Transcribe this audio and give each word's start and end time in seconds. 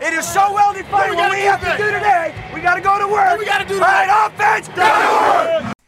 It 0.00 0.14
is 0.14 0.26
so 0.26 0.52
well 0.54 0.72
defined. 0.72 1.14
What 1.14 1.30
we 1.30 1.40
have 1.40 1.60
to 1.60 1.76
do 1.76 1.90
today, 1.90 2.34
we 2.54 2.62
got 2.62 2.76
to 2.76 2.80
go 2.80 2.98
to 2.98 3.06
work. 3.06 3.38
We 3.38 3.44
got 3.44 3.58
to 3.58 3.68
do 3.68 3.74
All 3.74 3.80
right, 3.80 4.28
offense, 4.28 4.68
go 4.68 4.76
to 4.76 5.66
work. 5.66 5.79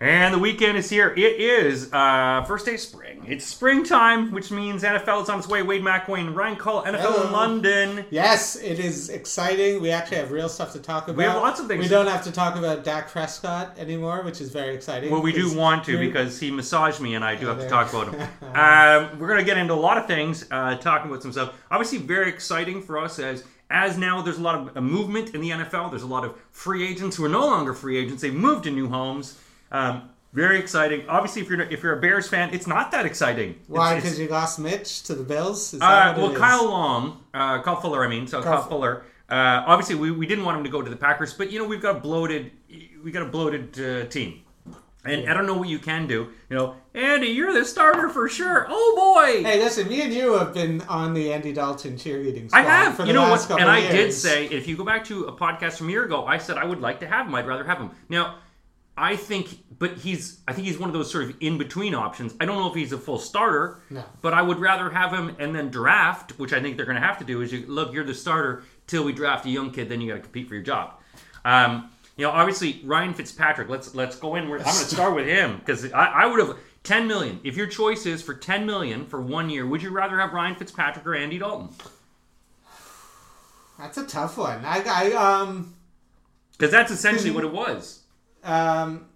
And 0.00 0.34
the 0.34 0.38
weekend 0.38 0.76
is 0.76 0.90
here. 0.90 1.14
It 1.16 1.40
is 1.40 1.92
uh, 1.92 2.44
first 2.46 2.66
day 2.66 2.74
of 2.74 2.80
spring. 2.80 3.24
It's 3.28 3.44
springtime, 3.44 4.32
which 4.32 4.50
means 4.50 4.82
NFL 4.82 5.22
is 5.22 5.28
on 5.28 5.38
its 5.38 5.48
way. 5.48 5.62
Wade 5.62 5.82
McWayne 5.82 6.34
Ryan 6.34 6.56
Call, 6.56 6.82
NFL 6.82 7.26
in 7.26 7.32
London. 7.32 8.04
Yes, 8.10 8.56
it 8.56 8.78
is 8.78 9.08
exciting. 9.08 9.80
We 9.80 9.90
actually 9.90 10.16
have 10.18 10.30
real 10.32 10.48
stuff 10.48 10.72
to 10.72 10.80
talk 10.80 11.04
about. 11.04 11.16
We 11.16 11.24
have 11.24 11.36
lots 11.36 11.60
of 11.60 11.68
things. 11.68 11.80
We 11.80 11.88
don't 11.88 12.08
have 12.08 12.24
to 12.24 12.32
talk 12.32 12.56
about 12.56 12.84
Dak 12.84 13.08
Prescott 13.08 13.78
anymore, 13.78 14.22
which 14.22 14.40
is 14.40 14.50
very 14.50 14.74
exciting. 14.74 15.10
Well, 15.10 15.22
we 15.22 15.32
do 15.32 15.56
want 15.56 15.84
to 15.84 15.96
because 15.96 16.38
he 16.40 16.50
massaged 16.50 17.00
me, 17.00 17.14
and 17.14 17.24
I 17.24 17.36
do 17.36 17.46
have 17.46 17.60
to 17.60 17.68
talk 17.68 17.92
about 17.92 18.12
him. 18.12 18.20
um, 18.54 19.18
we're 19.18 19.28
going 19.28 19.40
to 19.40 19.44
get 19.44 19.56
into 19.56 19.74
a 19.74 19.76
lot 19.76 19.96
of 19.96 20.06
things, 20.06 20.44
uh, 20.50 20.76
talking 20.76 21.10
about 21.10 21.22
some 21.22 21.32
stuff. 21.32 21.54
Obviously, 21.70 21.98
very 21.98 22.28
exciting 22.28 22.82
for 22.82 22.98
us 22.98 23.18
as 23.18 23.44
as 23.70 23.96
now 23.96 24.20
there's 24.20 24.38
a 24.38 24.42
lot 24.42 24.54
of 24.54 24.76
uh, 24.76 24.80
movement 24.80 25.34
in 25.34 25.40
the 25.40 25.50
NFL. 25.50 25.90
There's 25.90 26.02
a 26.02 26.06
lot 26.06 26.24
of 26.24 26.36
free 26.50 26.86
agents 26.86 27.16
who 27.16 27.24
are 27.24 27.30
no 27.30 27.46
longer 27.46 27.72
free 27.72 27.96
agents. 27.96 28.22
They've 28.22 28.34
moved 28.34 28.64
to 28.64 28.70
new 28.70 28.88
homes. 28.88 29.38
Um, 29.74 30.08
very 30.32 30.58
exciting. 30.58 31.08
Obviously, 31.08 31.42
if 31.42 31.48
you're 31.50 31.60
if 31.60 31.82
you're 31.82 31.98
a 31.98 32.00
Bears 32.00 32.28
fan, 32.28 32.52
it's 32.54 32.66
not 32.66 32.90
that 32.92 33.06
exciting. 33.06 33.56
Why? 33.68 33.96
Because 33.96 34.18
you 34.18 34.28
lost 34.28 34.58
Mitch 34.58 35.02
to 35.04 35.14
the 35.14 35.22
Bills? 35.22 35.74
Is 35.74 35.80
that 35.80 36.16
uh, 36.16 36.20
well? 36.20 36.34
Kyle 36.34 36.64
Long, 36.68 37.24
uh, 37.34 37.60
Kyle 37.62 37.80
Fuller, 37.80 38.04
I 38.04 38.08
mean, 38.08 38.26
so 38.26 38.42
Kyle, 38.42 38.52
Kyle- 38.60 38.68
Fuller. 38.68 39.04
Uh, 39.28 39.64
obviously, 39.66 39.94
we, 39.94 40.10
we 40.10 40.26
didn't 40.26 40.44
want 40.44 40.58
him 40.58 40.64
to 40.64 40.70
go 40.70 40.82
to 40.82 40.90
the 40.90 40.96
Packers, 40.96 41.32
but 41.32 41.50
you 41.52 41.58
know 41.58 41.64
we've 41.66 41.80
got 41.82 41.96
a 41.96 42.00
bloated, 42.00 42.50
we 43.02 43.10
got 43.10 43.22
a 43.22 43.28
bloated 43.28 43.78
uh, 43.80 44.06
team, 44.08 44.42
and 45.04 45.28
I 45.30 45.34
don't 45.34 45.46
know 45.46 45.56
what 45.56 45.68
you 45.68 45.78
can 45.78 46.06
do. 46.06 46.28
You 46.50 46.56
know, 46.56 46.76
Andy, 46.94 47.28
you're 47.28 47.52
the 47.52 47.64
starter 47.64 48.08
for 48.10 48.28
sure. 48.28 48.66
Oh 48.68 49.14
boy, 49.16 49.42
Hey, 49.42 49.58
listen, 49.62 49.88
me 49.88 50.02
and 50.02 50.12
you 50.12 50.34
have 50.34 50.52
been 50.52 50.82
on 50.82 51.14
the 51.14 51.32
Andy 51.32 51.52
Dalton 51.52 51.94
cheerleading 51.96 52.48
squad 52.50 52.60
I 52.60 52.62
have. 52.64 52.96
for 52.96 53.02
the 53.02 53.08
You 53.08 53.14
know 53.14 53.22
last 53.22 53.48
what? 53.50 53.60
And 53.60 53.70
I 53.70 53.78
years. 53.78 53.92
did 53.92 54.12
say 54.12 54.46
if 54.46 54.68
you 54.68 54.76
go 54.76 54.84
back 54.84 55.04
to 55.06 55.24
a 55.24 55.32
podcast 55.32 55.78
from 55.78 55.88
a 55.88 55.92
year 55.92 56.04
ago, 56.04 56.26
I 56.26 56.38
said 56.38 56.58
I 56.58 56.64
would 56.64 56.80
like 56.80 57.00
to 57.00 57.06
have 57.06 57.26
him. 57.26 57.34
I'd 57.34 57.46
rather 57.46 57.64
have 57.64 57.78
him. 57.78 57.90
Now, 58.08 58.36
I 58.96 59.16
think, 59.16 59.58
but 59.78 59.98
he's. 59.98 60.38
I 60.46 60.52
think 60.52 60.66
he's 60.66 60.78
one 60.78 60.88
of 60.88 60.94
those 60.94 61.10
sort 61.10 61.24
of 61.24 61.36
in 61.40 61.58
between 61.58 61.94
options. 61.94 62.34
I 62.40 62.44
don't 62.44 62.56
know 62.58 62.68
if 62.68 62.74
he's 62.74 62.92
a 62.92 62.98
full 62.98 63.18
starter. 63.18 63.80
No. 63.90 64.04
But 64.22 64.34
I 64.34 64.42
would 64.42 64.58
rather 64.58 64.88
have 64.90 65.12
him 65.12 65.34
and 65.40 65.54
then 65.54 65.68
draft, 65.70 66.38
which 66.38 66.52
I 66.52 66.60
think 66.60 66.76
they're 66.76 66.86
going 66.86 67.00
to 67.00 67.06
have 67.06 67.18
to 67.18 67.24
do. 67.24 67.40
Is 67.40 67.52
you 67.52 67.66
look, 67.66 67.92
you're 67.92 68.04
the 68.04 68.14
starter 68.14 68.62
till 68.86 69.04
we 69.04 69.12
draft 69.12 69.46
a 69.46 69.50
young 69.50 69.70
kid, 69.72 69.88
then 69.88 70.00
you 70.00 70.08
got 70.12 70.16
to 70.16 70.22
compete 70.22 70.46
for 70.48 70.54
your 70.54 70.62
job. 70.62 70.94
Um, 71.44 71.90
you 72.16 72.24
know, 72.24 72.30
obviously 72.30 72.80
Ryan 72.84 73.14
Fitzpatrick. 73.14 73.68
Let's 73.68 73.94
let's 73.96 74.16
go 74.16 74.36
in. 74.36 74.48
We're- 74.48 74.60
I'm 74.60 74.66
going 74.72 74.86
to 74.86 74.94
start 74.94 75.14
with 75.16 75.26
him 75.26 75.58
because 75.58 75.92
I, 75.92 76.06
I 76.06 76.26
would 76.26 76.38
have 76.38 76.56
10 76.84 77.08
million. 77.08 77.40
If 77.42 77.56
your 77.56 77.66
choice 77.66 78.06
is 78.06 78.22
for 78.22 78.34
10 78.34 78.64
million 78.64 79.06
for 79.06 79.20
one 79.20 79.50
year, 79.50 79.66
would 79.66 79.82
you 79.82 79.90
rather 79.90 80.20
have 80.20 80.32
Ryan 80.32 80.54
Fitzpatrick 80.54 81.04
or 81.04 81.16
Andy 81.16 81.38
Dalton? 81.38 81.70
That's 83.78 83.98
a 83.98 84.06
tough 84.06 84.36
one. 84.38 84.64
I, 84.64 84.82
I 84.86 85.12
um, 85.14 85.74
Because 86.52 86.70
that's 86.70 86.92
essentially 86.92 87.32
what 87.32 87.42
it 87.44 87.52
was. 87.52 88.03
Um, 88.44 89.06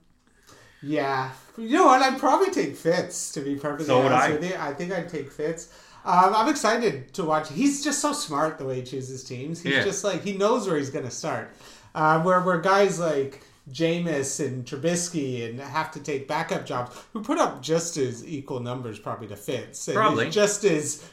yeah. 0.82 1.30
You 1.56 1.70
know 1.76 1.86
what? 1.86 2.02
I'd 2.02 2.18
probably 2.18 2.50
take 2.50 2.76
Fitz 2.76 3.32
to 3.32 3.40
be 3.40 3.56
perfectly 3.56 3.86
So 3.86 4.00
honest 4.02 4.14
I. 4.28 4.30
with 4.32 4.44
you. 4.48 4.56
I 4.58 4.72
think 4.74 4.92
I'd 4.92 5.08
take 5.08 5.30
Fitz. 5.32 5.72
Um, 6.04 6.32
I'm 6.34 6.48
excited 6.48 7.12
to 7.14 7.24
watch. 7.24 7.50
He's 7.50 7.82
just 7.82 8.00
so 8.00 8.12
smart 8.12 8.58
the 8.58 8.64
way 8.64 8.76
he 8.76 8.82
chooses 8.82 9.24
teams. 9.24 9.60
He's 9.60 9.74
Yeah. 9.74 9.84
just 9.84 10.04
like 10.04 10.22
he 10.22 10.36
knows 10.36 10.68
where 10.68 10.76
he's 10.78 10.90
going 10.90 11.04
to 11.04 11.10
start. 11.10 11.50
Uh, 11.94 12.22
where 12.22 12.40
where 12.40 12.58
guys 12.60 13.00
like 13.00 13.42
Jameis 13.72 14.44
and 14.44 14.64
Trubisky 14.64 15.48
and 15.50 15.58
have 15.60 15.90
to 15.90 16.00
take 16.00 16.28
backup 16.28 16.64
jobs 16.64 16.96
who 17.12 17.22
put 17.22 17.38
up 17.38 17.60
just 17.60 17.96
as 17.96 18.24
equal 18.26 18.60
numbers 18.60 18.98
probably 18.98 19.26
to 19.28 19.36
Fitz. 19.36 19.88
And 19.88 19.96
Probably. 19.96 20.30
just 20.30 20.64
as 20.64 21.04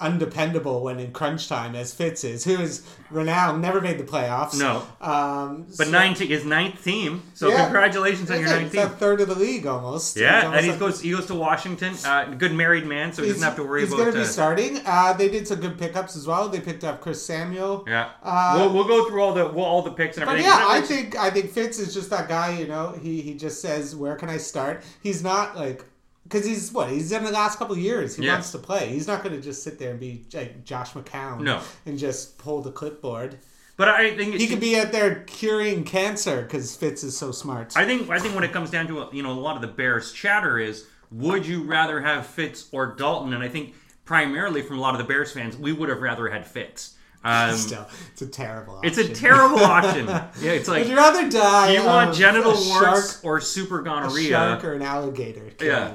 undependable 0.00 0.82
when 0.82 0.98
in 0.98 1.12
crunch 1.12 1.48
time 1.48 1.74
as 1.74 1.94
Fitz 1.94 2.24
is, 2.24 2.44
who 2.44 2.60
is 2.60 2.82
renowned, 3.10 3.62
never 3.62 3.80
made 3.80 3.96
the 3.98 4.04
playoffs. 4.04 4.58
No. 4.58 4.82
Um, 5.00 5.66
But 5.78 5.86
so- 5.86 5.90
ninth 5.92 6.18
his 6.18 6.44
ninth 6.44 6.82
team. 6.82 7.22
So 7.34 7.48
Yeah. 7.48 7.64
congratulations 7.64 8.30
on 8.30 8.40
your 8.40 8.48
ninth 8.48 8.72
he's 8.72 8.80
team. 8.80 8.90
third 8.90 9.20
of 9.20 9.28
the 9.28 9.34
league 9.36 9.66
almost. 9.66 10.16
Yeah, 10.16 10.42
almost 10.46 10.56
and 10.56 10.64
he 10.64 10.70
like- 10.72 10.80
goes 10.80 11.00
he 11.00 11.10
goes 11.12 11.26
to 11.26 11.34
Washington. 11.34 11.94
Uh, 12.04 12.24
good 12.36 12.52
married 12.52 12.86
man, 12.86 13.12
so 13.12 13.22
he 13.22 13.28
He's, 13.28 13.36
doesn't 13.36 13.48
have 13.48 13.56
to 13.56 13.62
worry 13.64 13.82
he's 13.82 13.90
about. 13.92 14.02
going 14.02 14.12
to 14.14 14.18
be 14.20 14.24
starting. 14.26 14.80
Uh, 14.84 15.12
they 15.12 15.28
did 15.28 15.46
some 15.46 15.60
good 15.60 15.78
pickups 15.78 16.16
as 16.16 16.26
well. 16.26 16.48
They 16.48 16.60
picked 16.60 16.82
up 16.84 17.00
Chris 17.00 17.24
Samuel. 17.24 17.84
yeah, 17.86 18.08
Uh, 18.22 18.54
we'll, 18.58 18.72
we'll 18.74 18.84
go 18.88 19.08
through 19.08 19.22
all 19.22 19.32
the 19.32 19.46
we'll, 19.46 19.64
all 19.64 19.82
the 19.82 19.92
picks 19.92 20.16
and 20.16 20.26
But 20.26 20.32
everything. 20.32 20.50
yeah, 20.50 20.66
I 20.68 20.80
think 20.80 21.16
I 21.16 21.30
think 21.30 21.52
Fitz 21.52 21.78
is 21.78 21.94
just 21.94 22.10
that 22.10 22.28
guy. 22.28 22.50
You 22.58 22.66
know, 22.66 22.94
he 23.00 23.20
he 23.20 23.34
just 23.34 23.62
says, 23.62 23.94
"Where 23.94 24.16
can 24.16 24.28
I 24.28 24.38
start?" 24.38 24.82
He's 25.00 25.22
not 25.22 25.56
like 25.56 25.84
because 26.24 26.44
he's 26.46 26.72
what 26.72 26.90
he's 26.90 27.12
in 27.12 27.22
the 27.24 27.30
last 27.30 27.58
couple 27.58 27.74
of 27.74 27.80
years. 27.80 28.16
He 28.16 28.24
Yeah. 28.24 28.32
wants 28.32 28.50
to 28.52 28.58
play. 28.58 28.88
He's 28.88 29.06
not 29.06 29.22
going 29.22 29.34
to 29.36 29.40
just 29.42 29.62
sit 29.62 29.78
there 29.78 29.90
and 29.92 30.00
be 30.00 30.24
like 30.32 30.64
Josh 30.64 30.92
McCown. 30.92 31.40
No. 31.40 31.60
and 31.86 31.98
just 31.98 32.38
pull 32.38 32.60
the 32.62 32.72
clipboard. 32.72 33.38
But 33.76 33.88
I 33.88 34.16
think 34.16 34.34
He 34.36 34.46
could 34.46 34.60
be 34.60 34.78
out 34.78 34.92
there 34.92 35.24
curing 35.26 35.82
cancer 35.84 36.42
because 36.42 36.76
Fitz 36.76 37.02
is 37.02 37.16
so 37.16 37.32
smart. 37.32 37.76
I 37.76 37.84
think 37.84 38.08
I 38.08 38.18
think 38.18 38.34
when 38.34 38.44
it 38.44 38.52
comes 38.52 38.70
down 38.70 38.86
to 38.88 39.08
you 39.12 39.22
know 39.22 39.32
a 39.32 39.40
lot 39.40 39.56
of 39.56 39.62
the 39.62 39.68
Bears 39.68 40.12
chatter 40.12 40.58
is 40.58 40.86
would 41.10 41.46
you 41.46 41.62
rather 41.62 42.00
have 42.00 42.26
Fitz 42.26 42.66
or 42.72 42.86
Dalton? 42.94 43.32
And 43.34 43.42
I 43.42 43.48
think 43.48 43.74
primarily 44.04 44.62
from 44.62 44.78
a 44.78 44.80
lot 44.80 44.94
of 44.94 44.98
the 44.98 45.04
Bears 45.04 45.32
fans, 45.32 45.56
we 45.56 45.72
would 45.72 45.88
have 45.88 46.00
rather 46.02 46.28
had 46.28 46.46
Fitz. 46.46 46.93
Um, 47.24 47.56
Still, 47.56 47.86
it's 48.12 48.22
a 48.22 48.26
terrible. 48.26 48.76
Option. 48.76 48.90
It's 48.90 48.98
a 48.98 49.14
terrible 49.14 49.60
option. 49.60 50.06
Yeah, 50.40 50.52
it's 50.52 50.68
like 50.68 50.82
Would 50.82 50.90
you 50.90 50.96
rather 50.96 51.28
die? 51.30 51.72
you 51.72 51.84
want 51.84 52.14
genital 52.14 52.52
a 52.52 52.54
warts 52.54 53.12
shark, 53.14 53.24
or 53.24 53.40
super 53.40 53.80
a 53.80 53.84
gonorrhea? 53.84 54.28
shark 54.28 54.64
or 54.64 54.74
an 54.74 54.82
alligator? 54.82 55.50
Yeah. 55.60 55.94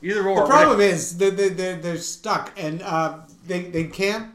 you? 0.00 0.10
Either 0.10 0.28
or. 0.28 0.40
The 0.40 0.46
problem 0.46 0.80
is 0.80 1.16
they're, 1.18 1.30
they're, 1.30 1.50
they're, 1.50 1.76
they're 1.76 1.96
stuck 1.98 2.52
and 2.56 2.82
uh, 2.82 3.20
they, 3.46 3.62
they 3.62 3.84
can't 3.84 4.32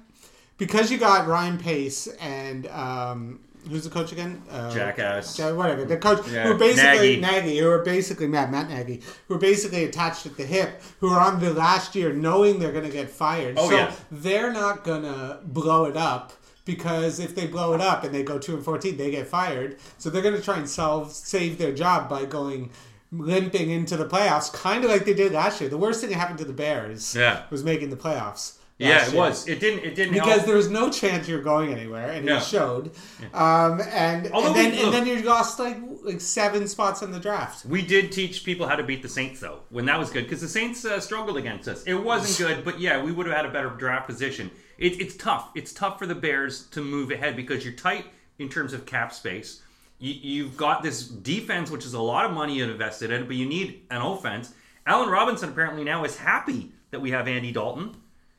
because 0.57 0.91
you 0.91 0.97
got 0.97 1.27
Ryan 1.27 1.57
Pace 1.57 2.07
and 2.07 2.67
um, 2.67 3.39
who's 3.69 3.83
the 3.83 3.89
coach 3.89 4.11
again? 4.11 4.41
Uh, 4.49 4.73
Jackass. 4.73 5.37
Ja- 5.39 5.53
whatever 5.53 5.85
the 5.85 5.97
coach 5.97 6.27
Yeah, 6.29 6.47
who 6.47 6.57
basically 6.57 7.19
Nagy. 7.19 7.21
Nagy. 7.21 7.57
who 7.59 7.69
are 7.69 7.83
basically 7.83 8.27
Matt 8.27 8.51
Matt 8.51 8.69
Nagy 8.69 9.01
who 9.27 9.35
are 9.35 9.39
basically 9.39 9.83
attached 9.83 10.25
at 10.25 10.37
the 10.37 10.45
hip 10.45 10.81
who 10.99 11.09
are 11.13 11.19
on 11.19 11.39
the 11.39 11.53
last 11.53 11.95
year 11.95 12.13
knowing 12.13 12.59
they're 12.59 12.71
going 12.71 12.85
to 12.85 12.91
get 12.91 13.09
fired. 13.09 13.55
Oh, 13.57 13.69
so 13.69 13.75
yeah. 13.75 13.93
they're 14.11 14.51
not 14.53 14.83
going 14.83 15.03
to 15.03 15.39
blow 15.43 15.85
it 15.85 15.97
up. 15.97 16.33
Because 16.63 17.19
if 17.19 17.33
they 17.33 17.47
blow 17.47 17.73
it 17.73 17.81
up 17.81 18.03
and 18.03 18.13
they 18.13 18.21
go 18.21 18.37
two 18.37 18.53
and 18.55 18.63
fourteen, 18.63 18.95
they 18.95 19.09
get 19.09 19.27
fired. 19.27 19.77
So 19.97 20.09
they're 20.11 20.21
going 20.21 20.35
to 20.35 20.41
try 20.43 20.57
and 20.57 20.69
solve 20.69 21.11
save 21.11 21.57
their 21.57 21.73
job 21.73 22.07
by 22.07 22.25
going 22.25 22.69
limping 23.11 23.71
into 23.71 23.97
the 23.97 24.05
playoffs, 24.05 24.53
kind 24.53 24.83
of 24.85 24.91
like 24.91 25.03
they 25.03 25.13
did 25.15 25.31
last 25.33 25.59
year. 25.59 25.69
The 25.71 25.77
worst 25.77 26.01
thing 26.01 26.11
that 26.11 26.17
happened 26.17 26.37
to 26.39 26.45
the 26.45 26.53
Bears 26.53 27.15
Yeah. 27.15 27.43
was 27.49 27.63
making 27.63 27.89
the 27.89 27.97
playoffs. 27.97 28.57
Yeah, 28.89 29.05
it 29.07 29.11
year. 29.13 29.21
was. 29.21 29.47
It 29.47 29.59
didn't. 29.59 29.83
It 29.85 29.95
didn't 29.95 30.13
because 30.13 30.29
help. 30.33 30.45
there 30.45 30.55
was 30.55 30.69
no 30.69 30.89
chance 30.89 31.27
you're 31.27 31.41
going 31.41 31.73
anywhere, 31.73 32.09
and 32.11 32.25
No. 32.25 32.37
it 32.37 32.43
showed. 32.43 32.91
Um, 33.33 33.81
and 33.81 34.27
and 34.27 34.55
then 34.55 34.71
we- 34.71 34.81
and 34.83 34.93
then 34.93 35.05
you 35.05 35.21
lost 35.23 35.59
like 35.59 35.77
like 36.03 36.19
seven 36.21 36.67
spots 36.67 37.01
in 37.01 37.11
the 37.11 37.19
draft. 37.19 37.65
We 37.65 37.81
did 37.81 38.11
teach 38.11 38.43
people 38.43 38.67
how 38.67 38.75
to 38.75 38.83
beat 38.83 39.01
the 39.01 39.09
Saints, 39.09 39.39
though, 39.39 39.59
when 39.69 39.85
that 39.85 39.99
was 39.99 40.09
good, 40.09 40.23
because 40.23 40.41
the 40.41 40.47
Saints 40.49 40.83
uh, 40.83 40.99
struggled 40.99 41.37
against 41.37 41.67
us. 41.67 41.83
It 41.83 41.93
wasn't 41.93 42.47
good, 42.47 42.65
but 42.65 42.79
yeah, 42.79 43.01
we 43.03 43.11
would 43.11 43.27
have 43.27 43.35
had 43.35 43.45
a 43.45 43.51
better 43.51 43.69
draft 43.69 44.07
position. 44.07 44.49
It, 44.77 44.99
it's 44.99 45.15
tough. 45.15 45.49
It's 45.55 45.71
tough 45.73 45.99
for 45.99 46.07
the 46.07 46.15
Bears 46.15 46.65
to 46.69 46.81
move 46.81 47.11
ahead 47.11 47.35
because 47.35 47.63
you're 47.63 47.75
tight 47.75 48.05
in 48.39 48.49
terms 48.49 48.73
of 48.73 48.85
cap 48.87 49.13
space. 49.13 49.61
You, 49.99 50.13
you've 50.13 50.57
got 50.57 50.81
this 50.81 51.07
defense, 51.07 51.69
which 51.69 51.85
is 51.85 51.93
a 51.93 52.01
lot 52.01 52.25
of 52.25 52.31
money 52.31 52.61
invested 52.61 53.11
in, 53.11 53.27
but 53.27 53.35
you 53.35 53.45
need 53.45 53.83
an 53.91 54.01
offense. 54.01 54.51
Allen 54.87 55.09
Robinson 55.09 55.49
apparently 55.49 55.83
now 55.83 56.03
is 56.03 56.17
happy 56.17 56.71
that 56.89 56.99
we 56.99 57.11
have 57.11 57.27
Andy 57.27 57.51
Dalton. 57.51 57.95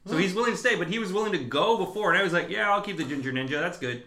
So 0.06 0.16
he's 0.16 0.34
willing 0.34 0.52
to 0.52 0.56
stay, 0.58 0.74
but 0.74 0.88
he 0.88 0.98
was 0.98 1.12
willing 1.12 1.32
to 1.32 1.38
go 1.38 1.76
before, 1.78 2.10
and 2.12 2.18
I 2.18 2.24
was 2.24 2.32
like, 2.32 2.48
"Yeah, 2.50 2.70
I'll 2.72 2.80
keep 2.82 2.96
the 2.96 3.04
Ginger 3.04 3.32
Ninja. 3.32 3.60
That's 3.60 3.78
good." 3.78 4.02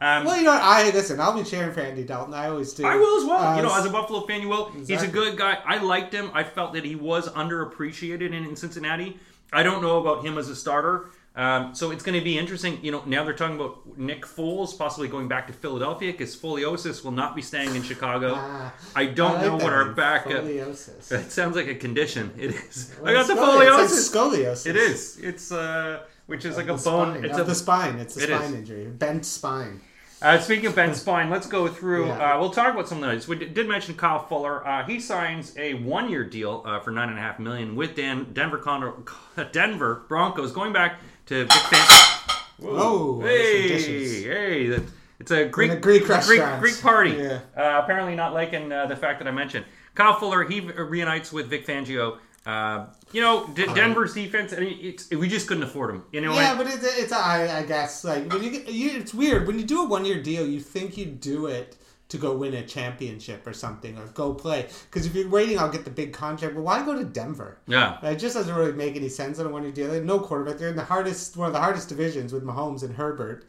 Um, 0.00 0.24
Well, 0.24 0.36
you 0.36 0.42
know, 0.42 0.52
what? 0.52 0.62
I 0.62 0.90
listen. 0.90 1.20
I'll 1.20 1.32
be 1.36 1.42
cheering 1.44 1.72
for 1.72 1.80
Andy 1.80 2.04
Dalton. 2.04 2.34
I 2.34 2.48
always 2.48 2.72
do. 2.74 2.84
I 2.84 2.96
will 2.96 3.18
as 3.20 3.24
well. 3.24 3.42
Uh, 3.42 3.56
you 3.56 3.62
know, 3.62 3.74
as 3.74 3.86
a 3.86 3.90
Buffalo 3.90 4.20
fan, 4.26 4.42
you 4.42 4.48
will. 4.48 4.70
He's 4.70 5.02
a 5.02 5.08
good 5.08 5.38
guy. 5.38 5.58
I 5.64 5.78
liked 5.78 6.12
him. 6.12 6.30
I 6.34 6.42
felt 6.42 6.72
that 6.74 6.84
he 6.84 6.96
was 6.96 7.28
underappreciated 7.30 8.26
in, 8.26 8.34
in 8.34 8.56
Cincinnati. 8.56 9.18
I 9.52 9.62
don't 9.62 9.80
know 9.80 9.98
about 10.00 10.24
him 10.24 10.36
as 10.36 10.48
a 10.48 10.56
starter. 10.56 11.10
Um, 11.36 11.74
so 11.74 11.90
it's 11.90 12.02
going 12.02 12.18
to 12.18 12.24
be 12.24 12.38
interesting. 12.38 12.78
You 12.82 12.92
know, 12.92 13.02
now 13.04 13.22
they're 13.22 13.34
talking 13.34 13.56
about 13.56 13.98
Nick 13.98 14.24
Foles 14.24 14.76
possibly 14.76 15.06
going 15.06 15.28
back 15.28 15.46
to 15.48 15.52
Philadelphia 15.52 16.10
because 16.12 16.34
Foliosis 16.34 17.04
will 17.04 17.12
not 17.12 17.36
be 17.36 17.42
staying 17.42 17.74
in 17.76 17.82
Chicago. 17.82 18.32
Ah, 18.36 18.72
I 18.94 19.04
don't 19.04 19.36
I 19.36 19.42
know 19.42 19.54
what 19.56 19.72
our 19.72 19.90
backup. 19.92 20.44
Scoliosis. 20.44 21.12
It 21.26 21.30
sounds 21.30 21.54
like 21.54 21.66
a 21.68 21.74
condition. 21.74 22.32
It 22.38 22.52
is. 22.54 22.94
I 23.04 23.12
got 23.12 23.26
the 23.26 23.34
foliosis. 23.34 23.84
It's 23.84 24.14
like 24.14 24.24
scoliosis. 24.32 24.66
It 24.66 24.76
is. 24.76 25.18
It's 25.18 25.52
uh, 25.52 26.04
which 26.26 26.46
is 26.46 26.56
like 26.56 26.68
a 26.68 26.76
The 26.76 26.82
bone. 26.82 27.14
spine, 27.14 27.24
It's 27.26 27.38
of 27.38 27.46
a 27.46 27.50
the 27.50 27.54
spine. 27.54 27.96
It's 27.98 28.16
a 28.16 28.22
it 28.22 28.26
spine 28.28 28.42
is. 28.42 28.52
injury, 28.54 28.86
bent 28.86 29.26
spine. 29.26 29.82
Uh, 30.22 30.38
speaking 30.38 30.64
of 30.64 30.74
Ben 30.74 30.94
Spine, 31.04 31.28
let's 31.28 31.46
go 31.46 31.68
through. 31.68 32.06
Yeah. 32.06 32.36
Uh, 32.36 32.40
we'll 32.40 32.48
talk 32.48 32.72
about 32.72 32.88
some 32.88 33.02
of 33.04 33.10
those. 33.10 33.28
We 33.28 33.36
did 33.36 33.68
mention 33.68 33.94
Kyle 33.94 34.18
Fuller. 34.26 34.66
Uh, 34.66 34.82
he 34.86 34.98
signs 34.98 35.54
a 35.58 35.74
one-year 35.74 36.24
deal 36.24 36.62
uh, 36.64 36.80
for 36.80 36.90
nine 36.90 37.10
and 37.10 37.18
a 37.18 37.20
half 37.20 37.38
million 37.38 37.76
with 37.76 37.94
Dan, 37.94 38.32
Denver 38.32 38.56
Denver 39.52 40.04
Broncos, 40.08 40.52
going 40.52 40.72
back 40.72 41.00
to 41.26 41.44
Vic 41.44 41.52
Fan. 41.52 42.36
Whoa, 42.58 43.20
hey, 43.20 44.22
hey, 44.22 44.66
that- 44.68 44.82
it's 45.18 45.30
a 45.30 45.46
Greek 45.46 45.72
a 45.72 45.76
Greek 45.76 46.00
Greek, 46.02 46.08
restaurant. 46.10 46.60
Greek 46.60 46.80
party. 46.82 47.10
Yeah. 47.12 47.40
Uh, 47.56 47.80
apparently, 47.82 48.14
not 48.14 48.34
liking 48.34 48.70
uh, 48.70 48.84
the 48.86 48.96
fact 48.96 49.18
that 49.18 49.26
I 49.26 49.30
mentioned 49.30 49.64
Kyle 49.94 50.14
Fuller. 50.18 50.44
He 50.44 50.60
reunites 50.60 51.32
with 51.32 51.48
Vic 51.48 51.66
Fangio 51.66 52.18
Uh, 52.44 52.86
you 53.12 53.20
know, 53.22 53.46
D- 53.54 53.66
Denver's 53.74 54.14
defense. 54.14 54.52
I 54.52 54.60
mean, 54.60 54.78
it's, 54.80 55.10
we 55.10 55.26
just 55.26 55.48
couldn't 55.48 55.64
afford 55.64 55.90
him. 55.90 56.04
You 56.12 56.20
know, 56.20 56.34
Yeah, 56.34 56.50
and- 56.50 56.58
but 56.58 56.66
it's 56.68 56.84
it's 56.84 57.12
I, 57.12 57.58
I 57.60 57.62
guess 57.64 58.04
like 58.04 58.30
when 58.32 58.42
you, 58.42 58.50
get, 58.50 58.68
you 58.68 58.90
it's 59.00 59.12
weird 59.14 59.46
when 59.46 59.58
you 59.58 59.64
do 59.64 59.82
a 59.82 59.86
one 59.88 60.04
year 60.04 60.22
deal. 60.22 60.46
You 60.46 60.60
think 60.60 60.96
you 60.96 61.06
do 61.06 61.46
it 61.46 61.76
to 62.08 62.18
go 62.18 62.36
win 62.36 62.54
a 62.54 62.64
championship 62.64 63.46
or 63.46 63.52
something 63.52 63.98
or 63.98 64.06
go 64.08 64.32
play 64.32 64.68
because 64.88 65.06
if 65.06 65.14
you're 65.14 65.28
waiting, 65.28 65.58
I'll 65.58 65.70
get 65.70 65.84
the 65.84 65.90
big 65.90 66.12
contract. 66.12 66.54
But 66.54 66.62
why 66.62 66.84
go 66.84 66.96
to 66.96 67.04
Denver? 67.04 67.58
yeah. 67.66 68.04
It 68.06 68.16
just 68.16 68.34
doesn't 68.34 68.54
really 68.54 68.72
make 68.72 68.96
any 68.96 69.08
sense 69.08 69.38
a 69.38 69.48
one 69.48 69.62
year 69.62 69.72
deal. 69.72 69.88
They 69.88 69.96
have 69.96 70.04
no 70.04 70.20
quarterback. 70.20 70.58
They're 70.58 70.68
in 70.68 70.76
the 70.76 70.84
hardest 70.84 71.36
one 71.36 71.48
of 71.48 71.52
the 71.52 71.60
hardest 71.60 71.88
divisions 71.88 72.32
with 72.32 72.44
Mahomes 72.44 72.82
and 72.82 72.94
Herbert. 72.94 73.44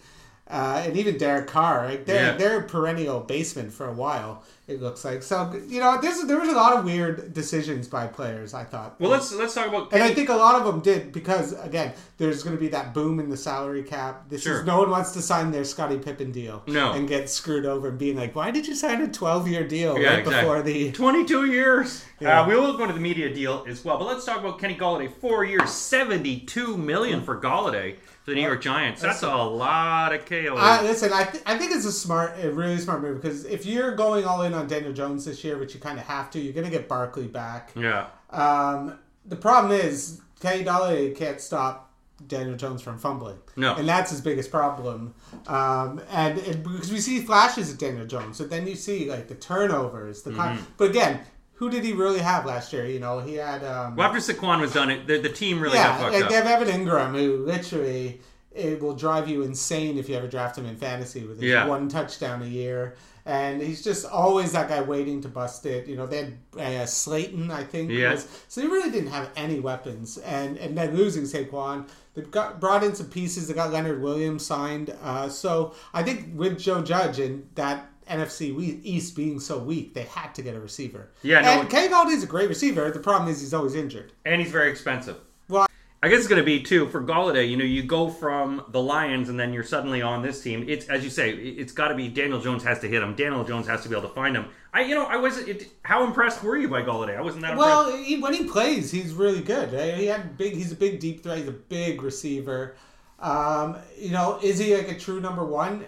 Uh, 0.49 0.81
and 0.85 0.95
even 0.95 1.17
Derek 1.17 1.47
Carr, 1.47 1.89
like 1.89 2.05
they're 2.05 2.27
Yeah. 2.31 2.37
they're 2.37 2.59
a 2.59 2.63
perennial 2.63 3.19
basement 3.19 3.73
for 3.73 3.85
a 3.87 3.93
while. 3.93 4.43
It 4.65 4.81
looks 4.81 5.03
like 5.05 5.23
so. 5.23 5.53
You 5.67 5.79
know, 5.81 5.99
there's 6.01 6.21
there 6.23 6.39
was 6.39 6.47
a 6.49 6.53
lot 6.53 6.77
of 6.77 6.85
weird 6.85 7.33
decisions 7.33 7.87
by 7.87 8.07
players. 8.07 8.53
I 8.53 8.63
thought. 8.63 8.95
Well, 8.99 9.09
let's 9.09 9.33
let's 9.33 9.53
talk 9.53 9.67
about. 9.67 9.91
And 9.93 10.01
I 10.03 10.13
think 10.13 10.29
a 10.29 10.35
lot 10.35 10.55
of 10.55 10.65
them 10.65 10.79
did 10.81 11.11
because 11.11 11.51
again, 11.61 11.93
there's 12.17 12.43
going 12.43 12.55
to 12.55 12.59
be 12.59 12.67
that 12.69 12.93
boom 12.93 13.19
in 13.19 13.29
the 13.29 13.35
salary 13.37 13.83
cap. 13.83 14.29
This 14.29 14.43
Sure. 14.43 14.59
is 14.59 14.65
no 14.65 14.77
one 14.79 14.89
wants 14.89 15.11
to 15.13 15.21
sign 15.21 15.51
their 15.51 15.63
Scottie 15.65 15.97
Pippen 15.97 16.31
deal, 16.31 16.63
No. 16.67 16.91
and 16.93 17.07
get 17.09 17.29
screwed 17.29 17.65
over 17.65 17.89
and 17.89 17.97
being 17.97 18.15
like, 18.17 18.33
"Why 18.35 18.51
did 18.51 18.67
you 18.67 18.75
sign 18.75 19.01
a 19.01 19.07
12 19.09 19.47
year 19.49 19.65
deal 19.67 19.97
Yeah, 19.97 20.09
right 20.11 20.19
exactly. 20.19 20.41
before 20.41 20.61
the?" 20.61 20.91
22 21.03 21.45
years. 21.45 22.03
Yeah. 22.19 22.41
Uh, 22.41 22.47
we 22.47 22.55
will 22.55 22.75
go 22.77 22.83
into 22.83 22.93
the 22.93 22.99
media 23.01 23.33
deal 23.33 23.65
as 23.69 23.83
well, 23.85 23.97
but 23.97 24.05
let's 24.07 24.25
talk 24.25 24.39
about 24.39 24.59
Kenny 24.59 24.75
Golladay. 24.75 25.09
Four 25.21 25.43
years, 25.45 25.69
72 25.71 26.77
million 26.77 27.21
for 27.23 27.39
Golladay 27.39 27.95
the 28.27 28.35
New 28.35 28.41
York 28.41 28.61
Giants. 28.61 29.01
That's 29.01 29.23
a 29.23 29.33
lot 29.35 30.13
of 30.13 30.25
KO. 30.25 30.55
I, 30.57 30.81
listen, 30.83 31.11
I, 31.13 31.23
th- 31.23 31.43
I 31.45 31.57
think 31.57 31.71
it's 31.71 31.85
a 31.85 31.91
smart, 31.93 32.33
a 32.43 32.51
really 32.51 32.77
smart 32.77 33.01
move 33.01 33.21
because 33.21 33.45
if 33.45 33.65
you're 33.65 33.95
going 33.95 34.25
all 34.25 34.41
in 34.43 34.53
on 34.53 34.67
Daniel 34.67 34.91
Jones 34.93 35.23
this 35.25 35.43
year, 35.45 35.57
which 35.57 35.73
you 35.73 35.79
kind 35.79 35.97
of 35.97 36.05
have 36.05 36.29
to, 36.31 36.39
you're 36.39 36.53
going 36.53 36.65
to 36.65 36.71
get 36.71 36.87
Barkley 36.89 37.27
back. 37.27 37.71
yeah. 37.75 38.07
Um, 38.29 38.99
the 39.25 39.37
problem 39.37 39.71
is 39.71 40.19
Kenny 40.41 40.63
Golladay 40.65 41.15
can't 41.15 41.39
stop 41.39 41.93
Daniel 42.27 42.57
Jones 42.57 42.81
from 42.81 42.97
fumbling. 42.97 43.37
No. 43.55 43.75
and 43.75 43.87
that's 43.87 44.11
his 44.11 44.19
biggest 44.21 44.51
problem. 44.51 45.13
Um, 45.47 46.01
and, 46.11 46.37
and 46.39 46.63
because 46.63 46.91
we 46.91 46.99
see 46.99 47.21
flashes 47.21 47.71
of 47.71 47.77
Daniel 47.77 48.05
Jones, 48.05 48.39
but 48.39 48.49
then 48.49 48.67
you 48.67 48.75
see 48.75 49.09
like 49.09 49.29
the 49.29 49.35
turnovers, 49.35 50.23
the 50.23 50.33
con- 50.33 50.57
Mm-hmm. 50.57 50.65
but 50.77 50.89
again, 50.89 51.21
who 51.57 51.69
did 51.69 51.83
he 51.83 51.93
really 51.93 52.19
have 52.19 52.45
last 52.45 52.71
year? 52.73 52.85
You 52.85 52.99
know, 52.99 53.19
he 53.19 53.35
had 53.35 53.63
um, 53.63 53.95
Well, 53.95 54.07
after 54.07 54.19
Saquon 54.33 54.59
was 54.61 54.73
done, 54.73 54.89
it 54.89 55.07
the, 55.07 55.17
the 55.19 55.29
team 55.29 55.59
really 55.59 55.75
yeah, 55.75 55.87
got 55.87 55.99
fucked 55.99 56.13
like 56.13 56.23
up. 56.23 56.29
they 56.29 56.35
have 56.35 56.47
Evan 56.47 56.67
Engram, 56.85 57.11
who 57.13 57.45
literally 57.45 58.21
it 58.51 58.81
will 58.81 58.95
drive 58.95 59.27
you 59.27 59.43
insane 59.43 59.97
if 59.97 60.09
you 60.09 60.15
ever 60.15 60.27
draft 60.27 60.57
him 60.57 60.65
in 60.65 60.75
fantasy 60.75 61.23
with 61.25 61.39
his 61.39 61.49
Yeah. 61.51 61.67
one 61.67 61.89
touchdown 61.89 62.41
a 62.41 62.45
year. 62.47 62.95
And 63.25 63.61
he's 63.61 63.83
just 63.83 64.05
always 64.05 64.53
that 64.53 64.69
guy 64.69 64.81
waiting 64.81 65.19
to 65.21 65.27
bust 65.27 65.65
it. 65.65 65.85
You 65.87 65.97
know, 65.97 66.07
they 66.07 66.17
had 66.17 66.37
uh, 66.57 66.85
Slayton, 66.85 67.51
I 67.51 67.63
think. 67.65 67.91
Yeah. 67.91 68.11
Was, 68.11 68.25
so 68.47 68.61
they 68.61 68.67
really 68.67 68.89
didn't 68.89 69.11
have 69.11 69.29
any 69.35 69.59
weapons. 69.59 70.17
And 70.19 70.57
and 70.57 70.77
then 70.77 70.95
losing 70.95 71.23
Saquon, 71.23 71.89
they 72.13 72.21
got 72.21 72.61
brought 72.61 72.83
in 72.85 72.95
some 72.95 73.07
pieces. 73.07 73.47
They 73.49 73.53
got 73.53 73.73
Leonard 73.73 74.01
Williams 74.01 74.45
signed. 74.45 74.95
Uh, 75.03 75.27
so 75.27 75.73
I 75.93 76.03
think 76.03 76.29
with 76.39 76.57
Joe 76.57 76.81
Judge 76.81 77.19
and 77.19 77.47
that 77.55 77.89
NFC 78.07 78.79
East 78.83 79.15
being 79.15 79.39
so 79.39 79.57
weak, 79.59 79.93
they 79.93 80.03
had 80.03 80.33
to 80.35 80.41
get 80.41 80.55
a 80.55 80.59
receiver. 80.59 81.09
Yeah, 81.23 81.41
no, 81.41 81.61
and 81.61 81.69
Kenny 81.69 81.87
Golladay's 81.93 82.23
a 82.23 82.27
great 82.27 82.49
receiver. 82.49 82.89
The 82.91 82.99
problem 82.99 83.29
is 83.29 83.39
he's 83.41 83.53
always 83.53 83.75
injured. 83.75 84.11
and 84.25 84.41
he's 84.41 84.51
very 84.51 84.69
expensive. 84.69 85.17
Well, 85.49 85.67
I 86.03 86.09
guess 86.09 86.19
it's 86.19 86.27
going 86.27 86.39
to 86.41 86.45
be 86.45 86.61
too 86.61 86.87
for 86.89 87.01
Golladay. 87.01 87.49
You 87.49 87.57
know, 87.57 87.63
you 87.65 87.81
go 87.83 88.07
from 88.09 88.63
the 88.69 88.79
Lions 88.81 89.29
and 89.29 89.39
then 89.39 89.51
you're 89.51 89.63
suddenly 89.63 90.01
on 90.01 90.21
this 90.21 90.41
team. 90.43 90.63
It's 90.67 90.87
as 90.89 91.03
you 91.03 91.09
say, 91.09 91.31
it- 91.31 91.59
it's 91.59 91.71
got 91.71 91.87
to 91.87 91.95
be 91.95 92.07
Daniel 92.07 92.39
Jones 92.39 92.63
has 92.63 92.79
to 92.81 92.87
hit 92.87 93.01
him. 93.01 93.15
Daniel 93.15 93.43
Jones 93.43 93.67
has 93.67 93.81
to 93.83 93.89
be 93.89 93.95
able 93.97 94.07
to 94.07 94.13
find 94.13 94.35
him. 94.35 94.45
I, 94.73 94.81
you 94.81 94.93
know, 94.93 95.05
I 95.05 95.17
wasn't. 95.17 95.47
It, 95.49 95.67
how 95.81 96.03
impressed 96.05 96.43
were 96.43 96.55
you 96.55 96.67
by 96.69 96.83
Golladay? 96.83 97.17
I 97.17 97.21
wasn't 97.21 97.41
that 97.43 97.53
impressed. 97.53 97.87
Well, 97.87 97.97
he, 97.97 98.19
when 98.21 98.33
he 98.33 98.43
plays, 98.43 98.91
he's 98.91 99.11
really 99.13 99.41
good. 99.41 99.69
He 99.97 100.05
had 100.05 100.37
big. 100.37 100.53
He's 100.53 100.71
a 100.71 100.75
big 100.75 100.99
deep 100.99 101.23
threat. 101.23 101.39
He's 101.39 101.47
a 101.47 101.51
big 101.51 102.03
receiver. 102.03 102.75
Um, 103.19 103.77
you 103.97 104.11
know, 104.11 104.37
is 104.43 104.59
he 104.59 104.75
like 104.77 104.91
a 104.91 104.99
true 104.99 105.19
number 105.19 105.43
one? 105.43 105.83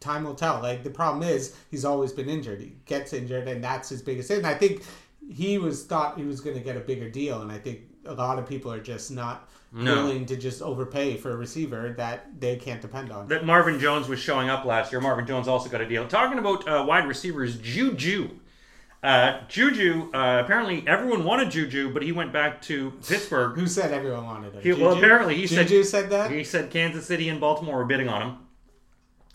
Time 0.00 0.24
will 0.24 0.34
tell. 0.34 0.60
Like 0.60 0.84
the 0.84 0.90
problem 0.90 1.22
is, 1.22 1.54
he's 1.70 1.84
always 1.84 2.12
been 2.12 2.28
injured. 2.28 2.60
He 2.60 2.72
gets 2.84 3.12
injured, 3.12 3.48
and 3.48 3.62
that's 3.64 3.88
his 3.88 4.02
biggest. 4.02 4.30
And 4.30 4.46
I 4.46 4.54
think 4.54 4.82
he 5.28 5.58
was 5.58 5.84
thought 5.84 6.18
he 6.18 6.24
was 6.24 6.40
going 6.40 6.56
to 6.56 6.62
get 6.62 6.76
a 6.76 6.80
bigger 6.80 7.08
deal, 7.10 7.40
and 7.42 7.50
I 7.50 7.58
think 7.58 7.80
a 8.04 8.14
lot 8.14 8.38
of 8.38 8.46
people 8.46 8.72
are 8.72 8.78
just 8.80 9.10
not 9.10 9.48
No. 9.72 9.94
willing 10.04 10.26
to 10.26 10.36
just 10.36 10.62
overpay 10.62 11.16
for 11.16 11.32
a 11.32 11.36
receiver 11.36 11.94
that 11.96 12.40
they 12.40 12.56
can't 12.56 12.80
depend 12.80 13.10
on. 13.10 13.26
that 13.28 13.44
Marvin 13.44 13.80
Jones 13.80 14.06
was 14.08 14.20
showing 14.20 14.48
up 14.48 14.64
last 14.64 14.92
year. 14.92 15.00
Marvin 15.00 15.26
Jones 15.26 15.48
also 15.48 15.68
got 15.68 15.80
a 15.80 15.88
deal. 15.88 16.06
Talking 16.06 16.38
about 16.38 16.68
uh, 16.68 16.84
wide 16.86 17.06
receivers, 17.08 17.56
Juju. 17.58 18.30
Uh, 19.02 19.40
Juju, 19.48 20.10
uh, 20.14 20.40
apparently 20.44 20.82
everyone 20.86 21.24
wanted 21.24 21.50
Juju, 21.50 21.92
but 21.92 22.02
he 22.02 22.12
went 22.12 22.32
back 22.32 22.60
to 22.62 22.92
Pittsburgh. 23.06 23.56
Who 23.56 23.66
said 23.66 23.92
everyone 23.92 24.24
wanted 24.24 24.54
him? 24.54 24.62
He- 24.62 24.72
well, 24.82 24.96
apparently 24.96 25.36
he 25.36 25.46
said- 25.46 25.68
Juju 25.68 25.84
said 25.84 26.10
that. 26.10 26.30
He 26.30 26.42
said 26.44 26.70
Kansas 26.70 27.06
City 27.06 27.28
and 27.28 27.40
Baltimore 27.40 27.76
were 27.78 27.84
bidding 27.84 28.08
on 28.08 28.22
him. 28.22 28.36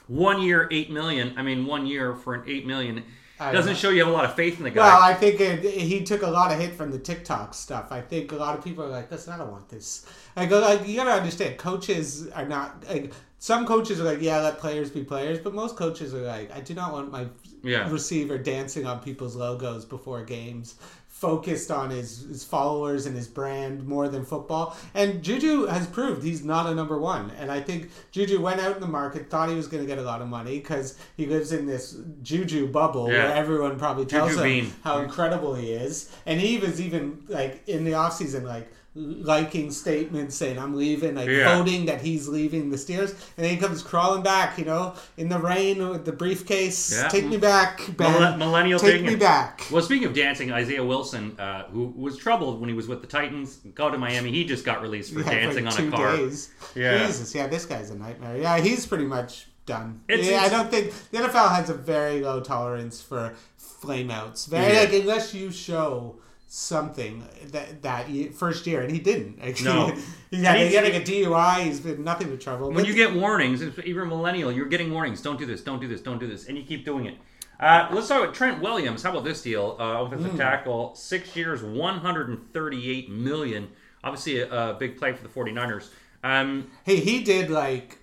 One 0.08 0.42
year, 0.42 0.68
eight 0.72 0.92
million. 0.92 1.34
I 1.38 1.42
mean, 1.44 1.66
one 1.66 1.86
year 1.86 2.14
for 2.16 2.34
an 2.34 2.44
eight 2.48 2.66
million 2.66 3.04
I 3.40 3.52
doesn't 3.52 3.74
know. 3.74 3.78
show 3.78 3.90
you 3.90 4.00
have 4.00 4.08
a 4.08 4.12
lot 4.16 4.26
of 4.26 4.36
faith 4.36 4.58
in 4.60 4.64
the 4.64 4.70
guy. 4.70 4.86
Well, 4.86 5.02
I 5.02 5.14
think 5.14 5.40
it, 5.40 5.64
he 5.64 6.04
took 6.04 6.22
a 6.22 6.30
lot 6.30 6.52
of 6.52 6.60
hit 6.60 6.74
from 6.76 6.92
the 6.92 7.00
TikTok 7.00 7.54
stuff. 7.54 7.92
I 7.92 8.02
think 8.02 8.32
a 8.32 8.36
lot 8.36 8.58
of 8.58 8.64
people 8.64 8.84
are 8.84 8.90
like, 8.90 9.10
"Listen, 9.10 9.34
I 9.34 9.38
don't 9.38 9.52
want 9.52 9.68
this." 9.70 10.06
I 10.36 10.46
go 10.46 10.60
like, 10.60 10.88
you 10.88 10.96
gotta 10.96 11.12
understand, 11.12 11.58
coaches 11.58 12.30
are 12.30 12.46
not 12.46 12.84
like 12.88 13.12
some 13.40 13.66
coaches 13.66 14.00
are 14.00 14.04
like, 14.04 14.22
"Yeah, 14.22 14.40
let 14.42 14.60
players 14.60 14.92
be 14.92 15.04
players," 15.04 15.40
but 15.40 15.54
most 15.56 15.76
coaches 15.76 16.14
are 16.14 16.22
like, 16.22 16.56
"I 16.56 16.60
do 16.62 16.74
not 16.76 16.94
want 16.94 17.12
my 17.12 17.26
Yeah. 17.64 17.90
receiver 17.90 18.38
dancing 18.38 18.86
on 18.86 19.00
people's 19.00 19.36
logos 19.36 19.86
before 19.86 20.24
games." 20.24 20.76
Focused 21.22 21.70
on 21.70 21.92
his, 21.92 22.22
his 22.22 22.44
followers 22.44 23.06
and 23.06 23.16
his 23.16 23.28
brand 23.28 23.86
more 23.88 24.08
than 24.10 24.26
football. 24.26 24.76
And 24.96 25.22
Juju 25.22 25.68
has 25.68 25.86
proved 25.86 26.24
he's 26.24 26.44
not 26.44 26.66
a 26.66 26.74
number 26.74 26.98
one. 26.98 27.30
And 27.38 27.52
I 27.52 27.62
think 27.62 27.92
Juju 28.10 28.42
went 28.42 28.60
out 28.60 28.74
in 28.74 28.82
the 28.82 28.88
market, 28.88 29.30
thought 29.30 29.48
he 29.48 29.54
was 29.54 29.68
going 29.68 29.84
to 29.84 29.88
get 29.88 30.00
a 30.00 30.02
lot 30.02 30.24
of 30.24 30.28
money 30.28 30.58
because 30.58 30.98
he 31.16 31.28
lives 31.28 31.52
in 31.52 31.68
this 31.68 31.96
Juju 32.24 32.72
bubble 32.72 33.08
Yeah. 33.08 33.26
where 33.26 33.36
everyone 33.36 33.78
probably 33.78 34.06
tells 34.06 34.32
Juju 34.32 34.42
him 34.42 34.64
bean. 34.66 34.74
how 34.84 34.98
incredible 34.98 35.54
he 35.54 35.74
is. 35.74 36.12
And 36.26 36.42
he 36.42 36.58
was 36.58 36.82
even 36.82 37.24
like 37.28 37.62
in 37.68 37.84
the 37.84 37.92
offseason, 37.92 38.42
like 38.44 38.72
liking 38.94 39.72
statements 39.72 40.36
saying 40.36 40.60
I'm 40.60 40.76
leaving, 40.76 41.16
like 41.16 41.30
Yeah. 41.30 41.58
voting 41.58 41.86
that 41.86 42.02
he's 42.02 42.28
leaving 42.28 42.70
the 42.72 42.76
Steelers. 42.78 43.12
And 43.38 43.46
then 43.46 43.50
he 43.52 43.58
comes 43.58 43.82
crawling 43.82 44.22
back, 44.22 44.58
you 44.58 44.66
know, 44.66 44.96
in 45.16 45.30
the 45.30 45.40
rain 45.40 45.88
with 45.90 46.04
the 46.04 46.12
briefcase. 46.12 46.92
Yeah. 46.94 47.08
Take 47.08 47.26
me 47.26 47.38
back, 47.38 47.80
Ben. 47.96 48.12
Mille- 48.12 48.38
millennial 48.38 48.80
Take 48.80 48.92
taking 48.94 49.06
me 49.08 49.16
back. 49.16 49.66
Well, 49.72 49.82
speaking 49.82 50.08
of 50.08 50.14
dancing, 50.14 50.52
Isaiah 50.52 50.84
Wilson, 50.84 51.40
uh, 51.40 51.64
who 51.72 51.94
was 51.96 52.18
troubled 52.18 52.60
when 52.60 52.68
he 52.68 52.76
was 52.76 52.90
with 52.90 53.00
the 53.02 53.08
Titans, 53.08 53.60
got 53.76 53.92
to 53.92 53.98
Miami. 53.98 54.30
He 54.32 54.44
just 54.44 54.66
got 54.66 54.82
released 54.82 55.14
for 55.14 55.22
Yeah, 55.22 55.30
dancing 55.32 55.64
for 55.66 55.70
on 55.72 55.78
two 55.78 55.88
a 55.88 55.92
car. 55.92 56.18
days. 56.18 56.50
Yeah. 56.76 57.06
Jesus, 57.08 57.34
yeah, 57.34 57.48
this 57.48 57.66
guy's 57.66 57.92
a 57.92 57.96
nightmare. 57.96 58.38
Yeah, 58.38 58.58
he's 58.60 58.86
pretty 58.86 59.06
much 59.06 59.48
done. 59.66 60.02
It's- 60.10 60.28
yeah, 60.28 60.34
it's- 60.46 60.52
I 60.52 60.58
don't 60.58 60.70
think 60.70 60.92
the 61.12 61.20
NFL 61.20 61.48
has 61.56 61.70
a 61.70 61.74
very 61.76 62.20
low 62.20 62.42
tolerance 62.42 63.02
for 63.02 63.34
flameouts. 63.82 64.48
Very 64.48 64.74
Yeah. 64.74 64.80
like 64.82 64.94
unless 64.94 65.34
you 65.34 65.50
show 65.52 66.16
something 66.54 67.24
that 67.52 67.82
that 67.82 68.34
first 68.34 68.68
year, 68.68 68.82
and 68.82 68.92
he 68.92 69.00
didn't. 69.00 69.40
No. 69.64 69.96
he 70.30 70.44
had, 70.44 70.68
he 70.68 70.74
had 70.76 70.84
like 70.84 70.96
a 70.96 71.00
DUI. 71.00 71.64
He's 71.64 71.80
been 71.80 72.04
nothing 72.04 72.30
but 72.30 72.42
trouble. 72.42 72.68
When 72.68 72.76
But 72.76 72.88
you 72.88 72.94
get 72.94 73.14
warnings, 73.16 73.62
if 73.62 73.78
you're 73.86 74.04
a 74.04 74.06
millennial, 74.06 74.52
you're 74.52 74.66
getting 74.66 74.92
warnings. 74.92 75.22
Don't 75.22 75.40
do 75.40 75.46
this. 75.46 75.62
Don't 75.62 75.80
do 75.80 75.88
this. 75.88 76.02
Don't 76.02 76.20
do 76.20 76.28
this, 76.28 76.48
and 76.48 76.58
you 76.58 76.64
keep 76.66 76.84
doing 76.84 77.06
it. 77.06 77.16
Uh, 77.58 77.88
let's 77.94 78.10
talk 78.10 78.22
about 78.24 78.36
Trent 78.36 78.62
Williams. 78.62 79.02
How 79.04 79.12
about 79.12 79.24
this 79.24 79.42
deal? 79.42 79.78
Uh, 79.80 80.04
offensive 80.04 80.36
tackle, 80.36 80.94
six 80.96 81.36
years, 81.38 81.64
138 81.64 83.10
million. 83.10 83.70
Obviously, 84.04 84.40
a, 84.40 84.72
a 84.72 84.74
big 84.74 84.98
play 84.98 85.14
for 85.14 85.24
the 85.24 85.30
49ers. 85.30 85.90
Um, 86.24 86.70
Hey, 86.84 86.98
he 86.98 87.24
did 87.24 87.50
like 87.50 88.00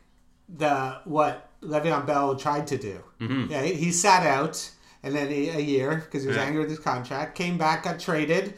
the 0.49 1.01
what 1.05 1.51
Le'Veon 1.61 2.07
Bell 2.07 2.37
tried 2.37 2.67
to 2.69 2.79
do. 2.79 3.03
Mm-hmm. 3.21 3.51
Yeah, 3.53 3.63
he, 3.63 3.75
he 3.75 3.93
sat 3.93 4.25
out 4.25 4.71
and 5.03 5.15
then 5.15 5.29
he, 5.31 5.49
a 5.49 5.59
year 5.61 5.97
because 6.05 6.23
he 6.23 6.29
was 6.29 6.37
Yeah. 6.37 6.45
angry 6.45 6.61
with 6.61 6.71
his 6.71 6.79
contract. 6.79 7.37
Came 7.37 7.57
back, 7.59 7.85
got 7.85 7.99
traded, 8.01 8.55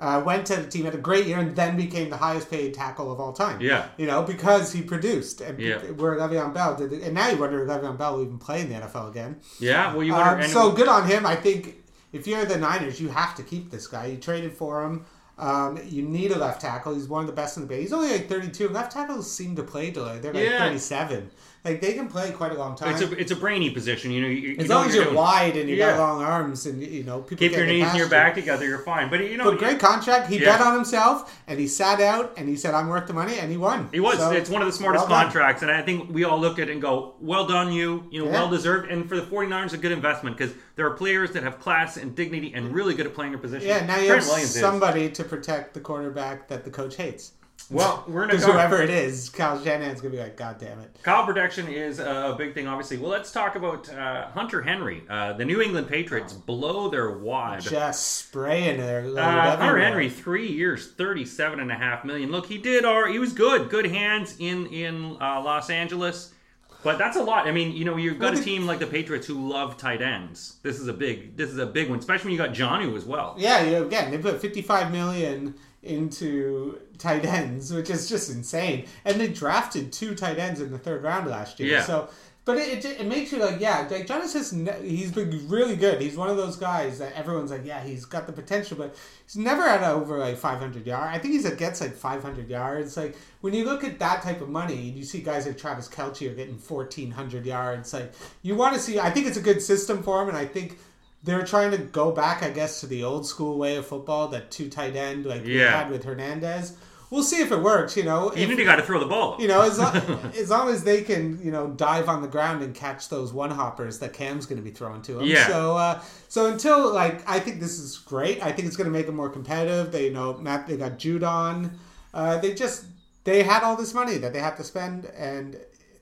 uh, 0.00 0.22
went 0.24 0.46
to 0.46 0.56
the 0.56 0.66
team, 0.68 0.84
had 0.84 0.94
a 0.94 0.98
great 0.98 1.26
year, 1.26 1.38
and 1.38 1.54
then 1.54 1.76
became 1.76 2.10
the 2.10 2.16
highest 2.16 2.50
paid 2.50 2.74
tackle 2.74 3.12
of 3.12 3.20
all 3.20 3.32
time. 3.32 3.60
Yeah. 3.60 3.86
you 3.96 4.06
know 4.06 4.22
because 4.22 4.72
he 4.72 4.82
produced. 4.82 5.40
And 5.40 5.58
Yeah. 5.58 5.78
where 5.78 6.16
Le'Veon 6.16 6.52
Bell 6.52 6.74
did, 6.76 6.92
and 6.92 7.14
now 7.14 7.28
you 7.28 7.36
wonder 7.36 7.62
if 7.62 7.68
Le'Veon 7.68 7.96
Bell 7.96 8.16
will 8.16 8.22
even 8.24 8.38
play 8.38 8.60
in 8.62 8.68
the 8.68 8.74
NFL 8.76 9.08
again. 9.08 9.36
yeah, 9.60 9.92
well, 9.94 10.02
you 10.02 10.12
wonder. 10.12 10.42
Um, 10.44 10.48
so 10.50 10.72
good 10.72 10.88
on 10.88 11.06
him. 11.06 11.24
I 11.26 11.36
think 11.36 11.76
if 12.12 12.26
you're 12.26 12.44
the 12.44 12.56
Niners, 12.58 13.00
you 13.00 13.08
have 13.08 13.34
to 13.36 13.42
keep 13.42 13.70
this 13.70 13.86
guy. 13.86 14.06
You 14.06 14.16
traded 14.16 14.52
for 14.52 14.82
him. 14.84 15.04
Um, 15.36 15.80
you 15.84 16.02
need 16.02 16.30
a 16.30 16.38
left 16.38 16.60
tackle. 16.60 16.94
He's 16.94 17.08
one 17.08 17.22
of 17.22 17.26
the 17.26 17.32
best 17.32 17.56
in 17.56 17.64
the 17.64 17.68
base. 17.68 17.80
He's 17.82 17.92
only 17.92 18.10
like 18.12 18.28
32. 18.28 18.68
Left 18.68 18.92
tackles 18.92 19.28
seem 19.30 19.56
to 19.56 19.64
play 19.64 19.90
delay. 19.90 20.18
They're 20.20 20.32
like 20.32 20.44
Yeah. 20.44 20.58
37. 20.60 21.30
Like 21.64 21.80
they 21.80 21.94
can 21.94 22.08
play 22.08 22.30
quite 22.30 22.52
a 22.52 22.56
long 22.56 22.76
time. 22.76 22.92
It's 22.92 23.00
a 23.00 23.10
it's 23.18 23.32
a 23.32 23.36
brainy 23.36 23.70
position. 23.70 24.10
You 24.10 24.20
know, 24.20 24.28
you, 24.28 24.50
you 24.50 24.56
as 24.58 24.68
know 24.68 24.74
long 24.76 24.88
as 24.88 24.94
you're 24.94 25.14
wide 25.14 25.56
and 25.56 25.66
you 25.66 25.76
Yeah. 25.76 25.92
got 25.96 25.98
long 26.00 26.22
arms 26.22 26.66
and 26.66 26.82
you 26.82 27.04
know 27.04 27.22
people 27.22 27.38
Keep 27.48 27.56
your 27.56 27.64
knees 27.64 27.86
and 27.88 27.96
your 27.96 28.08
back 28.10 28.34
together. 28.34 28.66
You're 28.66 28.80
fine. 28.80 29.08
But 29.08 29.20
you 29.30 29.38
know, 29.38 29.44
But 29.50 29.58
great 29.58 29.78
contract. 29.78 30.28
He 30.28 30.38
Yeah. 30.38 30.58
bet 30.58 30.60
on 30.66 30.74
himself 30.74 31.34
and 31.46 31.58
he 31.58 31.66
sat 31.66 32.02
out 32.02 32.34
and 32.36 32.50
he 32.50 32.56
said, 32.56 32.74
"I'm 32.74 32.88
worth 32.88 33.06
the 33.06 33.14
money," 33.14 33.38
and 33.38 33.50
he 33.50 33.56
won. 33.56 33.88
He 33.92 34.00
was. 34.00 34.18
So, 34.18 34.30
it's 34.32 34.50
one 34.50 34.60
of 34.60 34.66
the 34.66 34.72
smartest 34.72 35.08
well 35.08 35.22
contracts, 35.22 35.62
and 35.62 35.70
I 35.70 35.80
think 35.80 36.12
we 36.12 36.24
all 36.24 36.38
look 36.38 36.58
at 36.58 36.68
it 36.68 36.72
and 36.72 36.82
go, 36.82 37.14
"Well 37.18 37.46
done, 37.46 37.72
you. 37.72 38.04
You 38.10 38.24
know, 38.24 38.30
Yeah. 38.30 38.32
well 38.32 38.50
deserved." 38.50 38.90
And 38.90 39.08
for 39.08 39.16
the 39.16 39.22
49ers, 39.22 39.72
a 39.72 39.78
good 39.78 39.92
investment 39.92 40.36
because 40.36 40.52
there 40.76 40.86
are 40.86 40.90
players 40.94 41.30
that 41.30 41.44
have 41.44 41.60
class 41.60 41.96
and 41.96 42.14
dignity 42.14 42.52
and 42.54 42.74
really 42.74 42.92
good 42.94 43.06
at 43.06 43.14
playing 43.14 43.32
their 43.32 43.40
position. 43.40 43.66
Yeah, 43.66 43.86
now 43.86 43.96
you 43.98 44.08
Trent 44.08 44.20
have 44.22 44.28
Williams 44.28 44.54
is. 44.54 44.60
somebody 44.60 45.08
to 45.08 45.24
protect 45.24 45.72
the 45.72 45.80
quarterback 45.80 46.48
that 46.48 46.64
the 46.64 46.70
coach 46.70 46.96
hates. 46.96 47.32
Well, 47.70 48.04
we're 48.06 48.26
gonna 48.26 48.38
whoever 48.38 48.82
it 48.82 48.90
is, 48.90 49.30
Kyle 49.30 49.58
Shanahan's 49.62 50.02
gonna 50.02 50.12
be 50.12 50.20
like, 50.20 50.36
"God 50.36 50.58
damn 50.58 50.80
it." 50.80 50.94
Kyle 51.02 51.24
protection 51.24 51.66
is 51.66 51.98
a 51.98 52.34
big 52.36 52.52
thing, 52.52 52.66
obviously. 52.68 52.98
Well, 52.98 53.10
let's 53.10 53.32
talk 53.32 53.56
about 53.56 53.88
uh, 53.92 54.26
Hunter 54.28 54.60
Henry. 54.60 55.02
Uh, 55.08 55.32
the 55.32 55.46
New 55.46 55.62
England 55.62 55.88
Patriots 55.88 56.34
blow 56.34 56.90
their 56.90 57.10
wad. 57.18 57.62
Just 57.62 58.16
spraying 58.18 58.76
their 58.78 59.06
Uh, 59.18 59.56
Hunter. 59.56 59.78
Henry, 59.78 60.10
three 60.10 60.48
years, 60.48 60.92
thirty-seven 60.92 61.58
and 61.58 61.72
a 61.72 61.74
half 61.74 62.04
million. 62.04 62.30
Look, 62.30 62.46
he 62.46 62.58
did. 62.58 62.84
All 62.84 63.06
he 63.06 63.18
was 63.18 63.32
good. 63.32 63.70
Good 63.70 63.86
hands 63.86 64.36
in 64.38 64.66
in 64.66 65.16
uh, 65.18 65.40
Los 65.42 65.70
Angeles, 65.70 66.34
but 66.82 66.98
that's 66.98 67.16
a 67.16 67.22
lot. 67.22 67.46
I 67.48 67.50
mean, 67.52 67.72
you 67.72 67.86
know, 67.86 67.96
you've 67.96 68.18
got 68.18 68.34
Well, 68.34 68.42
a 68.42 68.44
team 68.44 68.66
like 68.66 68.78
the 68.78 68.86
Patriots 68.86 69.26
who 69.26 69.48
love 69.50 69.78
tight 69.78 70.02
ends. 70.02 70.56
This 70.62 70.78
is 70.78 70.86
a 70.88 70.92
big. 70.92 71.34
This 71.38 71.48
is 71.48 71.56
a 71.56 71.66
big 71.66 71.88
one, 71.88 71.98
especially 71.98 72.32
when 72.32 72.32
you 72.32 72.46
got 72.46 72.54
Jonnu 72.54 72.94
as 72.94 73.06
well. 73.06 73.36
Yeah, 73.38 73.62
you, 73.64 73.86
again, 73.86 74.10
they 74.10 74.18
put 74.18 74.38
55 74.42 74.92
million 74.92 75.54
into 75.84 76.78
tight 76.98 77.24
ends, 77.24 77.72
which 77.72 77.90
is 77.90 78.08
just 78.08 78.30
insane. 78.30 78.86
And 79.04 79.20
they 79.20 79.28
drafted 79.28 79.92
two 79.92 80.14
tight 80.14 80.38
ends 80.38 80.60
in 80.60 80.70
the 80.70 80.78
third 80.78 81.02
round 81.02 81.28
last 81.28 81.60
year. 81.60 81.72
Yeah. 81.72 81.82
So, 81.82 82.08
but 82.44 82.58
it, 82.58 82.84
it, 82.84 83.00
it 83.00 83.06
makes 83.06 83.32
you 83.32 83.38
like, 83.38 83.58
yeah, 83.58 83.88
like 83.90 84.06
Jonnu 84.06 84.30
has 84.30 84.52
ne- 84.52 84.86
he's 84.86 85.10
been 85.10 85.48
really 85.48 85.76
good. 85.76 86.02
He's 86.02 86.16
one 86.16 86.28
of 86.28 86.36
those 86.36 86.56
guys 86.56 86.98
that 86.98 87.14
everyone's 87.14 87.50
like, 87.50 87.64
yeah, 87.64 87.82
he's 87.82 88.04
got 88.04 88.26
the 88.26 88.34
potential, 88.34 88.76
but 88.76 88.94
he's 89.24 89.36
never 89.36 89.62
had 89.62 89.82
over 89.82 90.18
like 90.18 90.36
500 90.36 90.86
yards. 90.86 91.16
I 91.16 91.18
think 91.18 91.32
he's 91.32 91.46
at 91.46 91.56
gets 91.56 91.80
like 91.80 91.94
500 91.94 92.50
yards. 92.50 92.98
Like 92.98 93.16
when 93.40 93.54
you 93.54 93.64
look 93.64 93.82
at 93.82 93.98
that 93.98 94.22
type 94.22 94.42
of 94.42 94.50
money, 94.50 94.88
and 94.88 94.96
you 94.96 95.04
see 95.04 95.22
guys 95.22 95.46
like 95.46 95.56
Travis 95.56 95.88
Kelce 95.88 96.30
are 96.30 96.34
getting 96.34 96.58
1,400 96.58 97.46
yards. 97.46 97.94
Like 97.94 98.12
you 98.42 98.56
want 98.56 98.74
to 98.74 98.80
see. 98.80 99.00
I 99.00 99.10
think 99.10 99.26
it's 99.26 99.38
a 99.38 99.42
good 99.42 99.62
system 99.62 100.02
for 100.02 100.22
him, 100.22 100.28
and 100.28 100.36
I 100.36 100.44
think 100.44 100.78
they're 101.24 101.44
trying 101.44 101.70
to 101.72 101.78
go 101.78 102.12
back, 102.12 102.42
I 102.42 102.50
guess, 102.50 102.80
to 102.80 102.86
the 102.86 103.02
old 103.02 103.26
school 103.26 103.58
way 103.58 103.76
of 103.76 103.86
football, 103.86 104.28
that 104.28 104.50
two 104.50 104.68
tight 104.68 104.94
end 104.94 105.26
like 105.26 105.42
we 105.44 105.58
Yeah. 105.58 105.82
had 105.82 105.90
with 105.90 106.04
Hernandez. 106.04 106.76
We'll 107.10 107.22
see 107.22 107.40
if 107.40 107.52
it 107.52 107.60
works. 107.60 107.96
You 107.96 108.02
know, 108.02 108.32
You 108.34 108.42
if, 108.42 108.48
need 108.48 108.56
to 108.56 108.64
got 108.64 108.76
to 108.76 108.82
throw 108.82 108.98
the 108.98 109.06
ball. 109.06 109.36
you 109.40 109.46
know, 109.46 109.62
as 109.62 109.78
long, 109.78 109.94
as 110.36 110.50
long 110.50 110.68
as 110.68 110.82
they 110.84 111.02
can, 111.02 111.38
you 111.42 111.50
know, 111.52 111.68
dive 111.68 112.08
on 112.08 112.22
the 112.22 112.28
ground 112.28 112.62
and 112.62 112.74
catch 112.74 113.08
those 113.08 113.32
one 113.32 113.50
hoppers 113.50 114.00
that 114.00 114.12
Cam's 114.12 114.46
going 114.46 114.56
to 114.58 114.62
be 114.64 114.70
throwing 114.72 115.00
to 115.02 115.20
him. 115.20 115.26
Yeah. 115.26 115.46
So, 115.46 115.76
uh, 115.76 116.00
so 116.28 116.46
until 116.46 116.92
like, 116.92 117.28
I 117.28 117.38
think 117.40 117.60
this 117.60 117.78
is 117.78 117.98
great. 117.98 118.42
I 118.42 118.50
think 118.52 118.66
it's 118.66 118.76
going 118.76 118.86
to 118.86 118.90
make 118.92 119.06
them 119.06 119.16
more 119.16 119.30
competitive. 119.30 119.92
They, 119.92 120.06
you 120.06 120.12
know, 120.12 120.34
Matt, 120.38 120.66
they 120.66 120.76
got 120.76 120.98
Judon. 120.98 121.70
Uh, 122.12 122.38
they 122.38 122.52
just 122.54 122.84
they 123.24 123.42
had 123.44 123.62
all 123.62 123.76
this 123.76 123.94
money 123.94 124.18
that 124.18 124.32
they 124.32 124.40
have 124.40 124.56
to 124.56 124.64
spend, 124.64 125.06
and 125.06 125.56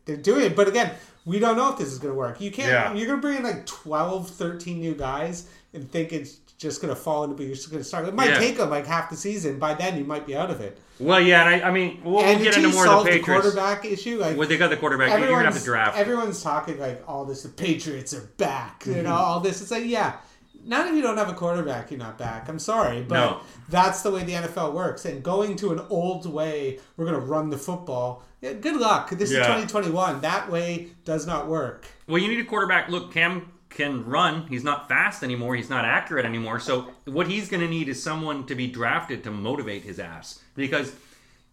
they're 0.06 0.16
doing 0.16 0.46
it. 0.46 0.56
But 0.56 0.66
again, 0.68 0.92
we 1.24 1.38
don't 1.38 1.56
know 1.56 1.70
if 1.72 1.78
this 1.78 1.88
is 1.88 1.98
going 1.98 2.12
to 2.12 2.18
work. 2.18 2.40
You 2.40 2.50
can't. 2.50 2.68
Yeah. 2.68 2.92
You're 2.94 3.06
going 3.06 3.18
to 3.18 3.22
bring 3.22 3.36
in 3.38 3.42
like 3.44 3.66
12, 3.66 4.28
13 4.30 4.80
new 4.80 4.94
guys 4.94 5.48
and 5.72 5.90
think 5.90 6.12
it's 6.12 6.36
just 6.58 6.80
going 6.82 6.94
to 6.94 7.00
fall 7.00 7.24
into. 7.24 7.36
But 7.36 7.46
you're 7.46 7.54
just 7.54 7.70
going 7.70 7.82
to 7.82 7.88
start. 7.88 8.06
It 8.08 8.14
might 8.14 8.30
Yeah. 8.30 8.38
take 8.38 8.56
them 8.56 8.70
like 8.70 8.86
half 8.86 9.08
the 9.10 9.16
season. 9.16 9.58
By 9.58 9.74
then, 9.74 9.96
you 9.98 10.04
might 10.04 10.26
be 10.26 10.36
out 10.36 10.50
of 10.50 10.60
it. 10.60 10.78
Well, 11.00 11.20
yeah, 11.20 11.48
and 11.48 11.64
I, 11.64 11.68
I 11.68 11.70
mean, 11.72 12.00
we'll, 12.04 12.14
we'll 12.24 12.38
get 12.38 12.56
into 12.56 12.68
more 12.72 12.86
of 12.86 13.04
the 13.04 13.10
the 13.10 13.18
Patriots. 13.18 13.42
quarterback 13.42 13.84
issue, 13.84 14.18
like 14.18 14.36
When 14.36 14.48
they 14.48 14.56
got 14.56 14.68
the 14.70 14.76
quarterback, 14.76 15.08
you're 15.08 15.18
gonna 15.18 15.30
have 15.30 15.38
everyone's 15.38 15.58
to 15.60 15.64
draft. 15.64 15.98
everyone's 15.98 16.42
talking 16.42 16.78
like 16.78 17.02
all 17.08 17.24
this. 17.24 17.42
The 17.42 17.48
Patriots 17.48 18.14
are 18.14 18.20
back. 18.36 18.80
Mm-hmm. 18.84 18.96
You 18.98 19.02
know 19.02 19.14
all 19.14 19.40
this. 19.40 19.60
It's 19.62 19.70
like 19.72 19.84
yeah. 19.86 20.16
Not 20.64 20.86
if 20.88 20.94
you 20.94 21.02
don't 21.02 21.16
have 21.16 21.28
a 21.28 21.34
quarterback, 21.34 21.90
you're 21.90 21.98
not 21.98 22.18
back. 22.18 22.48
I'm 22.48 22.58
sorry, 22.58 23.02
but 23.02 23.14
No. 23.14 23.40
that's 23.68 24.02
the 24.02 24.10
way 24.10 24.22
the 24.24 24.34
NFL 24.34 24.72
works. 24.72 25.04
And 25.04 25.22
going 25.22 25.56
to 25.56 25.72
an 25.72 25.80
old 25.90 26.24
way, 26.30 26.78
we're 26.96 27.04
going 27.06 27.18
to 27.20 27.26
run 27.26 27.50
the 27.50 27.58
football. 27.58 28.22
Yeah, 28.40 28.52
good 28.54 28.76
luck. 28.76 29.10
This 29.10 29.30
Yeah. 29.32 29.40
is 29.40 29.46
2021. 29.46 30.20
That 30.20 30.50
way 30.50 30.88
does 31.04 31.26
not 31.26 31.48
work. 31.48 31.86
Well, 32.06 32.22
you 32.22 32.28
need 32.28 32.40
a 32.40 32.44
quarterback. 32.44 32.88
Look, 32.88 33.12
Cam 33.12 33.48
can 33.70 34.04
run. 34.04 34.46
He's 34.48 34.62
not 34.64 34.88
fast 34.88 35.22
anymore. 35.22 35.54
He's 35.56 35.70
not 35.70 35.84
accurate 35.84 36.26
anymore. 36.26 36.60
So 36.60 36.88
what 37.06 37.26
he's 37.28 37.48
going 37.48 37.62
to 37.62 37.68
need 37.68 37.88
is 37.88 38.02
someone 38.02 38.44
to 38.46 38.54
be 38.54 38.66
drafted 38.66 39.24
to 39.24 39.30
motivate 39.30 39.82
his 39.82 39.98
ass 39.98 40.40
because. 40.54 40.92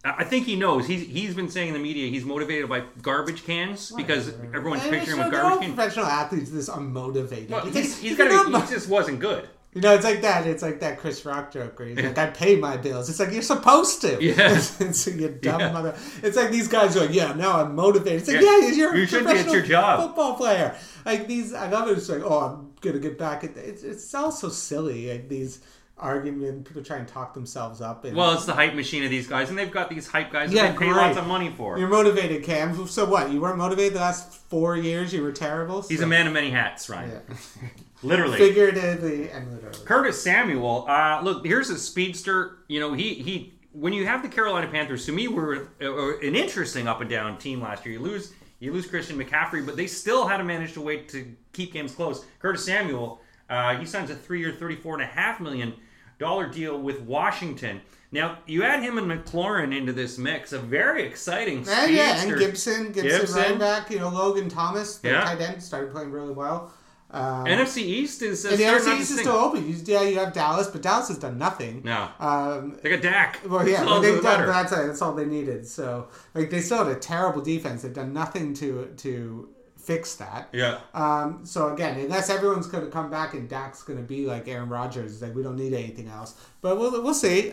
I 0.04 0.10
I 0.18 0.24
think 0.24 0.46
he 0.46 0.56
knows. 0.56 0.86
He's 0.86 1.06
he's 1.06 1.34
been 1.34 1.48
saying 1.48 1.68
in 1.68 1.74
the 1.74 1.80
media 1.80 2.08
he's 2.08 2.24
motivated 2.24 2.68
by 2.68 2.84
garbage 3.02 3.44
cans 3.44 3.92
because 3.96 4.28
everyone's 4.54 4.82
And 4.82 4.90
picturing 4.92 5.18
him 5.18 5.24
with 5.26 5.32
garbage 5.32 5.60
cans. 5.60 5.74
professional 5.74 6.06
athletes 6.06 6.50
this 6.50 6.68
unmotivated. 6.70 7.50
Well, 7.50 7.66
It's 7.66 7.76
he's, 7.76 7.92
like, 7.94 8.02
he's 8.02 8.18
you're 8.18 8.28
got 8.28 8.50
not 8.50 8.60
to. 8.62 8.66
He 8.66 8.74
just 8.74 8.88
wasn't 8.88 9.20
good. 9.20 9.48
You 9.72 9.80
know, 9.82 9.94
it's 9.94 10.02
like 10.04 10.22
that. 10.22 10.48
It's 10.48 10.64
like 10.64 10.80
that 10.80 10.98
Chris 10.98 11.24
Rock 11.24 11.52
joke 11.52 11.78
where 11.78 11.86
he's 11.86 11.96
like, 11.96 12.18
"I 12.18 12.26
pay 12.30 12.56
my 12.56 12.76
bills." 12.76 13.08
It's 13.08 13.20
like 13.20 13.30
you're 13.30 13.40
supposed 13.40 14.00
to. 14.00 14.18
Yeah. 14.20 14.34
it's 14.80 15.06
like, 15.06 15.16
you 15.16 15.28
dumb 15.42 15.60
Yeah. 15.60 15.70
mother. 15.72 15.94
It's 16.24 16.36
like 16.36 16.50
these 16.50 16.66
guys 16.66 16.96
are 16.96 17.02
like, 17.06 17.14
"Yeah, 17.14 17.34
now 17.34 17.60
I'm 17.60 17.76
motivated." 17.76 18.18
It's 18.22 18.28
like, 18.28 18.40
Yeah. 18.40 18.58
"Yeah, 18.62 18.72
you're 18.72 18.96
You 18.96 19.04
a 19.04 19.06
should 19.06 19.24
be. 19.26 19.30
It's 19.30 19.42
professional 19.44 19.54
your 19.54 19.64
job." 19.66 20.00
football 20.08 20.34
player." 20.34 20.74
Like 21.06 21.28
these, 21.28 21.54
I 21.54 21.68
love 21.70 21.88
it. 21.88 21.98
It's 21.98 22.08
like, 22.08 22.22
"Oh, 22.24 22.40
I'm 22.40 22.70
gonna 22.80 22.98
get 22.98 23.16
back 23.16 23.44
at." 23.44 23.56
It's 23.56 23.84
it's 23.84 24.12
all 24.12 24.32
so 24.32 24.48
silly. 24.48 25.08
Like 25.08 25.28
these 25.28 25.60
argument, 26.00 26.64
people 26.64 26.82
try 26.82 26.96
and 26.98 27.06
talk 27.06 27.34
themselves 27.34 27.80
up. 27.80 28.04
And 28.04 28.16
Well, 28.16 28.32
it's 28.32 28.46
the 28.46 28.54
hype 28.54 28.74
machine 28.74 29.04
of 29.04 29.10
these 29.10 29.26
guys, 29.26 29.50
and 29.50 29.58
they've 29.58 29.70
got 29.70 29.88
these 29.90 30.06
hype 30.06 30.32
guys 30.32 30.52
Yeah, 30.52 30.68
that 30.68 30.78
they 30.78 30.86
pay 30.86 30.92
lots 30.92 31.16
of 31.18 31.26
money 31.26 31.52
for. 31.56 31.78
you're 31.78 31.88
motivated, 31.88 32.42
Cam. 32.42 32.86
So 32.86 33.04
what? 33.04 33.30
You 33.30 33.40
weren't 33.40 33.58
motivated 33.58 33.94
the 33.94 34.00
last 34.00 34.32
four 34.32 34.76
years. 34.76 35.12
You 35.12 35.22
were 35.22 35.32
terrible. 35.32 35.82
He's 35.82 36.00
a 36.00 36.06
man 36.06 36.26
of 36.26 36.32
many 36.32 36.50
hats, 36.50 36.88
Ryan. 36.88 37.20
Yeah. 37.28 37.36
Literally. 38.02 38.38
Figuratively 38.38 39.30
and 39.30 39.52
literally. 39.52 39.84
Curtis 39.84 40.22
Samuel, 40.22 40.86
uh, 40.88 41.20
look, 41.22 41.44
here's 41.44 41.68
a 41.68 41.78
speedster. 41.78 42.58
You 42.68 42.80
know, 42.80 42.94
he 42.94 43.14
he. 43.14 43.54
When 43.72 43.92
you 43.92 44.06
have 44.06 44.22
the 44.22 44.28
Carolina 44.28 44.66
Panthers, 44.68 45.06
to 45.06 45.12
me, 45.12 45.28
were 45.28 45.68
uh, 45.80 46.18
an 46.18 46.34
interesting 46.34 46.88
up 46.88 47.00
and 47.00 47.10
down 47.10 47.38
team 47.38 47.60
last 47.60 47.84
year. 47.84 47.92
You 47.94 48.00
lose 48.00 48.32
you 48.58 48.72
lose 48.72 48.86
Christian 48.86 49.18
McCaffrey, 49.18 49.64
but 49.64 49.76
they 49.76 49.86
still 49.86 50.26
had 50.26 50.38
to 50.38 50.44
manage 50.44 50.74
to 50.74 50.80
wait 50.80 51.08
to 51.10 51.34
keep 51.52 51.72
games 51.72 51.92
close. 51.92 52.24
Curtis 52.38 52.64
Samuel, 52.64 53.20
uh, 53.48 53.76
he 53.76 53.86
signs 53.86 54.10
a 54.10 54.14
three-year, 54.14 54.52
thirty-four 54.52 54.94
and 54.94 55.02
a 55.02 55.06
half 55.06 55.40
million 55.40 55.74
dollar 56.20 56.46
deal 56.46 56.78
with 56.80 57.00
Washington. 57.00 57.80
Now 58.12 58.38
you 58.46 58.62
add 58.62 58.82
him 58.82 58.98
and 58.98 59.10
McLaurin 59.10 59.76
into 59.76 59.92
this 59.92 60.18
mix, 60.18 60.52
a 60.52 60.58
very 60.58 61.04
exciting 61.04 61.64
speedster. 61.64 61.90
yeah, 61.90 62.22
and 62.22 62.38
Gibson, 62.38 62.92
Gibson, 62.92 63.20
Gibson. 63.20 63.36
right 63.42 63.58
back. 63.58 63.90
You 63.90 63.98
know, 64.00 64.08
Logan 64.10 64.48
Thomas, 64.48 64.98
the 64.98 65.08
Yeah. 65.10 65.20
tight 65.22 65.40
end, 65.40 65.62
started 65.62 65.92
playing 65.92 66.10
really 66.12 66.32
well. 66.32 66.72
Um, 67.12 67.44
NFC 67.46 67.78
East 67.82 68.22
is 68.22 68.46
uh, 68.46 68.50
the 68.50 68.62
NFC 68.62 69.00
East 69.00 69.10
is 69.10 69.20
still 69.20 69.32
open. 69.34 69.68
You, 69.68 69.74
yeah, 69.84 70.02
you 70.02 70.16
have 70.20 70.32
Dallas, 70.32 70.68
but 70.68 70.80
Dallas 70.80 71.08
has 71.08 71.18
done 71.18 71.38
nothing. 71.38 71.82
No, 71.84 72.08
Um, 72.20 72.78
they 72.82 72.90
got 72.90 73.02
Dak. 73.02 73.40
well, 73.48 73.66
yeah, 73.68 73.84
but 73.84 73.98
they've 74.00 74.22
done. 74.22 74.46
that's, 74.46 74.70
that's 74.70 75.02
all 75.02 75.14
they 75.14 75.24
needed. 75.24 75.66
So, 75.66 76.06
like, 76.36 76.50
they 76.50 76.60
still 76.60 76.84
had 76.84 76.96
a 76.96 77.00
terrible 77.00 77.40
defense. 77.42 77.82
They've 77.82 77.92
done 77.92 78.12
nothing 78.12 78.54
to 78.54 78.92
to 78.98 79.48
fix 79.90 80.14
that. 80.16 80.48
Yeah. 80.52 80.78
Um, 80.94 81.40
so 81.44 81.72
again, 81.74 81.98
unless 81.98 82.30
everyone's 82.30 82.66
going 82.68 82.84
to 82.84 82.90
come 82.90 83.10
back 83.10 83.34
and 83.34 83.48
Dak's 83.48 83.82
going 83.82 83.98
to 83.98 84.04
be 84.04 84.24
like 84.26 84.46
Aaron 84.48 84.68
Rodgers, 84.68 85.20
like 85.20 85.34
we 85.34 85.42
don't 85.42 85.56
need 85.56 85.72
anything 85.74 86.08
else. 86.08 86.34
But 86.60 86.78
we'll 86.78 87.02
we'll 87.02 87.14
see. 87.14 87.52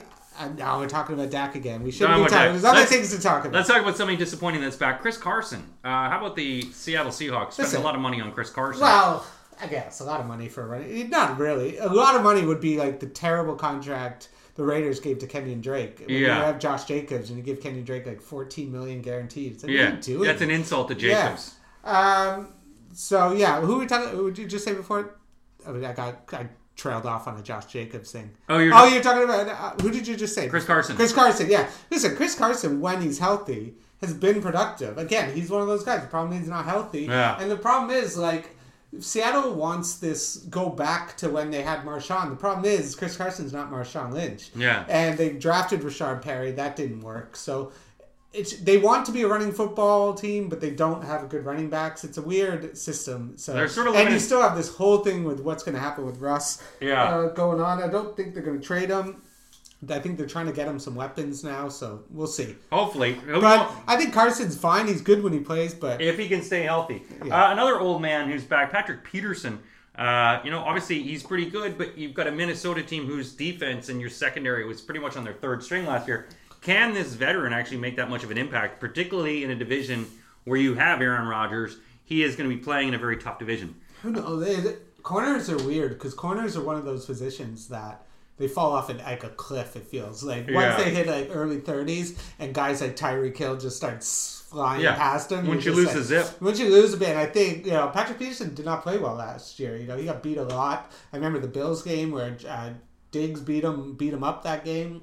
Now 0.55 0.79
we're 0.79 0.87
talking 0.87 1.15
about 1.15 1.31
Dak 1.31 1.55
again. 1.55 1.81
We 1.81 1.89
shouldn't 1.89 2.15
No, 2.19 2.23
be 2.25 2.29
talking. 2.29 2.51
There's 2.51 2.63
other 2.63 2.77
Let's- 2.79 2.91
things 2.91 3.15
to 3.15 3.19
talk 3.19 3.41
about. 3.45 3.55
Let's 3.55 3.67
talk 3.69 3.81
about 3.81 3.97
something 3.97 4.19
disappointing 4.19 4.61
that's 4.61 4.75
back. 4.75 5.01
Chris 5.01 5.17
Carson. 5.17 5.63
Uh, 5.83 6.09
how 6.09 6.19
about 6.19 6.35
the 6.35 6.61
Seattle 6.73 7.11
Seahawks 7.11 7.53
spending 7.53 7.71
Listen. 7.71 7.81
a 7.81 7.83
lot 7.83 7.95
of 7.95 8.01
money 8.01 8.21
on 8.21 8.31
Chris 8.31 8.51
Carson? 8.51 8.83
Well, 8.83 9.25
I 9.59 9.65
guess 9.65 9.99
a 9.99 10.03
lot 10.03 10.19
of 10.19 10.27
money 10.27 10.47
for 10.47 10.61
a 10.61 10.67
running. 10.67 11.09
Not 11.09 11.39
really. 11.39 11.77
A 11.79 11.87
lot 11.91 12.15
of 12.15 12.21
money 12.21 12.45
would 12.45 12.61
be 12.61 12.77
like 12.77 12.99
the 12.99 13.07
terrible 13.07 13.55
contract 13.55 14.29
the 14.53 14.63
Raiders 14.63 14.99
gave 14.99 15.17
to 15.19 15.27
Kenyon 15.27 15.61
Drake. 15.61 15.99
When 16.01 16.09
Yeah. 16.09 16.17
You 16.19 16.27
have 16.43 16.59
Josh 16.59 16.85
Jacobs 16.85 17.29
and 17.29 17.37
you 17.39 17.43
give 17.43 17.59
Kenyon 17.61 17.83
Drake 17.85 18.05
like 18.05 18.21
14 18.21 18.71
million 18.71 19.01
guaranteed. 19.01 19.53
It's 19.53 19.63
like, 19.63 19.71
yeah, 19.71 19.95
that's 20.23 20.41
an 20.41 20.51
insult 20.51 20.89
to 20.89 20.95
Yeah. 20.99 21.35
Um. 21.87 22.53
So 22.93 23.31
yeah, 23.33 23.61
who 23.61 23.73
were 23.75 23.79
we 23.79 23.85
talking? 23.85 24.09
Who 24.09 24.29
did 24.31 24.39
you 24.39 24.47
just 24.47 24.65
say 24.65 24.73
before? 24.73 25.15
Oh, 25.65 25.75
I 25.77 25.93
got 25.93 26.33
I 26.33 26.47
trailed 26.75 27.05
off 27.05 27.27
on 27.27 27.37
a 27.37 27.43
Josh 27.43 27.65
Jacobs 27.65 28.11
thing. 28.11 28.31
Oh, 28.49 28.59
you're 28.59 28.73
Oh, 28.73 28.85
you're 28.85 29.01
talking 29.03 29.23
about 29.23 29.47
uh, 29.47 29.81
who 29.81 29.91
did 29.91 30.07
you 30.07 30.15
just 30.15 30.33
say? 30.35 30.47
Chris 30.47 30.65
Carson. 30.65 30.95
Chris 30.95 31.13
Carson. 31.13 31.49
Yeah. 31.49 31.67
Listen, 31.91 32.15
Chris 32.15 32.35
Carson 32.35 32.79
when 32.81 33.01
he's 33.01 33.19
healthy 33.19 33.75
has 34.01 34.13
been 34.13 34.41
productive. 34.41 34.97
Again, 34.97 35.33
he's 35.33 35.49
one 35.49 35.61
of 35.61 35.67
those 35.67 35.83
guys. 35.83 36.01
The 36.01 36.07
problem 36.07 36.33
is 36.33 36.41
he's 36.41 36.49
not 36.49 36.65
healthy. 36.65 37.01
Yeah. 37.01 37.39
And 37.39 37.49
the 37.49 37.57
problem 37.57 37.91
is 37.91 38.17
like. 38.17 38.51
Seattle 39.01 39.53
wants 39.53 39.97
this 39.97 40.37
go 40.49 40.69
back 40.69 41.17
to 41.17 41.29
when 41.29 41.51
they 41.51 41.61
had 41.61 41.81
Marshawn. 41.81 42.29
The 42.29 42.37
problem 42.37 42.63
is 42.63 42.95
Chris 42.95 43.17
Carson's 43.17 43.51
not 43.51 43.69
Marshawn 43.69 44.13
Lynch. 44.13 44.49
Yeah. 44.55 44.85
And 44.87 45.17
they 45.17 45.31
drafted 45.33 45.81
Rashard 45.81 46.21
Perry. 46.21 46.51
That 46.53 46.77
didn't 46.77 47.01
work. 47.01 47.35
So 47.35 47.73
it's 48.37 48.53
they 48.57 48.77
want 48.77 49.05
to 49.07 49.11
be 49.11 49.23
a 49.23 49.27
running 49.27 49.51
football 49.51 50.13
team, 50.13 50.49
but 50.49 50.61
they 50.61 50.71
don't 50.71 51.03
have 51.03 51.29
good 51.29 51.45
running 51.45 51.69
backs. 51.69 52.03
It's 52.03 52.17
a 52.17 52.21
weird 52.21 52.77
system. 52.77 53.33
So 53.37 53.53
They're 53.53 53.67
sort 53.67 53.87
of 53.87 53.95
and 53.95 54.13
you 54.13 54.19
still 54.19 54.41
have 54.41 54.55
this 54.55 54.69
whole 54.75 54.99
thing 54.99 55.23
with 55.23 55.39
what's 55.39 55.63
going 55.63 55.75
to 55.75 55.81
happen 55.81 56.05
with 56.05 56.19
Russ 56.19 56.63
Yeah. 56.79 57.03
uh, 57.03 57.27
going 57.29 57.59
on. 57.61 57.81
I 57.81 57.87
don't 57.87 58.15
think 58.15 58.33
they're 58.33 58.43
going 58.43 58.59
to 58.59 58.65
trade 58.65 58.89
him. 58.89 59.21
I 59.89 59.99
think 59.99 60.17
they're 60.17 60.25
trying 60.25 60.47
to 60.47 60.51
get 60.51 60.67
him 60.67 60.79
some 60.79 60.95
weapons 60.95 61.43
now, 61.43 61.69
so 61.69 62.03
we'll 62.09 62.25
see. 62.25 62.55
Hopefully, 62.71 63.15
But 63.27 63.71
I 63.87 63.95
think 63.95 64.11
Carson's 64.11 64.57
fine. 64.57 64.87
He's 64.87 65.01
good 65.01 65.21
when 65.21 65.33
he 65.33 65.39
plays, 65.39 65.75
but 65.75 66.01
if 66.01 66.17
he 66.17 66.27
can 66.27 66.41
stay 66.41 66.63
healthy. 66.63 67.03
Yeah. 67.23 67.49
Uh, 67.49 67.51
another 67.51 67.79
old 67.79 68.01
man 68.01 68.27
who's 68.29 68.43
back, 68.43 68.71
Patrick 68.71 69.03
Peterson. 69.03 69.59
Uh, 69.95 70.39
you 70.43 70.49
know, 70.51 70.59
obviously 70.59 71.01
he's 71.03 71.21
pretty 71.23 71.49
good, 71.49 71.77
but 71.77 71.97
you've 71.97 72.13
got 72.15 72.27
a 72.27 72.31
Minnesota 72.31 72.81
team 72.83 73.05
whose 73.05 73.33
defense 73.33 73.89
and 73.89 73.99
your 74.01 74.09
secondary 74.09 74.65
was 74.65 74.81
pretty 74.81 74.99
much 74.99 75.15
on 75.15 75.23
their 75.23 75.33
third 75.33 75.63
string 75.63 75.85
last 75.85 76.07
year. 76.07 76.27
Can 76.61 76.93
this 76.93 77.13
veteran 77.13 77.53
actually 77.53 77.77
make 77.77 77.95
that 77.97 78.09
much 78.09 78.23
of 78.23 78.31
an 78.31 78.37
impact, 78.37 78.79
particularly 78.79 79.43
in 79.43 79.51
a 79.51 79.55
division 79.55 80.05
where 80.43 80.59
you 80.59 80.75
have 80.75 81.01
Aaron 81.01 81.27
Rodgers? 81.27 81.77
He 82.03 82.23
is 82.23 82.35
going 82.35 82.49
to 82.49 82.55
be 82.55 82.61
playing 82.61 82.89
in 82.89 82.93
a 82.93 82.97
very 82.97 83.17
tough 83.17 83.39
division. 83.39 83.75
who 84.01 84.11
knows? 84.11 84.45
They- 84.63 84.75
corners 85.03 85.49
are 85.49 85.57
weird 85.65 85.91
because 85.93 86.13
corners 86.13 86.57
are 86.57 86.63
one 86.63 86.75
of 86.75 86.83
those 86.85 87.05
positions 87.05 87.69
that 87.69 88.03
they 88.37 88.47
fall 88.47 88.73
off 88.73 88.89
at 88.89 88.97
like 88.97 89.23
a 89.23 89.29
cliff. 89.29 89.75
It 89.75 89.85
feels 89.87 90.21
like 90.23 90.45
once 90.47 90.55
Yeah. 90.77 90.77
they 90.83 90.89
hit 90.91 91.07
like 91.07 91.29
early 91.33 91.59
thirties, 91.59 92.17
and 92.39 92.53
guys 92.53 92.81
like 92.81 92.95
Tyreek 92.95 93.35
Hill 93.37 93.57
just 93.57 93.77
start 93.77 94.03
flying 94.03 94.81
Yeah. 94.83 94.95
past 94.95 95.29
them. 95.29 95.47
Once 95.47 95.65
you 95.65 95.73
lose 95.73 95.87
like- 95.87 95.95
the 95.95 96.03
zip. 96.03 96.41
Once 96.41 96.59
you 96.59 96.69
lose 96.69 96.93
a 96.93 96.97
bit, 96.97 97.15
I 97.17 97.25
think 97.25 97.65
you 97.65 97.71
know 97.71 97.87
Patrick 97.87 98.19
Peterson 98.19 98.53
did 98.53 98.65
not 98.65 98.83
play 98.83 98.97
well 98.97 99.15
last 99.15 99.59
year. 99.59 99.75
You 99.77 99.87
know 99.87 99.97
he 99.97 100.05
got 100.05 100.21
beat 100.21 100.37
a 100.37 100.43
lot. 100.43 100.91
I 101.11 101.15
remember 101.17 101.39
the 101.39 101.47
Bills 101.47 101.81
game 101.83 102.11
where 102.11 102.37
uh, 102.47 102.71
Diggs 103.11 103.39
beat 103.41 103.63
him 103.63 103.93
beat 103.95 104.13
him 104.13 104.23
up 104.23 104.43
that 104.43 104.63
game. 104.65 105.01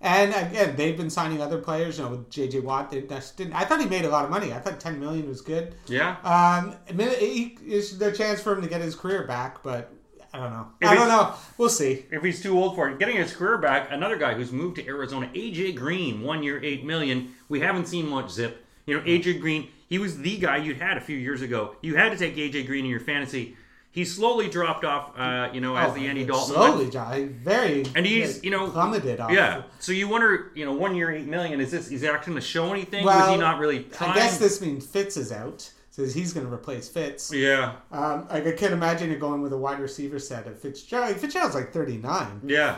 And 0.00 0.32
again, 0.32 0.76
they've 0.76 0.96
been 0.96 1.10
signing 1.10 1.42
other 1.42 1.58
players. 1.58 1.98
You 1.98 2.04
know, 2.04 2.10
with 2.10 2.30
JJ 2.30 2.62
Watt, 2.62 2.90
they 2.90 3.02
just 3.02 3.36
didn't. 3.36 3.54
I 3.54 3.64
thought 3.64 3.80
he 3.80 3.86
made 3.86 4.04
a 4.04 4.08
lot 4.08 4.24
of 4.24 4.30
money. 4.30 4.52
I 4.52 4.58
thought 4.58 4.78
ten 4.78 5.00
million 5.00 5.28
was 5.28 5.40
good. 5.40 5.74
Yeah. 5.86 6.16
Um, 6.22 6.76
it's 6.86 7.92
the 7.92 8.12
chance 8.12 8.40
for 8.40 8.52
him 8.52 8.62
to 8.62 8.68
get 8.68 8.80
his 8.80 8.94
career 8.94 9.26
back, 9.26 9.62
but 9.62 9.92
I 10.32 10.38
don't 10.38 10.50
know. 10.50 10.66
If 10.80 10.88
I 10.88 10.94
don't 10.94 11.08
know. 11.08 11.34
We'll 11.56 11.68
see. 11.68 12.04
if 12.10 12.22
he's 12.22 12.42
too 12.42 12.56
old 12.56 12.76
for 12.76 12.88
it. 12.90 12.98
Getting 12.98 13.16
his 13.16 13.34
career 13.34 13.58
back, 13.58 13.88
another 13.90 14.16
guy 14.16 14.34
who's 14.34 14.52
moved 14.52 14.76
to 14.76 14.86
Arizona, 14.86 15.30
AJ 15.34 15.76
Green, 15.76 16.22
one 16.22 16.42
year, 16.42 16.62
eight 16.62 16.84
million. 16.84 17.34
We 17.48 17.60
haven't 17.60 17.88
seen 17.88 18.08
much 18.08 18.30
zip. 18.30 18.64
You 18.86 18.96
know, 18.96 19.02
AJ 19.02 19.40
Green, 19.40 19.68
he 19.88 19.98
was 19.98 20.18
the 20.18 20.36
guy 20.36 20.58
you'd 20.58 20.80
had 20.80 20.96
a 20.96 21.00
few 21.00 21.16
years 21.16 21.42
ago. 21.42 21.76
You 21.82 21.96
had 21.96 22.10
to 22.10 22.16
take 22.16 22.36
AJ 22.36 22.66
Green 22.66 22.84
in 22.84 22.90
your 22.90 23.00
fantasy. 23.00 23.56
He 23.98 24.04
slowly 24.04 24.48
dropped 24.48 24.84
off, 24.84 25.18
uh, 25.18 25.50
you 25.52 25.60
know, 25.60 25.74
as 25.76 25.92
the 25.92 26.06
Andy 26.06 26.24
Dalton. 26.24 26.54
Oh, 26.56 26.66
slowly, 26.68 26.88
John. 26.88 27.30
Very 27.30 27.84
And 27.96 28.06
he's, 28.06 28.36
like, 28.36 28.44
you 28.44 28.52
know, 28.52 28.70
plummeted 28.70 29.18
off. 29.18 29.32
Yeah. 29.32 29.62
So 29.80 29.90
you 29.90 30.06
wonder, 30.06 30.52
you 30.54 30.64
know, 30.64 30.72
one 30.72 30.94
year, 30.94 31.10
eight 31.10 31.26
million. 31.26 31.60
Is 31.60 31.72
this 31.72 31.90
is 31.90 32.02
he 32.02 32.06
actually 32.06 32.34
going 32.34 32.40
to 32.40 32.46
show 32.46 32.72
anything? 32.72 33.04
Well, 33.04 33.18
was 33.18 33.30
he 33.30 33.36
not 33.36 33.58
really 33.58 33.82
trying? 33.82 34.12
I 34.12 34.14
guess 34.14 34.38
this 34.38 34.60
means 34.60 34.86
Fitz 34.86 35.16
is 35.16 35.32
out, 35.32 35.68
so 35.90 36.04
he's 36.04 36.32
going 36.32 36.46
to 36.46 36.52
replace 36.52 36.88
Fitz. 36.88 37.32
Yeah. 37.32 37.72
Um, 37.90 38.28
like, 38.30 38.46
I 38.46 38.52
can't 38.52 38.72
imagine 38.72 39.10
it 39.10 39.18
going 39.18 39.42
with 39.42 39.52
a 39.52 39.58
wide 39.58 39.80
receiver 39.80 40.20
set 40.20 40.46
of 40.46 40.56
Fitzgerald. 40.60 41.16
Fitzgerald's 41.16 41.56
like 41.56 41.72
thirty 41.72 41.96
nine, 41.96 42.40
Yeah. 42.44 42.76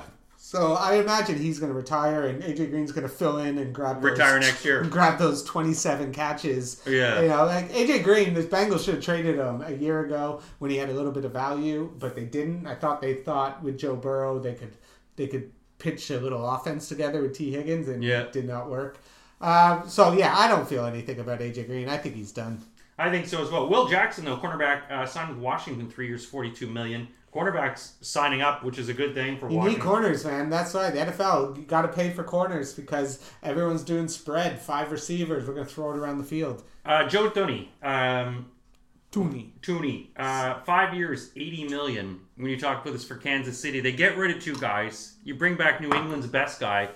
So 0.51 0.73
I 0.73 0.97
imagine 0.97 1.39
he's 1.39 1.61
going 1.61 1.71
to 1.71 1.79
retire, 1.79 2.27
and 2.27 2.43
AJ 2.43 2.71
Green's 2.71 2.91
going 2.91 3.07
to 3.07 3.09
fill 3.09 3.39
in 3.39 3.57
and 3.57 3.73
grab 3.73 4.03
those, 4.03 4.11
Retire 4.11 4.41
next 4.41 4.65
year. 4.65 4.83
grab 4.91 5.17
those 5.17 5.45
twenty 5.45 5.73
seven 5.73 6.13
catches. 6.13 6.83
Yeah. 6.89 7.21
you 7.21 7.29
know, 7.29 7.45
like 7.45 7.71
AJ 7.71 8.03
Green, 8.03 8.35
the 8.35 8.43
Bengals 8.43 8.85
should 8.85 8.97
have 8.97 9.05
traded 9.05 9.37
him 9.37 9.63
a 9.63 9.71
year 9.71 10.05
ago 10.05 10.43
when 10.59 10.73
he 10.73 10.77
had 10.77 10.89
a 10.89 10.93
little 10.93 11.13
bit 11.13 11.25
of 11.25 11.31
value, 11.31 11.93
but 12.01 12.17
they 12.17 12.25
didn't. 12.25 12.67
I 12.67 12.75
thought 12.75 13.01
they 13.01 13.15
thought 13.15 13.63
with 13.63 13.79
Joe 13.79 13.95
Burrow 13.95 14.41
they 14.41 14.55
could 14.55 14.77
they 15.15 15.29
could 15.29 15.53
pitch 15.79 16.11
a 16.11 16.19
little 16.19 16.45
offense 16.45 16.89
together 16.89 17.23
with 17.23 17.37
Tee 17.37 17.53
Higgins, 17.53 17.87
and 17.87 18.03
Yeah. 18.03 18.23
it 18.23 18.33
did 18.33 18.49
not 18.49 18.69
work. 18.69 18.99
Um, 19.41 19.85
so 19.89 20.15
yeah, 20.15 20.37
I 20.37 20.49
don't 20.49 20.69
feel 20.69 20.85
anything 20.85 21.21
about 21.21 21.39
AJ 21.39 21.69
Green. 21.69 21.89
I 21.89 21.97
think 21.97 22.17
he's 22.17 22.33
done. 22.33 22.61
I 22.99 23.09
think 23.09 23.29
so 23.29 23.41
as 23.41 23.53
well. 23.53 23.69
Will 23.71 23.87
Jackson, 23.87 24.25
though, 24.25 24.37
cornerback, 24.37 24.91
uh, 24.91 25.07
signed 25.07 25.31
with 25.31 25.39
Washington 25.39 25.89
three 25.89 26.09
years, 26.09 26.25
forty-two 26.27 26.67
million. 26.67 27.07
Cornerbacks 27.35 27.93
signing 28.01 28.43
up, 28.43 28.65
which 28.65 28.79
is 28.79 28.89
a 28.89 28.95
good 28.95 29.15
thing 29.15 29.39
for 29.39 29.49
You 29.51 29.63
need 29.63 29.81
corners, 29.81 30.25
man. 30.25 30.51
That's 30.51 30.75
why 30.75 30.91
the 30.91 30.99
NFL 30.99 31.57
you 31.57 31.63
got 31.63 31.83
to 31.83 31.89
pay 31.89 32.11
for 32.11 32.25
corners 32.25 32.73
because 32.73 33.21
everyone's 33.43 33.85
doing 33.85 34.09
spread, 34.09 34.61
five 34.61 34.91
receivers. 34.91 35.47
We're 35.47 35.55
gonna 35.55 35.67
throw 35.67 35.93
it 35.93 35.97
around 35.97 36.19
the 36.19 36.25
field. 36.25 36.65
Uh, 36.85 37.07
Joe 37.09 37.31
Thuney, 37.31 37.69
um, 37.83 38.51
Thuney. 39.13 39.51
Thuney, 39.61 40.09
uh, 40.17 40.61
five 40.63 40.93
years, 40.93 41.31
eighty 41.37 41.69
million. 41.69 42.21
When 42.37 42.51
you 42.51 42.59
talk 42.59 42.83
about 42.83 42.95
this 42.95 43.05
for 43.05 43.15
Kansas 43.15 43.59
City, 43.61 43.79
they 43.81 43.93
get 43.93 44.17
rid 44.17 44.37
of 44.37 44.43
two 44.43 44.57
guys. 44.57 45.15
You 45.23 45.37
bring 45.37 45.55
back 45.57 45.81
New 45.81 45.93
England's 45.93 46.27
best 46.27 46.59
guy. 46.59 46.89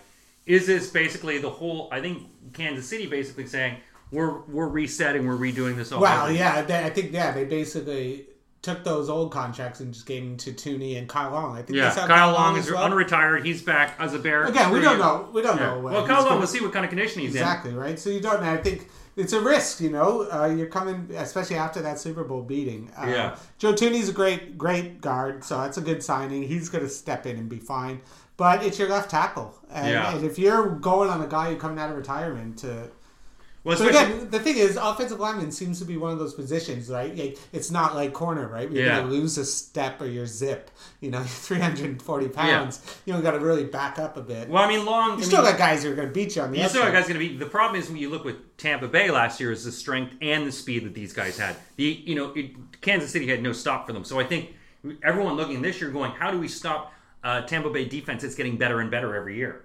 Is 0.47 0.67
this 0.67 0.91
basically 0.91 1.39
the 1.39 1.51
whole? 1.51 1.89
I 1.93 2.01
think 2.01 2.27
Kansas 2.53 2.89
City 2.89 3.07
basically 3.07 3.47
saying 3.47 3.77
we're 4.11 4.41
we're 4.43 4.69
resetting, 4.69 5.29
we're 5.29 5.37
redoing 5.37 5.77
this 5.77 5.93
all. 5.93 6.01
Well, 6.01 6.33
yeah, 6.33 6.63
they, 6.63 6.85
I 6.85 6.91
think 6.91 7.13
yeah, 7.13 7.31
they 7.31 7.45
basically 7.45 8.27
took 8.65 8.83
those 8.83 9.09
old 9.09 9.31
contracts 9.31 9.79
and 9.81 9.93
just 9.95 10.07
gave 10.07 10.23
them 10.25 10.37
to 10.39 10.53
Thuney 10.53 10.99
and 10.99 11.09
Kyle 11.09 11.31
Long. 11.31 11.57
I 11.57 11.63
think 11.63 11.77
Yeah, 11.77 11.91
signed 11.91 12.09
Kyle 12.09 12.33
Long 12.33 12.57
as 12.57 12.67
is 12.67 12.73
well. 12.73 12.89
unretired. 12.91 13.45
He's 13.45 13.63
back 13.63 13.95
as 14.01 14.15
a 14.15 14.19
Bear. 14.19 14.45
Again, 14.45 14.73
we 14.73 14.81
don't 14.81 14.99
know. 14.99 15.29
We 15.33 15.43
don't 15.43 15.59
Yeah. 15.59 15.75
know. 15.75 15.81
Well, 15.81 16.07
Kyle 16.07 16.17
Long, 16.21 16.25
gonna- 16.25 16.39
we'll 16.39 16.47
see 16.49 16.61
what 16.63 16.73
kind 16.73 16.85
of 16.85 16.89
condition 16.89 17.21
he's 17.21 17.33
in. 17.35 17.43
Exactly 17.43 17.73
right. 17.75 17.99
So 17.99 18.11
you 18.11 18.21
don't. 18.21 18.43
know. 18.43 18.51
I 18.51 18.57
think 18.57 18.89
it's 19.17 19.33
a 19.33 19.41
risk. 19.41 19.81
You 19.81 19.91
know, 19.91 20.27
uh, 20.33 20.47
you're 20.47 20.67
coming, 20.67 21.09
especially 21.17 21.57
after 21.57 21.83
that 21.83 22.01
Super 22.01 22.25
Bowl 22.25 22.43
beating. 22.43 22.91
Uh, 23.01 23.07
Yeah. 23.07 23.37
Joe 23.59 23.75
Thuney's 23.75 24.09
a 24.09 24.13
great, 24.13 24.57
great 24.59 25.01
guard, 25.01 25.45
so 25.45 25.59
that's 25.59 25.77
a 25.77 25.83
good 25.83 26.03
signing. 26.03 26.43
He's 26.45 26.69
going 26.71 26.83
to 26.85 26.91
step 26.91 27.27
in 27.27 27.37
and 27.37 27.49
be 27.49 27.59
fine. 27.59 28.01
But 28.37 28.65
it's 28.65 28.79
your 28.81 28.89
left 28.89 29.11
tackle, 29.11 29.55
and, 29.71 29.89
Yeah. 29.89 30.17
and 30.17 30.25
if 30.25 30.39
you're 30.41 30.67
going 30.67 31.09
on 31.11 31.21
a 31.23 31.27
guy 31.29 31.51
who 31.51 31.57
coming 31.57 31.79
out 31.79 31.91
of 31.91 31.97
retirement 31.97 32.57
to. 32.59 32.89
Well, 33.65 33.79
So 33.79 33.89
again, 33.89 34.29
the 34.31 34.39
thing 34.41 34.59
is, 34.59 34.77
offensive 34.77 35.19
lineman 35.19 35.51
seems 35.51 35.79
to 35.79 35.87
be 35.87 35.97
one 35.97 36.13
of 36.13 36.19
those 36.19 36.35
positions, 36.35 36.91
right? 36.91 37.17
Like, 37.17 37.39
it's 37.51 37.71
not 37.71 37.95
like 37.95 38.13
corner, 38.13 38.47
right? 38.47 38.71
You're 38.71 38.85
Yeah. 38.85 38.99
going 39.01 39.09
to 39.09 39.15
lose 39.15 39.39
a 39.39 39.45
step 39.47 40.03
or 40.03 40.07
your 40.07 40.27
zip. 40.27 40.71
You 41.01 41.11
know, 41.11 41.23
340 41.27 42.29
pounds. 42.29 42.81
You 43.07 43.15
know, 43.15 43.23
got 43.23 43.31
to 43.33 43.39
really 43.39 43.65
back 43.65 43.99
up 43.99 44.19
a 44.19 44.21
bit. 44.21 44.49
well, 44.51 44.63
I 44.63 44.69
mean, 44.69 44.85
Long. 44.85 45.13
I 45.13 45.17
you 45.17 45.23
still 45.25 45.43
mean, 45.43 45.53
got 45.53 45.59
guys 45.59 45.83
who 45.83 45.91
are 45.93 45.95
going 45.95 46.09
to 46.09 46.13
beat 46.15 46.37
you 46.37 46.43
on 46.43 46.53
the 46.53 46.59
You 46.59 46.69
still 46.69 46.83
got 46.83 46.93
guys 46.93 47.09
going 47.09 47.19
to 47.19 47.27
be. 47.29 47.37
The 47.39 47.47
problem 47.47 47.81
is 47.81 47.89
when 47.89 47.97
you 47.97 48.11
look 48.11 48.25
with 48.25 48.57
Tampa 48.59 48.87
Bay 48.87 49.11
last 49.11 49.41
year 49.41 49.51
is 49.51 49.65
the 49.65 49.73
strength 49.73 50.15
and 50.21 50.47
the 50.47 50.53
speed 50.53 50.85
that 50.85 50.95
these 50.95 51.15
guys 51.15 51.39
had. 51.39 51.57
The 51.77 51.85
you 51.85 52.15
know 52.15 52.33
it, 52.35 52.51
Kansas 52.83 53.11
City 53.11 53.27
had 53.27 53.43
no 53.43 53.53
stop 53.53 53.87
for 53.87 53.95
them. 53.95 54.05
So 54.05 54.21
I 54.21 54.25
think 54.25 54.53
everyone 55.03 55.37
looking 55.37 55.63
this 55.63 55.81
year 55.81 55.91
going, 55.91 56.11
how 56.13 56.31
do 56.31 56.39
we 56.39 56.49
stop 56.49 56.93
uh, 57.23 57.41
Tampa 57.43 57.71
Bay 57.71 57.87
defense? 57.87 58.23
It's 58.25 58.35
getting 58.35 58.59
better 58.59 58.81
and 58.81 58.91
better 58.91 59.15
every 59.17 59.37
year. 59.37 59.65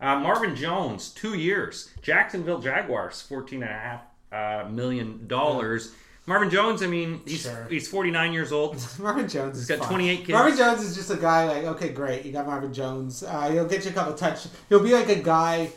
Uh, 0.00 0.16
Marvin 0.20 0.54
Jones, 0.56 1.10
two 1.10 1.34
years. 1.34 1.90
Jacksonville 2.02 2.58
Jaguars, 2.60 3.22
fourteen 3.22 3.62
and 3.62 3.70
a 3.70 3.74
half 3.74 4.02
uh, 4.32 4.68
million 4.68 5.26
dollars. 5.26 5.94
Marvin 6.28 6.50
Jones, 6.50 6.82
I 6.82 6.86
mean, 6.88 7.20
he's 7.24 7.42
Sure. 7.42 7.66
he's 7.70 7.88
forty 7.88 8.10
nine 8.10 8.32
years 8.32 8.50
old. 8.52 8.76
Marvin 8.98 9.28
Jones 9.28 9.56
he's 9.58 9.66
got 9.68 9.78
fun. 9.78 9.88
28 9.90 10.16
kids. 10.18 10.28
Marvin 10.30 10.56
Jones 10.58 10.82
is 10.82 10.94
just 10.96 11.10
a 11.10 11.16
guy 11.16 11.46
like, 11.46 11.64
okay, 11.64 11.90
great, 11.90 12.24
you 12.26 12.32
got 12.32 12.46
Marvin 12.46 12.74
Jones. 12.74 13.22
Uh, 13.22 13.50
he'll 13.50 13.66
get 13.66 13.84
you 13.84 13.90
a 13.92 13.94
couple 13.94 14.12
touch. 14.14 14.46
He'll 14.68 14.82
be 14.82 14.92
like 14.92 15.08
a 15.08 15.14
guy 15.22 15.70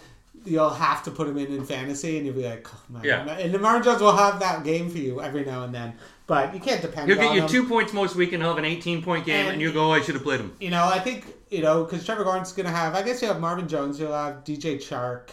you'll 0.45 0.69
have 0.69 1.03
to 1.03 1.12
put 1.12 1.27
him 1.27 1.38
in 1.38 1.47
in 1.47 1.63
fantasy, 1.65 2.17
and 2.17 2.25
you'll 2.25 2.36
be 2.36 2.43
like, 2.45 2.65
oh, 2.73 2.79
man. 2.89 3.03
Yeah. 3.03 3.25
And 3.38 3.62
Marvin 3.62 3.84
Jones 3.84 4.01
will 4.01 4.15
have 4.15 4.39
that 4.39 4.63
game 4.63 4.89
for 4.89 4.97
you 4.97 5.21
every 5.21 5.43
now 5.45 5.63
and 5.65 5.75
then, 5.75 5.93
but 6.27 6.53
you 6.53 6.60
can't 6.60 6.82
depend 6.82 7.10
He'll 7.10 7.19
on 7.19 7.25
get 7.25 7.36
you 7.36 7.41
him. 7.43 7.47
two 7.49 7.67
points 7.67 7.93
most 7.93 8.15
week, 8.15 8.32
and 8.34 8.41
he'll 8.41 8.49
have 8.51 8.58
an 8.58 8.65
eighteen 8.65 9.03
point 9.03 9.25
game, 9.25 9.41
And- 9.45 9.53
and 9.53 9.62
you 9.62 9.71
go, 9.71 9.89
oh, 9.89 9.91
I 9.91 10.01
should 10.01 10.15
have 10.15 10.23
played 10.23 10.39
him. 10.39 10.53
You 10.60 10.69
know, 10.71 10.84
I 10.86 10.99
think 10.99 11.25
you 11.49 11.62
know 11.62 11.83
because 11.83 12.05
Trevor 12.05 12.23
is 12.41 12.51
going 12.51 12.65
to 12.65 12.71
have. 12.71 12.95
I 12.95 13.03
guess 13.03 13.21
you 13.21 13.27
have 13.27 13.39
Marvin 13.39 13.67
Jones. 13.67 13.99
You'll 13.99 14.13
have 14.13 14.43
DJ 14.43 14.77
Chark. 14.77 15.29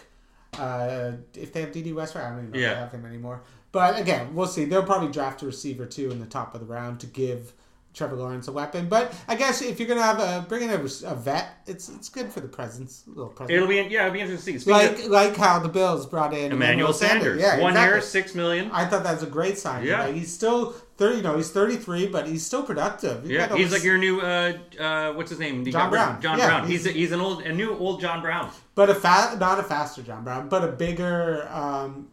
Uh, 0.59 1.13
if 1.35 1.53
they 1.53 1.61
have 1.61 1.73
Dede 1.73 1.95
Westbrook, 1.95 2.25
I 2.25 2.31
don't 2.31 2.39
even 2.39 2.51
know 2.53 2.59
if 2.59 2.75
they 2.75 2.81
have 2.81 2.93
him 2.93 3.05
anymore. 3.05 3.43
But 3.73 4.01
again, 4.01 4.35
we'll 4.35 4.47
see. 4.47 4.65
They'll 4.65 4.83
probably 4.83 5.13
draft 5.13 5.43
a 5.43 5.47
receiver 5.47 5.85
too 5.85 6.11
in 6.11 6.19
the 6.19 6.27
top 6.27 6.55
of 6.55 6.61
the 6.61 6.67
round 6.67 7.01
to 7.01 7.07
give 7.07 7.53
Trevor 7.97 8.17
Lawrence 8.17 8.47
a 8.47 8.53
weapon. 8.53 8.89
But 8.89 9.13
I 9.27 9.35
guess 9.37 9.63
if 9.63 9.81
you're 9.81 9.89
going 9.89 9.99
to 9.99 10.05
have 10.05 10.19
a 10.21 10.47
bring 10.47 10.63
in 10.65 10.71
a, 10.71 10.75
a 11.07 11.15
vet, 11.15 11.49
it's 11.67 11.89
it's 11.89 12.09
good 12.11 12.31
for 12.31 12.41
the 12.41 12.49
presence. 12.49 13.05
A 13.07 13.11
little 13.11 13.29
presence. 13.29 13.57
It'll 13.57 13.67
be 13.67 13.77
yeah, 13.77 14.03
it'll 14.03 14.13
be 14.13 14.21
interesting 14.21 14.55
to 14.55 14.61
see. 14.61 14.71
Speaking 14.71 15.05
of- 15.07 15.11
like 15.11 15.31
like 15.31 15.37
how 15.37 15.59
the 15.59 15.69
Bills 15.69 16.05
brought 16.07 16.35
in 16.35 16.53
Emmanuel 16.53 16.93
Sanders. 16.93 17.41
Yeah, 17.41 17.59
One 17.61 17.73
exactly. 17.73 17.95
year, 17.97 18.01
six 18.03 18.35
million. 18.35 18.71
I 18.71 18.85
thought 18.85 19.03
that 19.05 19.15
was 19.15 19.23
a 19.23 19.27
great 19.27 19.57
sign. 19.59 19.85
Yeah. 19.85 20.05
Like, 20.05 20.15
he's 20.15 20.33
still 20.33 20.73
thirty. 20.99 21.17
You 21.17 21.23
know, 21.23 21.37
he's 21.37 21.51
thirty 21.51 21.77
three, 21.77 22.07
but 22.07 22.27
he's 22.29 22.45
still 22.45 22.63
productive. 22.63 23.23
He's 23.23 23.33
Yeah, 23.33 23.57
he's 23.57 23.73
like 23.73 23.83
your 23.83 23.97
new 23.99 24.21
uh, 24.21 24.53
uh, 24.79 25.13
what's 25.15 25.31
his 25.31 25.39
name? 25.39 25.65
John 25.65 25.89
Brown. 25.91 26.21
John 26.21 26.39
Yeah, 26.39 26.49
Brown. 26.49 26.69
He's 26.69 26.85
he's- 26.85 26.95
a, 26.95 26.99
he's 26.99 27.13
an 27.13 27.21
old 27.21 27.43
a 27.43 27.53
new 27.53 27.75
old 27.77 28.01
John 28.03 28.21
Brown. 28.21 28.51
But 28.75 28.91
a 28.91 28.95
fa- 28.95 29.39
not 29.41 29.59
a 29.59 29.63
faster 29.63 30.03
John 30.03 30.23
Brown, 30.23 30.51
but 30.51 30.63
a 30.63 30.69
bigger, 30.69 31.49
um, 31.51 32.09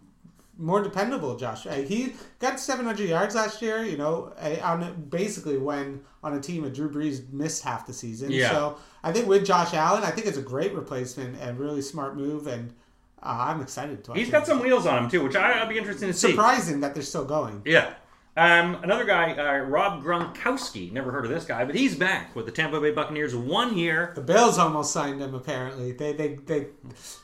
more 0.57 0.81
dependable 0.81 1.35
Josh. 1.35 1.63
He 1.63 2.13
got 2.39 2.59
700 2.59 3.07
yards 3.07 3.35
last 3.35 3.61
year. 3.61 3.83
You 3.83 3.97
know, 3.97 4.33
on 4.61 5.07
basically 5.09 5.57
when 5.57 6.01
on 6.23 6.33
a 6.35 6.39
team 6.41 6.63
that 6.63 6.73
Drew 6.73 6.89
Brees 6.89 7.31
missed 7.31 7.63
half 7.63 7.85
the 7.85 7.93
season. 7.93 8.31
Yeah. 8.31 8.51
So 8.51 8.77
I 9.03 9.11
think 9.11 9.27
with 9.27 9.45
Josh 9.45 9.73
Allen, 9.73 10.03
I 10.03 10.11
think 10.11 10.27
it's 10.27 10.37
a 10.37 10.43
great 10.43 10.73
replacement 10.73 11.37
and 11.39 11.59
really 11.59 11.81
smart 11.81 12.15
move, 12.15 12.47
and 12.47 12.73
uh, 13.21 13.45
I'm 13.49 13.61
excited 13.61 14.03
to. 14.05 14.11
watch 14.11 14.19
He's 14.19 14.29
got 14.29 14.45
some 14.45 14.59
wheels 14.59 14.85
on 14.85 15.03
him 15.03 15.09
too, 15.09 15.23
which 15.23 15.35
I, 15.35 15.59
I'll 15.59 15.67
be 15.67 15.77
interested 15.77 16.07
to 16.07 16.13
see. 16.13 16.29
surprising 16.31 16.81
that 16.81 16.93
they're 16.93 17.03
still 17.03 17.25
going. 17.25 17.61
Yeah. 17.65 17.93
Um, 18.35 18.75
another 18.83 19.05
guy, 19.05 19.33
uh, 19.33 19.59
Rob 19.65 20.03
Gronkowski. 20.03 20.91
Never 20.91 21.11
heard 21.11 21.23
of 21.25 21.29
this 21.29 21.45
guy, 21.45 21.65
but 21.65 21.75
he's 21.75 21.95
back 21.95 22.35
with 22.35 22.47
the 22.47 22.51
Tampa 22.51 22.81
Bay 22.81 22.91
Buccaneers. 22.91 23.35
One 23.35 23.77
year. 23.77 24.11
The 24.15 24.21
Bills 24.21 24.57
almost 24.57 24.91
signed 24.91 25.21
him. 25.21 25.35
Apparently, 25.35 25.91
they 25.91 26.13
they 26.13 26.35
they 26.35 26.67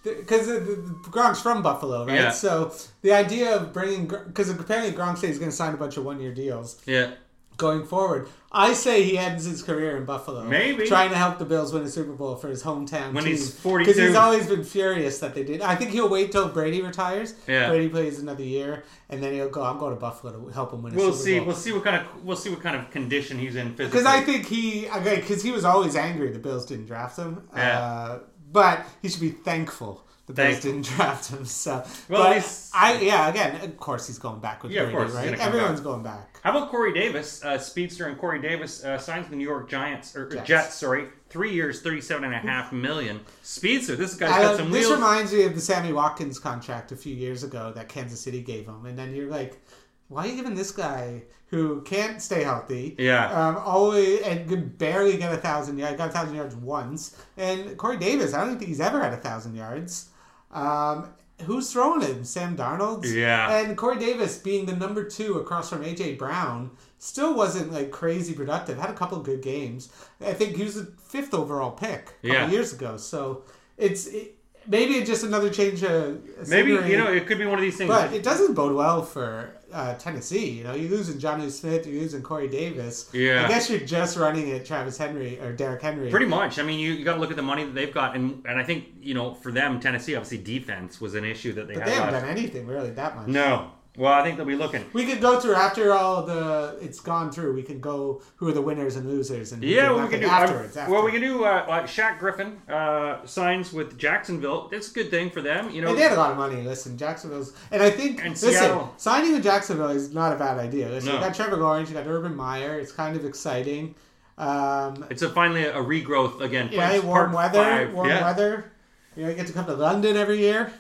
because 0.04 0.48
Gronk's 0.48 1.42
from 1.42 1.64
Buffalo, 1.64 2.06
right? 2.06 2.16
Yeah. 2.16 2.32
So 2.32 2.74
the 3.02 3.14
idea 3.14 3.56
of 3.56 3.74
bringing 3.74 4.08
because 4.08 4.50
apparently 4.50 4.94
Gronk 4.94 5.18
said 5.18 5.30
he's 5.30 5.40
going 5.40 5.52
to 5.52 5.56
sign 5.58 5.74
a 5.74 5.78
bunch 5.78 5.98
of 5.98 6.06
one 6.06 6.20
year 6.20 6.34
deals. 6.34 6.80
Yeah. 6.86 7.14
Going 7.60 7.86
forward. 7.86 8.28
I 8.52 8.74
say 8.74 9.04
he 9.04 9.16
ends 9.16 9.46
his 9.46 9.62
career 9.62 9.96
in 9.96 10.06
Buffalo. 10.06 10.44
Maybe. 10.44 10.88
Trying 10.88 11.12
to 11.12 11.16
help 11.16 11.38
the 11.38 11.46
Bills 11.46 11.72
win 11.72 11.84
a 11.84 11.88
Super 11.88 12.14
Bowl 12.14 12.36
for 12.36 12.48
his 12.48 12.64
hometown 12.64 13.14
When 13.14 13.24
team. 13.24 13.34
he's 13.34 13.54
42. 13.54 13.92
Because 13.92 14.08
he's 14.08 14.16
always 14.16 14.48
been 14.48 14.64
furious 14.64 15.20
that 15.20 15.36
they 15.36 15.44
did. 15.44 15.62
I 15.62 15.76
think 15.76 15.92
he'll 15.92 16.10
wait 16.10 16.32
till 16.32 16.50
Brady 16.50 16.82
retires. 16.82 17.36
Yeah. 17.48 17.70
Brady 17.70 17.90
plays 17.90 18.18
another 18.18 18.42
year, 18.44 18.86
and 19.10 19.22
then 19.22 19.34
he'll 19.34 19.50
go, 19.50 19.62
I'm 19.62 19.78
going 19.78 19.94
to 19.94 20.00
Buffalo 20.00 20.34
to 20.34 20.48
help 20.52 20.74
him 20.74 20.82
win 20.82 20.94
a 20.94 20.96
We'll 20.96 21.14
Super 21.14 21.24
see. 21.24 21.38
Bowl. 21.38 21.48
We'll 21.48 21.56
see 21.56 21.72
what 21.74 21.84
kind 21.84 21.96
of 21.98 22.26
we'll 22.26 22.36
see 22.38 22.50
what 22.50 22.64
kind 22.64 22.76
of 22.76 22.90
condition 22.90 23.38
he's 23.38 23.56
in 23.56 23.76
physically. 23.76 24.02
Because 24.02 24.06
I 24.08 24.22
think 24.22 24.48
he, 24.48 24.88
okay, 24.90 25.18
because 25.18 25.44
he 25.44 25.52
was 25.52 25.64
always 25.64 25.96
angry 25.96 26.32
the 26.32 26.40
Bills 26.40 26.66
didn't 26.66 26.86
draft 26.88 27.20
him. 27.20 27.48
Yeah. 27.56 27.80
Uh, 27.80 28.20
but 28.52 28.84
he 29.04 29.10
should 29.10 29.22
be 29.22 29.30
thankful 29.30 30.04
the 30.30 30.34
Bills 30.36 30.60
didn't 30.62 30.86
draft 30.96 31.32
him. 31.32 31.44
So, 31.44 31.84
Well, 32.08 32.24
but 32.24 32.34
he's- 32.34 32.70
I, 32.74 33.00
yeah, 33.02 33.30
again, 33.30 33.60
of 33.62 33.78
course 33.78 34.06
he's 34.08 34.20
going 34.20 34.40
back 34.40 34.62
with 34.64 34.72
Yeah, 34.72 34.84
of 34.84 34.92
Brady, 34.92 35.12
course 35.12 35.16
right? 35.16 35.40
Everyone's 35.40 35.80
back. 35.80 35.84
going 35.84 36.04
back. 36.04 36.40
How 36.44 36.52
about 36.56 36.70
Corey 36.70 36.94
Davis, 36.94 37.44
uh, 37.44 37.58
speedster, 37.58 38.06
and 38.08 38.18
Corey 38.18 38.40
Davis 38.40 38.86
uh, 38.86 38.98
signs 38.98 39.28
the 39.28 39.36
New 39.36 39.44
York 39.48 39.70
Giants 39.70 40.16
or 40.16 40.30
Jets. 40.30 40.48
Jets. 40.48 40.76
Sorry, 40.76 41.08
three 41.30 41.52
years, 41.54 41.82
thirty-seven 41.82 42.24
and 42.24 42.34
a 42.34 42.38
half 42.38 42.72
million. 42.72 43.20
Speedster, 43.44 43.96
this 43.98 44.16
guy's 44.16 44.30
got 44.42 44.56
some 44.58 44.72
this 44.72 44.86
wheels. 44.88 44.94
reminds 45.00 45.34
me 45.34 45.44
of 45.44 45.54
the 45.56 45.60
Sammy 45.62 45.92
Watkins 45.92 46.40
contract 46.40 46.92
a 46.94 46.96
few 46.96 47.14
years 47.14 47.44
ago 47.44 47.74
that 47.76 47.90
Kansas 47.90 48.22
City 48.22 48.42
gave 48.42 48.66
him, 48.68 48.86
and 48.86 48.98
then 48.98 49.14
you're 49.14 49.30
like, 49.30 49.60
why 50.08 50.24
are 50.26 50.28
you 50.28 50.36
giving 50.38 50.56
this 50.56 50.72
guy 50.72 51.24
who 51.48 51.82
can't 51.82 52.22
stay 52.22 52.44
healthy? 52.44 52.96
Yeah. 52.98 53.26
Um, 53.32 53.58
always 53.58 54.22
and 54.22 54.48
could 54.48 54.78
barely 54.78 55.18
get 55.18 55.34
a 55.34 55.38
thousand 55.38 55.78
yards. 55.78 55.98
Got 55.98 56.10
a 56.10 56.14
thousand 56.14 56.36
yards 56.36 56.56
once, 56.56 57.18
and 57.36 57.76
Corey 57.78 57.98
Davis, 57.98 58.34
I 58.34 58.46
don't 58.46 58.58
think 58.58 58.70
he's 58.70 58.80
ever 58.80 59.02
had 59.04 59.12
a 59.12 59.18
thousand 59.18 59.56
yards. 59.56 60.10
Um, 60.52 61.10
who's 61.44 61.72
throwing 61.72 62.02
him? 62.02 62.24
Sam 62.24 62.58
Darnold. 62.58 63.06
Yeah. 63.06 63.60
And 63.60 63.78
Corey 63.78 63.98
Davis 64.00 64.38
being 64.38 64.66
the 64.66 64.76
number 64.76 65.04
two 65.04 65.36
across 65.40 65.70
from 65.70 65.84
AJ 65.84 66.18
Brown 66.18 66.72
still 66.98 67.34
wasn't 67.36 67.72
like 67.72 67.92
crazy 67.92 68.34
productive. 68.34 68.78
Had 68.78 68.90
a 68.90 68.94
couple 68.94 69.18
of 69.18 69.24
good 69.24 69.42
games. 69.42 69.90
I 70.22 70.34
think 70.34 70.56
he 70.58 70.64
was 70.64 70.76
the 70.76 70.86
fifth 71.08 71.34
overall 71.34 71.72
pick 71.72 71.92
a 72.24 72.28
couple 72.28 72.30
Yeah. 72.30 72.50
years 72.50 72.74
ago. 72.74 72.98
So 72.98 73.44
it's 73.78 74.08
it, 74.08 74.36
maybe 74.68 75.02
just 75.06 75.24
another 75.24 75.50
change 75.50 75.84
of 75.84 76.20
Maybe 76.48 76.72
you 76.72 76.98
know 76.98 77.12
it 77.12 77.26
could 77.28 77.38
be 77.38 77.46
one 77.46 77.56
of 77.56 77.62
these 77.62 77.78
things. 77.78 77.88
but 77.90 78.12
it 78.14 78.24
doesn't 78.24 78.54
bode 78.54 78.76
well 78.76 79.02
for 79.04 79.54
uh, 79.74 79.96
Tennessee. 79.96 80.50
You 80.50 80.64
know, 80.64 80.74
you're 80.74 80.90
losing 80.90 81.20
Johnny 81.20 81.50
Smith, 81.50 81.86
you're 81.88 82.02
losing 82.02 82.22
Corey 82.22 82.48
Davis. 82.48 83.10
Yeah. 83.14 83.46
I 83.46 83.48
guess 83.48 83.70
you're 83.70 83.80
just 83.80 84.18
running 84.18 84.52
at 84.52 84.66
Travis 84.66 84.98
Henry 84.98 85.40
or 85.40 85.52
Derrick 85.54 85.82
Henry. 85.82 86.10
Pretty 86.10 86.26
much. 86.26 86.60
I 86.60 86.64
mean, 86.64 86.80
you, 86.80 86.94
you 86.94 87.06
got 87.06 87.16
to 87.16 87.20
look 87.20 87.32
at 87.32 87.36
the 87.38 87.42
money 87.44 87.66
that 87.66 87.74
they've 87.76 87.94
got, 87.94 88.16
and 88.16 88.44
and 88.46 88.60
I 88.60 88.64
think 88.64 88.86
you 89.02 89.14
know 89.14 89.34
for 89.34 89.52
them, 89.52 89.80
Tennessee 89.80 90.16
obviously 90.16 90.38
defense 90.40 91.00
was 91.02 91.16
an 91.16 91.26
issue 91.26 91.54
that 91.54 91.68
they 91.68 91.76
but 91.76 91.84
had. 91.84 91.88
they 91.90 91.96
haven't 91.96 92.14
last- 92.14 92.22
done 92.26 92.30
anything 92.38 92.68
really 92.68 92.90
that 92.92 93.16
much. 93.16 93.28
No. 93.28 93.72
Well, 94.00 94.14
I 94.14 94.24
think 94.24 94.38
they'll 94.38 94.46
be 94.46 94.56
looking. 94.56 94.86
We 94.94 95.06
could 95.06 95.20
go 95.20 95.40
through 95.42 95.56
after 95.56 95.92
all 95.94 96.24
the 96.26 96.78
it's 96.82 97.02
gone 97.02 97.32
through. 97.34 97.54
We 97.54 97.64
could 97.64 97.82
go 97.82 98.22
who 98.38 98.48
are 98.48 98.54
the 98.54 98.62
winners 98.62 98.96
and 98.96 99.06
losers 99.10 99.52
and 99.52 99.62
Yeah, 99.62 99.92
well, 99.92 100.04
we 100.06 100.10
can 100.10 100.22
do 100.22 100.28
afterwards. 100.28 100.78
uh, 100.78 100.80
after. 100.80 100.94
Well, 100.94 101.04
we 101.04 101.12
can 101.12 101.20
do. 101.20 101.44
Uh, 101.44 101.66
like 101.68 101.84
Shaq 101.86 102.18
Griffin 102.18 102.62
uh, 102.70 103.26
signs 103.26 103.74
with 103.74 103.98
Jacksonville. 103.98 104.70
That's 104.72 104.90
a 104.90 104.94
good 104.94 105.10
thing 105.12 105.30
for 105.30 105.42
them. 105.42 105.70
You 105.70 105.82
know, 105.82 105.90
And 105.90 105.98
they 105.98 106.04
had 106.04 106.14
a 106.14 106.16
lot 106.16 106.32
of 106.32 106.38
money. 106.38 106.62
Listen, 106.62 106.98
Jacksonville's, 106.98 107.52
and 107.72 107.84
I 107.84 107.90
think 107.90 108.22
And 108.24 108.30
listen, 108.32 108.52
Seattle. 108.54 108.94
signing 108.96 109.34
with 109.34 109.44
Jacksonville 109.44 109.90
is 109.90 110.14
not 110.14 110.32
a 110.32 110.38
bad 110.38 110.58
idea. 110.58 110.88
Listen, 110.88 111.10
No. 111.10 111.16
you 111.16 111.22
got 111.26 111.36
Trevor 111.36 111.58
Lawrence, 111.58 111.90
you 111.90 111.96
got 111.96 112.08
Urban 112.08 112.34
Meyer. 112.36 112.80
It's 112.80 112.94
kind 112.94 113.18
of 113.18 113.26
exciting. 113.26 113.96
Um, 114.38 115.06
it's 115.10 115.22
a 115.24 115.30
finally 115.30 115.66
a 115.66 115.74
regrowth 115.76 116.40
again. 116.40 116.70
yeah, 116.72 117.00
warm 117.00 117.34
weather, 117.34 117.92
warm 117.94 118.08
yeah. 118.08 118.24
weather. 118.24 118.72
You 119.18 119.24
know, 119.24 119.30
you 119.32 119.36
get 119.36 119.48
to 119.48 119.54
come 119.54 119.66
to 119.66 119.74
London 119.74 120.16
every 120.16 120.38
year. 120.40 120.72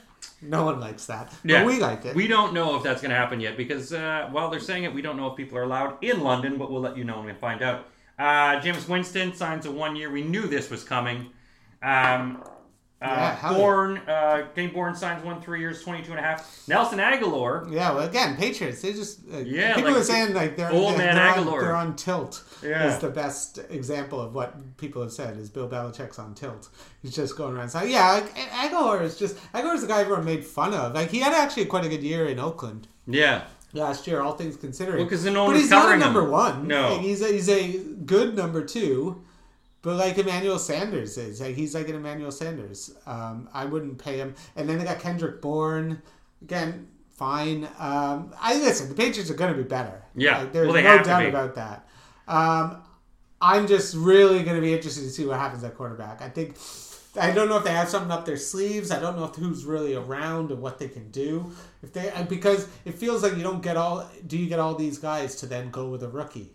No 0.41 0.63
one 0.63 0.79
likes 0.79 1.05
that, 1.07 1.33
but 1.43 1.51
Yeah, 1.51 1.65
we 1.65 1.79
like 1.79 2.05
it. 2.05 2.15
We 2.15 2.27
don't 2.27 2.53
know 2.53 2.75
if 2.77 2.83
that's 2.83 3.01
going 3.01 3.11
to 3.11 3.17
happen 3.17 3.39
yet 3.39 3.57
because 3.57 3.91
uh, 3.91 4.29
while 4.31 4.49
they're 4.49 4.59
saying 4.59 4.83
it, 4.83 4.93
we 4.93 5.01
don't 5.01 5.17
know 5.17 5.27
if 5.27 5.35
people 5.35 5.57
are 5.57 5.63
allowed 5.63 6.01
in 6.01 6.21
London, 6.21 6.57
but 6.57 6.71
we'll 6.71 6.81
let 6.81 6.95
you 6.97 7.03
know 7.03 7.17
when 7.17 7.25
we 7.25 7.33
find 7.33 7.61
out. 7.61 7.87
Uh, 8.17 8.59
Jameis 8.61 8.87
Winston 8.87 9.33
signs 9.33 9.65
a 9.65 9.71
one 9.71 9.95
year. 9.95 10.09
We 10.09 10.21
knew 10.21 10.47
this 10.47 10.69
was 10.69 10.83
coming. 10.83 11.29
Um, 11.81 12.43
uh, 13.01 13.05
yeah. 13.41 13.53
Bourne, 13.53 13.97
uh, 13.99 14.47
Kenny 14.55 14.67
Bourne 14.67 14.95
signs 14.95 15.23
one 15.23 15.41
three 15.41 15.59
years, 15.61 15.81
22 15.83 16.11
and 16.11 16.19
a 16.19 16.21
half. 16.23 16.67
Nelson 16.67 16.99
Agholor. 16.99 17.71
yeah, 17.71 17.93
well, 17.93 18.07
again, 18.07 18.35
Patriots. 18.35 18.81
They 18.81 18.91
just 18.93 19.21
uh, 19.33 19.37
Yeah, 19.37 19.75
People 19.75 19.91
like 19.91 20.01
are 20.01 20.03
saying 20.03 20.33
like 20.33 20.57
they're 20.57 20.71
old 20.71 20.91
they're, 20.97 21.13
man 21.13 21.15
they're, 21.15 21.29
on, 21.29 21.37
Agholor. 21.45 21.61
they're 21.61 21.75
on 21.75 21.95
tilt. 21.95 22.43
Yeah. 22.61 22.87
is 22.93 22.99
the 22.99 23.09
best 23.09 23.59
example 23.69 24.19
of 24.19 24.33
what 24.35 24.75
people 24.77 25.01
have 25.01 25.13
said 25.13 25.37
is 25.37 25.49
Bill 25.49 25.69
Belichick's 25.69 26.19
on 26.19 26.33
tilt. 26.33 26.67
He's 27.01 27.15
just 27.15 27.37
going 27.37 27.55
around 27.55 27.69
saying, 27.69 27.89
yeah, 27.91 28.11
like, 28.11 28.35
Agholor 28.35 29.01
is 29.01 29.17
just 29.17 29.37
Agholor's 29.53 29.81
the 29.81 29.87
guy 29.87 30.01
everyone 30.01 30.25
made 30.25 30.45
fun 30.45 30.73
of. 30.73 30.93
Like 30.93 31.09
he 31.09 31.19
had 31.19 31.33
actually 31.33 31.65
quite 31.65 31.85
a 31.85 31.89
good 31.89 32.03
year 32.03 32.25
in 32.27 32.37
Oakland. 32.37 32.87
Yeah. 33.07 33.43
last 33.73 34.07
year, 34.07 34.19
all 34.21 34.33
things 34.33 34.57
considering. 34.57 35.07
Well, 35.07 35.33
no 35.33 35.47
but 35.47 35.55
he's 35.55 35.69
not 35.69 35.79
a 35.79 35.81
covering 35.83 36.01
him. 36.01 36.05
number 36.13 36.29
one. 36.29 36.67
No. 36.67 36.93
Like, 36.95 37.01
he's 37.01 37.21
a, 37.21 37.27
he's 37.31 37.47
a 37.49 37.77
good 38.05 38.35
number 38.35 38.63
two, 38.65 39.23
but 39.81 39.95
like 39.95 40.17
Emmanuel 40.17 40.59
Sanders 40.59 41.17
is, 41.17 41.41
like 41.41 41.55
he's 41.55 41.73
like 41.73 41.87
an 41.89 41.95
Emmanuel 41.95 42.31
Sanders. 42.31 42.93
Um, 43.05 43.49
I 43.53 43.65
wouldn't 43.65 43.97
pay 43.97 44.17
him. 44.17 44.35
And 44.55 44.67
then 44.67 44.77
they 44.77 44.83
got 44.83 44.99
Kendrick 44.99 45.41
Bourne 45.41 46.01
again. 46.41 46.87
Fine. 47.11 47.65
Um, 47.77 48.33
I 48.39 48.57
listen. 48.59 48.89
The 48.89 48.95
Patriots 48.95 49.29
are 49.29 49.35
going 49.35 49.51
to 49.51 49.61
be 49.61 49.67
better. 49.67 50.03
Yeah. 50.15 50.39
Like, 50.39 50.53
there's 50.53 50.67
Well, 50.67 50.75
they 50.75 50.83
no 50.83 50.89
have 50.89 51.03
to 51.03 51.09
doubt 51.09 51.25
about 51.25 51.55
that. 51.55 51.87
Um, 52.27 52.81
I'm 53.41 53.67
just 53.67 53.95
really 53.95 54.43
going 54.43 54.55
to 54.55 54.61
be 54.61 54.73
interested 54.73 55.01
to 55.01 55.09
see 55.09 55.25
what 55.25 55.37
happens 55.39 55.63
at 55.63 55.75
quarterback. 55.75 56.21
I 56.21 56.29
think 56.29 56.55
I 57.19 57.31
don't 57.31 57.49
know 57.49 57.57
if 57.57 57.63
they 57.63 57.71
have 57.71 57.89
something 57.89 58.11
up 58.11 58.25
their 58.25 58.37
sleeves. 58.37 58.91
I 58.91 58.99
don't 58.99 59.17
know 59.17 59.25
if 59.25 59.35
who's 59.35 59.65
really 59.65 59.95
around 59.95 60.51
and 60.51 60.61
what 60.61 60.77
they 60.77 60.87
can 60.87 61.09
do. 61.11 61.51
If 61.81 61.93
they 61.93 62.11
because 62.29 62.67
it 62.85 62.95
feels 62.95 63.23
like 63.23 63.35
you 63.35 63.43
don't 63.43 63.61
get 63.61 63.77
all. 63.77 64.09
Do 64.27 64.37
you 64.37 64.47
get 64.47 64.59
all 64.59 64.75
these 64.75 64.97
guys 64.97 65.35
to 65.37 65.45
then 65.45 65.71
go 65.71 65.89
with 65.89 66.03
a 66.03 66.09
rookie? 66.09 66.51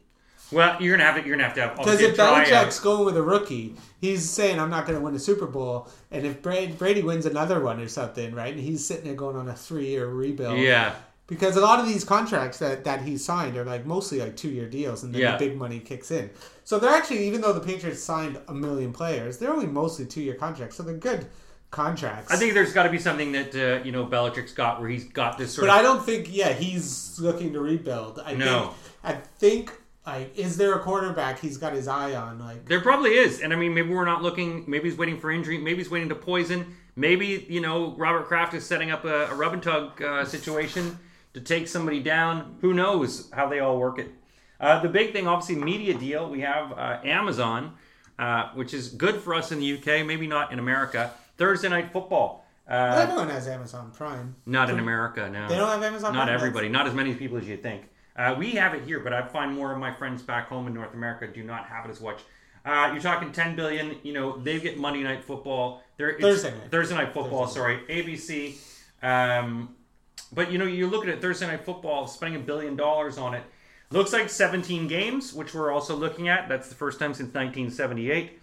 Well, 0.53 0.81
you're 0.81 0.97
gonna 0.97 1.09
have 1.11 1.21
to. 1.21 1.27
You're 1.27 1.37
gonna 1.37 1.47
have 1.49 1.55
to 1.57 1.61
have. 1.63 1.77
Because 1.77 2.01
if. 2.01 2.17
Belichick's 2.17 2.79
going 2.81 3.05
with 3.05 3.17
a 3.17 3.23
rookie, 3.23 3.75
he's 4.01 4.29
saying 4.29 4.61
I'm 4.61 4.71
not 4.71 4.87
going 4.87 4.99
to 4.99 5.05
win 5.05 5.15
a 5.15 5.19
Super 5.19 5.47
Bowl. 5.47 5.89
And 6.11 6.27
if 6.27 6.43
Brady, 6.43 6.73
Brady 6.73 7.03
wins 7.03 7.27
another 7.27 7.61
one 7.61 7.81
or 7.81 7.89
something, 7.89 8.35
right? 8.35 8.53
And 8.53 8.63
he's 8.63 8.85
sitting 8.87 9.05
there 9.05 9.15
going 9.15 9.37
on 9.37 9.49
a 9.49 9.55
three 9.55 9.87
year 9.89 10.07
rebuild. 10.07 10.59
Yeah. 10.59 10.95
Because 11.27 11.57
a 11.57 11.61
lot 11.63 11.81
of 11.81 11.87
these 11.89 12.05
contracts 12.05 12.59
that, 12.59 12.85
that 12.85 13.01
he 13.01 13.17
signed 13.17 13.57
are 13.57 13.65
like 13.65 13.87
mostly 13.87 14.19
like 14.21 14.37
two 14.37 14.51
year 14.51 14.69
deals, 14.69 15.03
and 15.05 15.15
then 15.15 15.23
Yeah. 15.23 15.37
the 15.39 15.49
big 15.49 15.57
money 15.57 15.81
kicks 15.81 16.11
in. 16.11 16.29
So 16.65 16.79
they're 16.79 16.95
actually, 16.95 17.27
even 17.27 17.41
though 17.41 17.55
the 17.55 17.61
Patriots 17.61 18.03
signed 18.03 18.39
a 18.47 18.53
million 18.55 18.93
players, 18.93 19.39
they're 19.39 19.51
only 19.53 19.67
mostly 19.67 20.05
two 20.05 20.21
year 20.21 20.35
contracts. 20.35 20.77
So 20.77 20.83
they're 20.83 20.95
good 20.99 21.27
contracts. 21.71 22.31
I 22.31 22.37
think 22.37 22.53
there's 22.55 22.73
got 22.75 22.83
to 22.85 22.91
be 22.91 22.99
something 22.99 23.33
that 23.33 23.55
uh, 23.55 23.83
you 23.83 23.91
know 23.91 24.05
Belichick's 24.07 24.53
got 24.53 24.81
where 24.81 24.91
he's 24.91 25.05
got 25.05 25.39
this 25.39 25.55
sort 25.55 25.67
but 25.67 25.73
of. 25.73 25.81
I 25.81 25.83
don't 25.83 26.05
think, 26.05 26.29
yeah, 26.31 26.53
he's 26.53 27.19
looking 27.19 27.53
to 27.55 27.61
rebuild. 27.61 28.21
I 28.25 28.35
No. 28.35 28.69
think, 28.69 28.75
I 29.03 29.13
think, 29.39 29.73
like, 30.07 30.37
is 30.39 30.57
there 30.57 30.75
a 30.75 30.81
quarterback 30.81 31.39
he's 31.41 31.57
got 31.57 31.73
his 31.73 31.89
eye 31.89 32.15
on? 32.15 32.39
Like, 32.39 32.67
There 32.67 32.81
probably 32.81 33.11
is, 33.13 33.41
and 33.41 33.53
I 33.53 33.57
mean, 33.57 33.73
maybe 33.75 33.89
we're 33.91 34.05
not 34.05 34.23
looking. 34.23 34.65
Maybe 34.67 34.89
he's 34.89 34.99
waiting 34.99 35.19
for 35.19 35.31
injury. 35.31 35.59
Maybe 35.59 35.79
he's 35.79 35.91
waiting 35.91 36.09
to 36.11 36.15
poison. 36.15 36.77
Maybe 36.97 37.47
you 37.49 37.61
know 37.61 37.95
Robert 37.97 38.27
Kraft 38.27 38.55
is 38.55 38.65
setting 38.65 38.91
up 38.91 39.05
a, 39.05 39.27
a 39.27 39.35
rub 39.35 39.53
and 39.55 39.63
tug 39.63 40.01
uh, 40.03 40.25
situation 40.25 40.99
to 41.33 41.41
take 41.41 41.67
somebody 41.69 42.01
down. 42.01 42.57
Who 42.61 42.75
knows 42.75 43.31
how 43.33 43.49
they 43.49 43.61
all 43.61 43.79
work 43.79 43.99
it? 43.99 44.11
Uh, 44.61 44.81
the 44.81 44.89
big 44.89 45.13
thing, 45.13 45.27
obviously, 45.27 45.57
media 45.57 45.95
deal. 45.99 46.31
We 46.31 46.41
have 46.43 46.73
uh, 46.73 47.01
Amazon, 47.05 47.75
uh, 48.19 48.51
which 48.55 48.73
is 48.73 48.89
good 48.91 49.17
for 49.17 49.35
us 49.35 49.51
in 49.53 49.59
the 49.59 49.73
UK. 49.79 50.07
Maybe 50.07 50.27
not 50.27 50.53
in 50.53 50.59
America. 50.59 51.11
Thursday 51.37 51.69
night 51.69 51.93
football. 51.93 52.47
Uh, 52.71 52.73
everyone 53.03 53.29
has 53.29 53.47
Amazon 53.49 53.91
Prime. 53.91 54.37
not 54.47 54.71
in 54.71 54.79
America. 54.79 55.29
No, 55.29 55.49
They 55.49 55.57
don't 55.57 55.69
have 55.69 55.83
Amazon 55.83 56.15
Not 56.15 56.27
Prime? 56.29 56.35
everybody. 56.35 56.69
Not 56.69 56.87
as 56.87 56.95
many 56.95 57.15
people 57.15 57.37
as 57.37 57.47
you 57.49 57.57
think. 57.59 57.83
Uh, 58.17 58.35
we 58.39 58.53
have 58.53 58.75
it 58.75 58.85
here, 58.85 59.01
but 59.01 59.13
I 59.13 59.23
find 59.27 59.53
more 59.55 59.73
of 59.73 59.79
my 59.79 59.93
friends 59.93 60.23
back 60.23 60.49
home 60.49 60.67
in 60.67 60.75
North 60.75 60.95
America 60.95 61.27
do 61.27 61.43
not 61.43 61.67
have 61.67 61.85
it 61.87 61.91
as 61.91 62.01
much. 62.01 62.21
Uh, 62.65 62.91
you're 62.93 63.03
talking 63.03 63.33
10 63.33 63.57
billion. 63.57 63.97
You 64.03 64.13
know 64.13 64.39
they 64.39 64.59
get 64.61 64.79
Monday 64.79 65.03
Night 65.03 65.25
Football. 65.25 65.83
They're, 65.97 66.11
it's- 66.11 66.23
Thursday 66.23 66.51
night. 66.51 66.71
Thursday 66.71 66.95
Night 66.95 67.13
Football. 67.13 67.47
Thursday 67.47 67.61
Sorry, 67.61 67.79
ABC. 67.89 68.57
Um, 69.03 69.75
but 70.33 70.51
you 70.51 70.59
know 70.59 70.65
you 70.65 70.87
look 70.87 71.03
at 71.03 71.11
it 71.11 71.21
Thursday 71.21 71.47
Night 71.47 71.65
Football, 71.65 72.07
spending 72.07 72.41
a 72.41 72.45
billion 72.45 72.77
dollars 72.77 73.19
on 73.19 73.35
it. 73.35 73.43
Looks 73.91 74.13
like 74.13 74.29
17 74.31 74.89
games, 74.89 75.33
which 75.35 75.55
we're 75.55 75.71
also 75.71 75.95
looking 75.95 76.29
at. 76.29 76.49
That's 76.49 76.69
the 76.69 76.75
first 76.75 76.99
time 76.99 77.13
since 77.15 77.35
1978. 77.35 78.41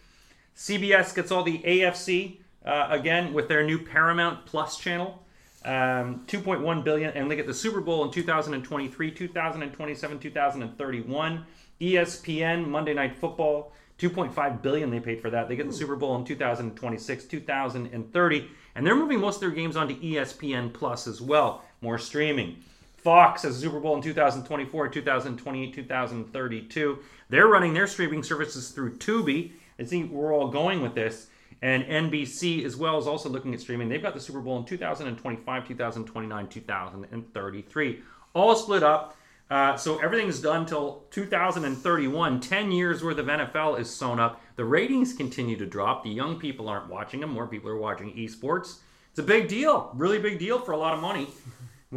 CBS 0.55 1.15
gets 1.15 1.31
all 1.31 1.43
the 1.43 1.57
AFC 1.60 2.38
uh, 2.65 2.88
again 2.89 3.34
with 3.34 3.47
their 3.47 3.63
new 3.63 3.79
Paramount 3.79 4.45
Plus 4.45 4.77
channel. 4.77 5.20
Um, 5.63 6.26
2.1 6.26 6.84
billion, 6.84 7.12
and 7.12 7.30
they 7.30 7.36
get 7.36 7.45
the 7.45 7.54
Super 7.54 7.82
Bowl 7.82 8.04
in 8.04 8.12
2023, 8.12 9.12
2027, 9.12 10.19
2031. 10.19 11.45
ESPN 11.80 12.67
Monday 12.67 12.93
Night 12.93 13.15
Football, 13.15 13.74
2.5 14.00 14.62
billion 14.62 14.89
they 14.89 15.00
paid 15.00 15.21
for 15.21 15.30
that. 15.30 15.47
They 15.47 15.56
get 15.56 15.67
the 15.67 15.74
Super 15.74 15.95
Bowl 15.95 16.15
in 16.15 16.26
2026, 16.26 17.26
2030, 17.26 18.50
and 18.76 18.88
they're 18.88 18.95
moving 18.95 19.19
most 19.19 19.36
of 19.36 19.41
their 19.41 19.52
games 19.52 19.76
onto 19.76 20.00
ESPN 20.00 20.74
Plus 20.74 21.08
as 21.08 21.21
well. 21.21 21.63
More 21.82 21.97
streaming. 21.97 22.58
Fox 22.97 23.41
has 23.43 23.58
a 23.58 23.60
Super 23.60 23.80
Bowl 23.80 23.95
in 23.95 24.02
2024, 24.02 24.88
2028, 24.89 25.74
2032. 25.74 27.00
They're 27.30 27.47
running 27.47 27.74
their 27.74 27.88
streaming 27.88 28.21
services 28.21 28.69
through 28.69 28.97
Tubi. 28.97 29.54
I 29.80 29.84
think 29.84 30.12
we're 30.12 30.34
all 30.34 30.50
going 30.50 30.82
with 30.82 30.93
this. 30.93 31.28
And 31.63 31.84
NBC 31.84 32.65
as 32.65 32.76
well 32.76 32.97
is 32.97 33.06
also 33.06 33.30
looking 33.30 33.54
at 33.54 33.60
streaming. 33.60 33.88
They've 33.88 34.02
got 34.02 34.13
the 34.15 34.19
Super 34.19 34.39
Bowl 34.39 34.58
in 34.58 34.65
2025, 34.65 35.67
2029, 35.67 36.47
2033. 36.47 38.00
All 38.34 38.56
split 38.56 38.84
up. 38.84 39.15
Uh, 39.50 39.76
so 39.76 40.00
everything's 40.00 40.39
done 40.39 40.65
till 40.65 41.04
2031. 41.12 42.39
10 42.39 42.71
years 42.71 43.04
worth 43.04 43.17
of 43.17 43.26
NFL 43.28 43.80
is 43.80 43.89
sewn 43.89 44.19
up. 44.19 44.41
The 44.56 44.63
ratings 44.65 45.13
continue 45.13 45.58
to 45.58 45.65
drop. 45.65 46.04
The 46.04 46.10
young 46.10 46.39
people 46.39 46.69
aren't 46.69 46.89
watching 46.89 47.19
them. 47.19 47.32
More 47.32 47.47
people 47.47 47.69
are 47.69 47.78
watching 47.78 48.13
esports. 48.15 48.78
It's 49.10 49.19
a 49.19 49.24
big 49.24 49.50
deal, 49.50 49.91
really 49.93 50.19
big 50.19 50.39
deal 50.39 50.58
for 50.60 50.71
a 50.71 50.78
lot 50.78 50.93
of 50.93 51.02
money, 51.02 51.28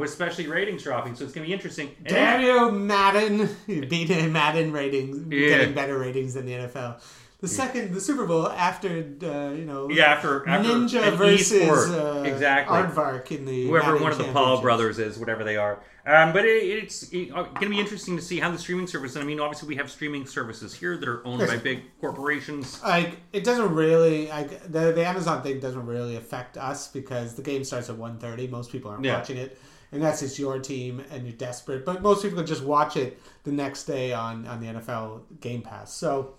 especially 0.00 0.48
ratings 0.48 0.82
dropping. 0.82 1.14
So 1.14 1.22
it's 1.24 1.32
going 1.32 1.44
to 1.44 1.48
be 1.48 1.54
interesting. 1.54 1.90
And 2.06 2.42
you, 2.42 2.72
Madden! 2.72 3.48
Beating 3.88 4.32
Madden 4.32 4.72
ratings, 4.72 5.18
Yeah. 5.32 5.48
getting 5.58 5.74
better 5.74 5.96
ratings 5.96 6.34
than 6.34 6.46
the 6.46 6.52
NFL. 6.54 7.00
The 7.44 7.48
second, 7.48 7.92
the 7.92 8.00
Super 8.00 8.24
Bowl 8.26 8.48
after, 8.48 8.88
uh, 9.22 9.50
you 9.52 9.66
know, 9.66 9.90
Yeah, 9.90 10.04
after, 10.14 10.48
after 10.48 10.68
Ninja 10.70 11.12
versus 11.14 11.90
uh, 11.90 12.22
exactly. 12.26 12.74
Aardvark 12.74 13.30
in 13.32 13.44
the 13.44 13.66
whoever 13.66 13.98
one 13.98 14.12
of 14.12 14.16
the 14.18 14.24
Paul 14.32 14.62
brothers 14.62 14.98
is, 14.98 15.18
whatever 15.18 15.44
they 15.44 15.58
are. 15.58 15.80
Um, 16.06 16.32
but 16.32 16.46
it, 16.46 16.64
it's 16.64 17.08
going 17.10 17.28
to 17.60 17.68
be 17.68 17.78
interesting 17.78 18.16
to 18.16 18.22
see 18.22 18.40
how 18.40 18.50
the 18.50 18.56
streaming 18.58 18.86
service. 18.86 19.14
And 19.14 19.22
I 19.22 19.26
mean, 19.26 19.40
obviously, 19.40 19.68
we 19.68 19.76
have 19.76 19.90
streaming 19.90 20.24
services 20.26 20.72
here 20.72 20.96
that 20.96 21.06
are 21.08 21.26
owned 21.26 21.46
by 21.46 21.58
big 21.58 21.82
corporations. 22.00 22.82
Like 22.82 23.18
it 23.34 23.44
doesn't 23.44 23.74
really 23.74 24.28
like 24.28 24.62
the 24.72 24.92
the 24.92 25.06
Amazon 25.06 25.42
thing 25.42 25.60
doesn't 25.60 25.84
really 25.84 26.16
affect 26.16 26.56
us 26.56 26.88
because 26.88 27.34
the 27.34 27.42
game 27.42 27.62
starts 27.62 27.90
at 27.90 27.96
1.30. 27.96 28.48
Most 28.50 28.72
people 28.72 28.90
aren't 28.90 29.04
Yeah. 29.04 29.18
watching 29.18 29.36
it, 29.36 29.58
and 29.92 30.02
that's 30.02 30.20
just 30.20 30.38
your 30.38 30.58
team 30.60 31.02
and 31.10 31.26
you're 31.26 31.36
desperate. 31.36 31.84
But 31.84 32.00
most 32.00 32.22
people 32.22 32.38
can 32.38 32.46
just 32.46 32.64
watch 32.64 32.96
it 32.96 33.20
the 33.44 33.52
next 33.52 33.84
day 33.84 34.14
on 34.14 34.46
on 34.46 34.60
the 34.60 34.66
NFL 34.68 35.22
Game 35.40 35.60
Pass. 35.60 35.92
So. 35.92 36.36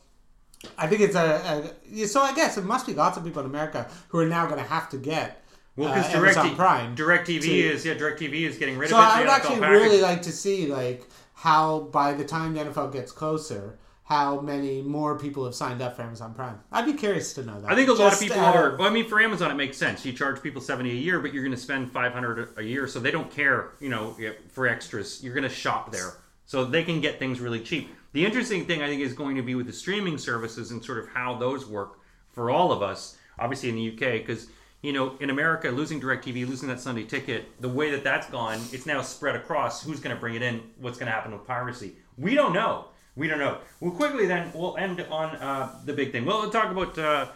I 0.78 0.88
think 0.88 1.02
it's 1.02 1.16
a, 1.16 1.72
a 1.94 2.06
so. 2.08 2.22
I 2.22 2.34
guess 2.34 2.58
it 2.58 2.64
must 2.66 2.86
be 2.88 2.94
lots 2.94 3.18
of 3.18 3.24
people 3.24 3.42
in 3.42 3.48
America 3.48 3.90
who 4.10 4.20
are 4.20 4.26
now 4.26 4.46
going 4.48 4.62
to 4.62 4.68
have 4.70 4.90
to 4.90 4.98
get 4.98 5.44
Well, 5.76 5.90
uh, 5.90 5.96
because 5.96 6.14
Amazon 6.14 6.44
Direct 6.46 6.58
Prime. 6.58 6.96
DirecTV 6.96 7.42
to- 7.42 7.52
is 7.74 7.86
yeah, 7.86 7.94
DirecTV 7.96 8.42
is 8.42 8.58
getting 8.58 8.78
rid 8.78 8.90
So 8.90 8.98
of 8.98 9.04
it. 9.04 9.08
I 9.08 9.20
would 9.22 9.30
actually 9.30 9.60
package. 9.60 9.82
really 9.82 10.02
like 10.02 10.22
to 10.24 10.32
see 10.32 10.68
like 10.68 11.08
how 11.34 11.82
by 11.92 12.14
the 12.14 12.24
time 12.26 12.54
the 12.54 12.62
NFL 12.62 12.94
gets 12.94 13.12
closer, 13.12 13.78
how 14.04 14.40
many 14.40 14.82
more 14.84 15.18
people 15.18 15.44
have 15.46 15.56
signed 15.56 15.82
up 15.82 15.96
for 15.96 16.04
Amazon 16.04 16.34
Prime. 16.36 16.60
I'd 16.72 16.86
be 16.86 16.94
curious 16.94 17.34
to 17.34 17.44
know 17.44 17.60
that. 17.60 17.72
I 17.72 17.76
think 17.76 17.90
a 17.90 17.94
lot 17.94 18.14
of 18.14 18.20
people 18.20 18.40
are. 18.40 18.70
of- 18.74 18.80
Well, 18.80 18.88
I 18.88 18.92
mean, 18.92 19.08
for 19.10 19.20
Amazon, 19.20 19.50
it 19.52 19.56
makes 19.56 19.78
sense. 19.78 20.06
You 20.06 20.14
charge 20.14 20.42
people 20.44 20.62
seventy 20.62 20.92
a 20.92 20.96
year, 20.96 21.20
but 21.20 21.34
you're 21.34 21.44
going 21.44 21.56
to 21.56 21.62
spend 21.62 21.92
five 21.92 22.14
hundred 22.14 22.50
a 22.58 22.62
year, 22.64 22.88
so 22.88 23.00
they 23.00 23.12
don't 23.12 23.32
care. 23.32 23.72
You 23.80 23.90
know, 23.90 24.16
for 24.52 24.68
extras, 24.68 25.24
you're 25.24 25.34
going 25.34 25.44
to 25.44 25.50
shop 25.50 25.92
there, 25.92 26.14
so 26.46 26.64
they 26.66 26.84
can 26.84 27.02
get 27.02 27.18
things 27.20 27.40
really 27.40 27.60
cheap. 27.60 27.90
The 28.16 28.26
interesting 28.26 28.66
thing 28.66 28.82
I 28.82 28.88
think 28.88 29.02
is 29.02 29.12
going 29.12 29.36
to 29.36 29.42
be 29.42 29.56
with 29.56 29.68
the 29.68 29.74
streaming 29.74 30.18
services 30.18 30.72
and 30.72 30.82
sort 30.82 31.00
of 31.00 31.10
how 31.10 31.36
those 31.36 31.66
work 31.66 32.00
for 32.32 32.50
all 32.50 32.72
of 32.72 32.82
us. 32.82 33.18
Obviously, 33.38 33.68
in 33.68 33.76
the 33.76 33.92
UK, 33.92 34.26
because 34.26 34.48
you 34.82 34.94
know, 34.94 35.18
in 35.20 35.32
America, 35.32 35.68
losing 35.68 36.00
DirecTV, 36.00 36.48
losing 36.48 36.70
that 36.70 36.80
Sunday 36.80 37.04
ticket, 37.04 37.60
the 37.60 37.68
way 37.68 37.92
that 37.92 38.06
that's 38.06 38.30
gone, 38.30 38.62
it's 38.72 38.86
now 38.86 39.02
spread 39.02 39.36
across. 39.36 39.84
Who's 39.84 40.00
going 40.00 40.16
to 40.16 40.20
bring 40.20 40.36
it 40.36 40.42
in? 40.42 40.62
What's 40.80 40.98
going 40.98 41.08
to 41.08 41.12
happen 41.12 41.34
with 41.34 41.46
piracy? 41.46 41.98
We 42.18 42.36
don't 42.36 42.54
know. 42.54 42.86
We 43.18 43.28
don't 43.28 43.40
know. 43.40 43.58
Well, 43.82 43.92
quickly 43.92 44.28
then, 44.28 44.50
we'll 44.56 44.78
end 44.78 45.02
on 45.12 45.36
uh, 45.36 45.82
the 45.84 45.92
big 45.92 46.14
thing. 46.14 46.24
Well, 46.24 46.50
talk 46.50 46.72
about 46.72 46.98
uh, 46.98 47.28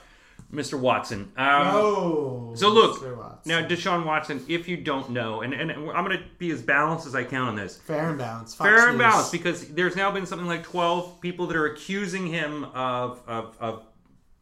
Mr. 0.54 0.80
Watson. 0.80 1.32
Um, 1.38 1.68
Oh, 1.76 2.54
so 2.56 2.70
look, 2.70 3.02
now 3.46 3.62
Deshaun 3.68 4.06
Watson, 4.06 4.44
if 4.48 4.68
you 4.68 4.78
don't 4.78 5.12
know, 5.12 5.42
and, 5.42 5.54
and 5.54 5.72
I'm 5.72 6.04
going 6.06 6.18
to 6.18 6.24
be 6.40 6.50
as 6.52 6.62
balanced 6.62 7.06
as 7.06 7.14
I 7.16 7.24
can 7.24 7.42
on 7.42 7.56
this. 7.56 7.78
fair 7.78 8.10
and 8.10 8.18
balanced. 8.18 8.58
Fox 8.58 8.68
Fair 8.70 8.90
and 8.90 8.98
News. 8.98 9.06
balanced, 9.08 9.32
because 9.32 9.68
there's 9.70 9.96
now 9.96 10.12
been 10.12 10.26
something 10.26 10.48
like 10.48 10.64
12 10.64 11.22
people 11.22 11.46
that 11.48 11.56
are 11.56 11.68
accusing 11.68 12.26
him 12.28 12.64
of, 12.74 13.22
of, 13.28 13.56
of 13.60 13.86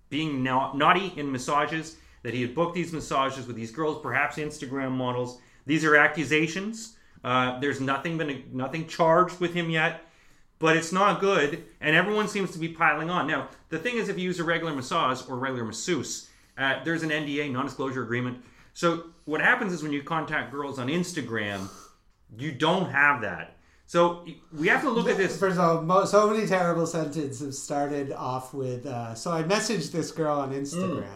being 0.09 0.41
na- 0.43 0.73
naughty 0.73 1.11
in 1.17 1.29
massages, 1.31 1.97
that 2.23 2.33
he 2.33 2.41
had 2.41 2.55
booked 2.55 2.75
these 2.75 2.93
massages 2.93 3.45
with 3.45 3.55
these 3.57 3.71
girls, 3.71 4.01
perhaps 4.01 4.37
Instagram 4.37 4.91
models. 4.91 5.39
These 5.65 5.83
are 5.83 5.95
accusations. 5.97 6.95
Uh, 7.23 7.59
there's 7.59 7.81
nothing 7.81 8.17
been 8.17 8.43
nothing 8.53 8.87
charged 8.87 9.39
with 9.41 9.53
him 9.53 9.69
yet, 9.69 10.01
but 10.59 10.77
it's 10.77 10.91
not 10.93 11.19
good, 11.19 11.63
and 11.81 11.95
everyone 11.95 12.27
seems 12.29 12.51
to 12.51 12.59
be 12.59 12.69
piling 12.69 13.09
on. 13.09 13.27
Now, 13.27 13.49
the 13.69 13.79
thing 13.79 13.97
is, 13.97 14.09
if 14.09 14.17
you 14.17 14.23
use 14.23 14.39
a 14.39 14.43
regular 14.43 14.73
massage 14.73 15.21
or 15.27 15.37
regular 15.37 15.65
masseuse, 15.65 16.29
uh, 16.57 16.83
there's 16.83 17.03
an 17.03 17.09
NDA, 17.09 17.51
non-disclosure 17.51 18.03
agreement. 18.03 18.43
So 18.73 19.07
what 19.25 19.41
happens 19.41 19.73
is 19.73 19.83
when 19.83 19.91
you 19.91 20.03
contact 20.03 20.51
girls 20.51 20.79
on 20.79 20.87
Instagram, 20.87 21.69
you 22.37 22.51
don't 22.51 22.91
have 22.91 23.21
that. 23.21 23.57
So 23.87 24.25
we 24.51 24.67
have 24.67 24.81
to 24.81 24.89
look 24.89 25.07
at 25.07 25.15
this. 25.15 25.39
First 25.39 25.57
of 25.57 25.89
all, 25.89 26.05
so 26.05 26.29
many 26.29 26.45
terrible 26.45 26.85
sentences 26.85 27.61
started 27.61 28.11
off 28.11 28.53
with. 28.53 28.85
Uh, 28.85 29.15
so 29.15 29.31
I 29.31 29.43
messaged 29.43 29.91
this 29.91 30.11
girl 30.11 30.39
on 30.39 30.51
Instagram, 30.51 31.07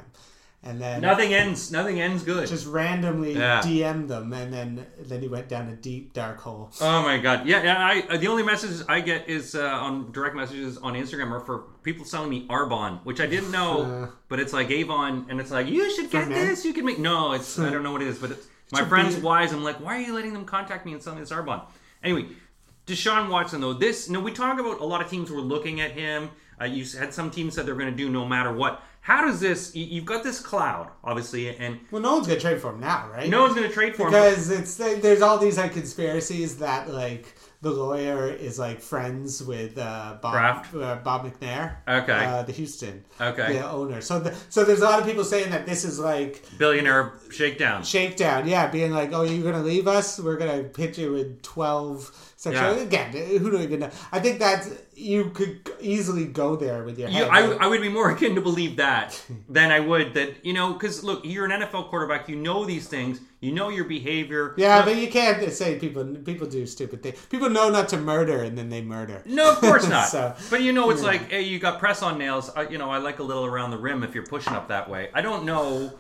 and 0.64 0.80
then 0.80 1.02
Nothing 1.02 1.34
ends. 1.34 1.72
Nothing 1.72 2.00
ends 2.00 2.24
good. 2.24 2.48
just 2.48 2.68
randomly 2.68 3.34
Yeah. 3.34 3.62
DM'd 3.62 4.10
them, 4.10 4.32
and 4.34 4.54
then 4.54 4.86
then 5.00 5.22
he 5.22 5.28
went 5.28 5.50
down 5.50 5.70
a 5.70 5.76
deep 5.76 6.14
dark 6.14 6.40
hole. 6.40 6.70
Oh 6.82 7.02
my 7.02 7.18
god! 7.18 7.48
Yeah, 7.48 7.64
yeah. 7.64 7.78
I 7.86 8.04
uh, 8.14 8.18
the 8.18 8.28
only 8.28 8.44
messages 8.44 8.84
I 8.88 9.02
get 9.02 9.28
is 9.28 9.56
uh, 9.56 9.66
on 9.66 10.12
direct 10.12 10.36
messages 10.36 10.78
on 10.78 10.94
Instagram 10.94 11.32
are 11.32 11.40
for 11.40 11.64
people 11.84 12.06
selling 12.06 12.30
me 12.30 12.46
Arbonne, 12.48 13.00
which 13.04 13.20
I 13.20 13.26
didn't 13.26 13.52
know, 13.52 13.82
Uh. 13.82 14.08
but 14.30 14.40
it's 14.40 14.54
like 14.54 14.70
Avon, 14.70 15.26
and 15.30 15.40
it's 15.40 15.50
like 15.52 15.68
you 15.68 15.90
should 15.96 16.12
get 16.12 16.30
this. 16.30 16.64
You 16.64 16.74
can 16.74 16.86
make 16.86 17.00
no. 17.00 17.32
It's 17.32 17.58
I 17.58 17.70
don't 17.72 17.82
know 17.84 17.92
what 17.92 18.02
it 18.04 18.08
is, 18.08 18.20
but 18.20 18.32
it's, 18.32 18.48
my 18.72 18.86
friend's 18.86 19.16
wise. 19.18 19.52
I'm 19.54 19.64
like, 19.64 19.80
why 19.84 19.98
are 19.98 20.02
you 20.02 20.14
letting 20.14 20.34
them 20.34 20.46
contact 20.46 20.86
me 20.86 20.94
and 20.94 21.02
sell 21.02 21.14
me 21.16 21.22
this 21.22 21.32
Arbonne? 21.32 21.64
Anyway, 22.04 22.28
Deshaun 22.88 23.30
Watson 23.30 23.62
though, 23.62 23.74
this 23.74 24.10
no, 24.10 24.20
we 24.20 24.32
talk 24.32 24.60
about 24.60 24.80
a 24.80 24.86
lot 24.86 25.02
of 25.02 25.10
teams 25.10 25.30
were 25.32 25.42
looking 25.42 25.82
at 25.82 25.92
him. 25.92 26.30
Uh, 26.60 26.66
you 26.66 26.86
had 26.98 27.12
some 27.14 27.32
teams 27.32 27.56
said 27.56 27.66
they're 27.66 27.74
going 27.76 27.90
to 27.90 27.96
do 27.98 28.10
no 28.10 28.26
matter 28.28 28.54
what. 28.54 28.84
How 29.02 29.26
does 29.26 29.40
this? 29.40 29.76
you- 29.76 29.86
You've 29.86 30.06
got 30.06 30.24
this 30.24 30.40
cloud, 30.40 30.90
obviously, 31.04 31.56
and 31.56 31.80
Well, 31.90 32.02
no 32.02 32.14
one's 32.14 32.28
gonna 32.28 32.40
trade 32.40 32.62
for 32.62 32.70
him 32.70 32.80
now, 32.80 33.10
right? 33.12 33.30
no 33.30 33.42
one's 33.42 33.56
going 33.56 33.68
to 33.68 33.74
trade 33.74 33.96
for 33.96 34.04
him. 34.04 34.12
because 34.12 34.50
it's 34.52 34.76
there's 34.76 35.22
all 35.24 35.38
these 35.40 35.58
like 35.58 35.74
conspiracies 35.74 36.58
that 36.58 36.90
like 36.90 37.36
the 37.62 37.70
lawyer 37.70 38.28
is 38.28 38.58
like 38.58 38.82
friends 38.82 39.44
with 39.44 39.78
uh, 39.78 40.18
Bob 40.22 40.66
uh, 40.76 40.96
Bob 40.96 41.26
McNair, 41.26 41.76
Okay. 41.88 42.12
uh, 42.26 42.42
the 42.44 42.52
Houston, 42.52 43.04
Okay. 43.20 43.54
the 43.54 43.70
owner. 43.70 44.02
So 44.02 44.20
the, 44.20 44.36
so 44.50 44.64
there's 44.64 44.82
a 44.82 44.86
lot 44.86 45.00
of 45.00 45.06
people 45.06 45.24
saying 45.24 45.52
that 45.52 45.66
this 45.68 45.84
is 45.86 46.00
like 46.00 46.44
Billionaire 46.58 47.14
shakedown. 47.30 47.84
shakedown, 47.84 48.48
yeah, 48.48 48.68
being 48.68 48.92
like, 48.92 49.14
oh, 49.14 49.24
you're 49.24 49.44
gonna 49.52 49.64
leave 49.64 49.88
us? 49.88 50.20
We're 50.20 50.38
gonna 50.38 50.64
pitch 50.64 50.98
you 50.98 51.14
with 51.14 51.42
twelve 51.44 52.12
sexual. 52.36 52.76
Yeah. 52.78 52.82
Again, 52.82 53.12
who 53.40 53.52
don't 53.52 53.62
even 53.62 53.82
know? 53.82 53.92
I 54.12 54.20
think 54.20 54.40
that 54.40 54.68
you 54.96 55.26
could 55.30 55.70
easily 55.80 56.26
go 56.26 56.56
there 56.56 56.84
with 56.84 56.98
your 56.98 57.10
You. 57.10 57.26
I, 57.26 57.42
I 57.64 57.68
would 57.68 57.82
be 57.82 57.90
more 57.90 58.10
akin 58.16 58.34
to 58.36 58.42
believe 58.42 58.78
that 58.78 59.22
than 59.48 59.72
I 59.72 59.80
would 59.80 60.16
that 60.16 60.44
you 60.46 60.54
know 60.54 60.74
because 60.74 61.04
look 61.04 61.24
you're 61.26 61.46
an 61.46 61.52
NFL 61.62 61.90
quarterback 61.90 62.28
you 62.28 62.36
know 62.38 62.66
these 62.66 62.88
things 62.88 63.20
you 63.42 63.52
know 63.52 63.70
your 63.70 63.86
behavior 63.86 64.54
yeah, 64.56 64.86
but 64.86 64.96
you 64.96 65.10
can't 65.10 65.52
say 65.52 65.78
people 65.80 66.06
people 66.06 66.48
do 66.48 66.66
stupid 66.66 67.02
things. 67.04 67.18
People 67.26 67.50
know 67.50 67.70
not 67.70 67.90
to 67.90 67.98
murder, 67.98 68.44
and 68.44 68.56
then 68.58 68.70
they 68.70 68.82
murder. 68.82 69.22
no 69.26 69.52
of 69.52 69.58
course 69.58 69.88
not 69.90 70.08
So, 70.16 70.36
but 70.50 70.62
you 70.62 70.72
know 70.72 70.90
it's 70.92 71.02
yeah. 71.02 71.08
like 71.08 71.30
hey 71.32 71.42
you 71.42 71.58
got 71.60 71.80
press 71.80 72.02
on 72.04 72.18
nails 72.18 72.50
I, 72.56 72.70
you 72.70 72.78
know 72.78 72.90
I 72.90 73.00
like 73.00 73.20
a 73.20 73.24
little 73.24 73.46
around 73.46 73.72
the 73.72 73.78
rim 73.78 74.04
if 74.04 74.14
you're 74.16 74.26
pushing 74.26 74.54
up 74.54 74.68
that 74.70 74.90
way 74.90 75.10
I 75.14 75.22
don't 75.22 75.44
know 75.46 75.92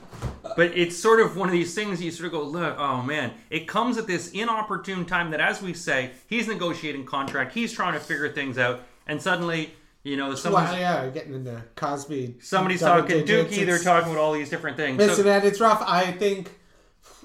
but 0.55 0.77
it's 0.77 0.95
sort 0.97 1.19
of 1.19 1.35
one 1.35 1.47
of 1.49 1.53
these 1.53 1.73
things 1.73 2.01
you 2.01 2.11
sort 2.11 2.27
of 2.27 2.31
go 2.33 2.43
look 2.43 2.75
oh 2.77 3.01
man 3.01 3.31
it 3.49 3.67
comes 3.67 3.97
at 3.97 4.05
this 4.07 4.31
inopportune 4.31 5.05
time 5.05 5.31
that 5.31 5.39
as 5.39 5.61
we 5.61 5.73
say 5.73 6.11
he's 6.27 6.47
negotiating 6.47 7.05
contract 7.05 7.53
he's 7.53 7.71
trying 7.73 7.93
to 7.93 7.99
figure 7.99 8.29
things 8.29 8.57
out 8.59 8.81
and 9.07 9.19
suddenly 9.21 9.73
you 10.03 10.15
know 10.17 10.35
someone's 10.35 10.69
Well, 10.69 10.79
yeah, 10.79 11.07
getting 11.09 11.33
into 11.33 11.63
Cosby. 11.75 12.35
somebody's 12.41 12.81
talking 12.81 13.25
digits, 13.25 13.55
Dookie 13.57 13.65
they're 13.65 13.79
talking 13.79 14.11
about 14.11 14.21
all 14.21 14.33
these 14.33 14.49
different 14.49 14.77
things 14.77 14.97
Listen, 14.97 15.15
So- 15.17 15.23
man, 15.23 15.43
it's 15.45 15.59
rough. 15.59 15.81
I 15.85 16.11
think, 16.11 16.51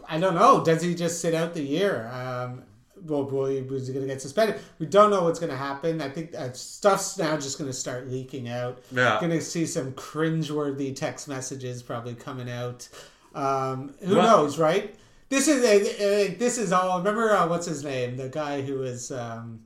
I 0.09 0.19
don't 0.19 0.35
know. 0.35 0.63
Does 0.65 0.83
he 0.83 0.95
just 0.95 1.21
sit 1.21 1.35
out 1.35 1.55
the 1.55 1.63
year? 1.63 2.07
Um, 2.13 2.63
well, 3.05 3.25
will 3.25 3.47
he, 3.47 3.61
was 3.63 3.87
he 3.87 3.93
going 3.95 4.07
to 4.07 4.13
get 4.13 4.23
suspended? 4.23 4.61
We 4.79 4.87
don't 4.87 5.11
know 5.11 5.23
what's 5.25 5.39
going 5.39 5.51
to 5.53 5.57
happen. 5.57 6.01
I 6.01 6.09
think 6.09 6.35
uh, 6.35 6.53
stuff's 6.53 7.19
now 7.19 7.37
just 7.37 7.59
going 7.59 7.69
to 7.71 7.77
start 7.77 8.09
leaking 8.09 8.49
out. 8.49 8.83
Yeah. 8.91 9.19
Going 9.21 9.33
to 9.33 9.41
see 9.41 9.67
some 9.67 9.93
cringeworthy 9.93 10.95
text 10.97 11.29
messages 11.29 11.83
probably 11.83 12.15
coming 12.15 12.51
out. 12.51 12.89
Um, 13.35 13.95
who 14.03 14.17
Well- 14.17 14.43
knows, 14.45 14.59
right? 14.59 14.95
This 15.29 15.49
is 15.49 15.65
uh, 15.65 16.05
uh, 16.05 16.39
this 16.39 16.57
is 16.57 16.73
all. 16.73 16.99
Remember 16.99 17.33
uh, 17.33 17.49
what's 17.49 17.67
his 17.67 17.83
name? 17.83 18.17
The 18.17 18.29
guy 18.29 18.63
who 18.63 18.79
was 18.79 19.11
um, 19.11 19.59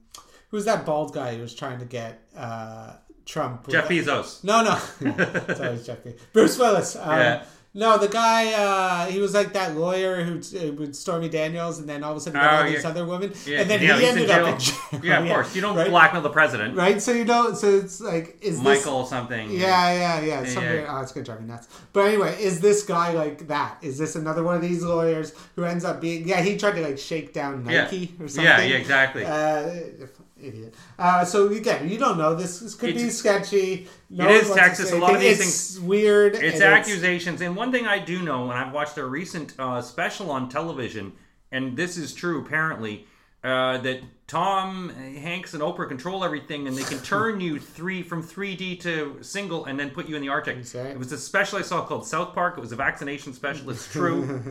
who's 0.49 0.65
that 0.65 0.87
bald 0.87 1.13
guy 1.13 1.35
who 1.35 1.43
was 1.43 1.55
trying 1.55 1.79
to 1.81 1.85
get 1.85 2.23
uh, 2.35 2.95
Trump? 3.27 3.69
Jeff 3.69 3.87
Bezos 3.87 4.43
no, 4.43 4.63
no. 4.63 4.79
it's 5.49 5.61
always 5.61 5.85
Jeff 5.87 6.03
Bezos. 6.03 6.19
Bruce 6.33 6.59
Willis. 6.59 6.97
Um, 6.97 7.11
Yeah. 7.11 7.45
No, 7.73 7.99
the 7.99 8.09
guy, 8.09 8.53
uh, 8.53 9.07
he 9.07 9.21
was 9.21 9.33
like 9.33 9.53
that 9.53 9.77
lawyer 9.77 10.25
who 10.25 10.39
uh, 10.39 10.73
with 10.73 10.97
Stormy 10.97 11.29
Daniels, 11.29 11.79
and 11.79 11.89
then 11.89 12.03
all 12.03 12.11
of 12.11 12.17
a 12.17 12.21
sudden 12.21 12.41
Oh, 12.41 12.45
all 12.49 12.65
these 12.65 12.85
other 12.85 13.05
women, 13.07 13.33
Yeah, 13.47 13.61
and 13.61 13.71
then 13.71 13.81
yeah, 13.81 13.97
he 13.97 14.07
ended 14.07 14.25
in 14.25 14.31
up 14.31 14.49
in 14.55 14.59
jail. 14.59 15.01
Yeah, 15.05 15.21
of 15.21 15.29
course. 15.35 15.55
You 15.55 15.61
don't 15.61 15.77
right? 15.77 15.89
blackmail 15.89 16.21
the 16.23 16.31
president. 16.31 16.77
right? 16.77 17.01
So 17.01 17.13
you 17.13 17.25
know, 17.25 17.55
so 17.55 17.69
it's 17.77 18.01
like, 18.01 18.39
is 18.41 18.57
this? 18.61 18.85
Michael 18.85 19.07
something. 19.07 19.53
Yeah, 19.53 19.93
yeah, 19.93 20.21
yeah. 20.21 20.45
Something, 20.47 20.75
yeah. 20.81 20.97
Oh, 20.99 21.01
it's 21.03 21.13
gonna 21.13 21.25
drive 21.25 21.43
me 21.43 21.47
nuts. 21.47 21.69
But 21.93 22.09
anyway, 22.09 22.43
is 22.43 22.61
this 22.61 22.83
guy 22.83 23.13
like 23.13 23.47
that? 23.47 23.79
Is 23.83 23.99
this 23.99 24.17
another 24.17 24.43
one 24.43 24.57
of 24.57 24.63
these 24.63 24.83
lawyers 24.83 25.33
who 25.55 25.63
ends 25.63 25.85
up 25.85 26.01
being? 26.01 26.27
Yeah, 26.27 26.41
he 26.43 26.57
tried 26.57 26.73
to 26.75 26.81
like 26.81 26.99
shake 26.99 27.33
down 27.33 27.65
Yeah. 27.71 27.85
Nike 27.85 28.17
or 28.19 28.27
something. 28.27 28.45
Yeah, 28.47 28.63
yeah, 28.63 28.77
exactly. 28.79 29.25
Uh, 29.25 30.07
idiot. 30.43 30.75
Uh, 30.99 31.25
so 31.25 31.49
again, 31.49 31.89
you 31.89 31.99
don't 31.99 32.19
know. 32.19 32.35
This, 32.35 32.61
this 32.61 32.75
could 32.75 32.95
be 32.95 33.11
sketchy. 33.11 33.89
No 34.09 34.29
It 34.29 34.43
is 34.43 34.51
Texas. 34.51 34.93
A 34.93 34.99
lot 34.99 35.15
of 35.15 35.21
these 35.21 35.41
it's 35.41 35.79
weird. 35.79 36.35
It's 36.35 36.61
and 36.61 36.65
accusations. 36.65 37.41
And 37.41 37.57
one 37.57 37.73
thing 37.73 37.87
I 37.87 37.99
do 37.99 38.23
know, 38.23 38.51
and 38.51 38.53
I've 38.53 38.73
watched 38.73 38.99
a 38.99 39.05
recent 39.05 39.55
uh, 39.59 39.83
special 39.83 40.31
on 40.31 40.49
television, 40.49 41.13
and 41.53 41.77
this 41.77 41.97
is 41.97 42.15
true 42.15 42.45
apparently, 42.45 43.07
uh, 43.43 43.79
that 43.79 44.03
Tom 44.27 44.91
Hanks 44.91 45.55
and 45.55 45.63
Oprah 45.63 45.89
control 45.89 46.25
everything, 46.25 46.69
and 46.69 46.77
they 46.77 46.83
can 46.83 46.99
turn 47.03 47.41
you 47.41 47.59
three 47.59 48.03
from 48.03 48.23
3D 48.23 48.81
to 48.81 49.19
single, 49.23 49.65
and 49.65 49.81
then 49.81 49.91
put 49.91 50.09
you 50.09 50.15
in 50.15 50.23
the 50.23 50.29
Arctic. 50.29 50.59
It 50.75 50.99
was 50.99 51.11
a 51.11 51.19
special 51.19 51.59
I 51.59 51.63
saw 51.63 51.85
called 51.85 52.07
South 52.07 52.35
Park. 52.35 52.59
It 52.59 52.61
was 52.61 52.73
a 52.73 52.77
vaccination 52.77 53.33
special. 53.33 53.71
It's 53.71 53.89
true. 53.93 54.43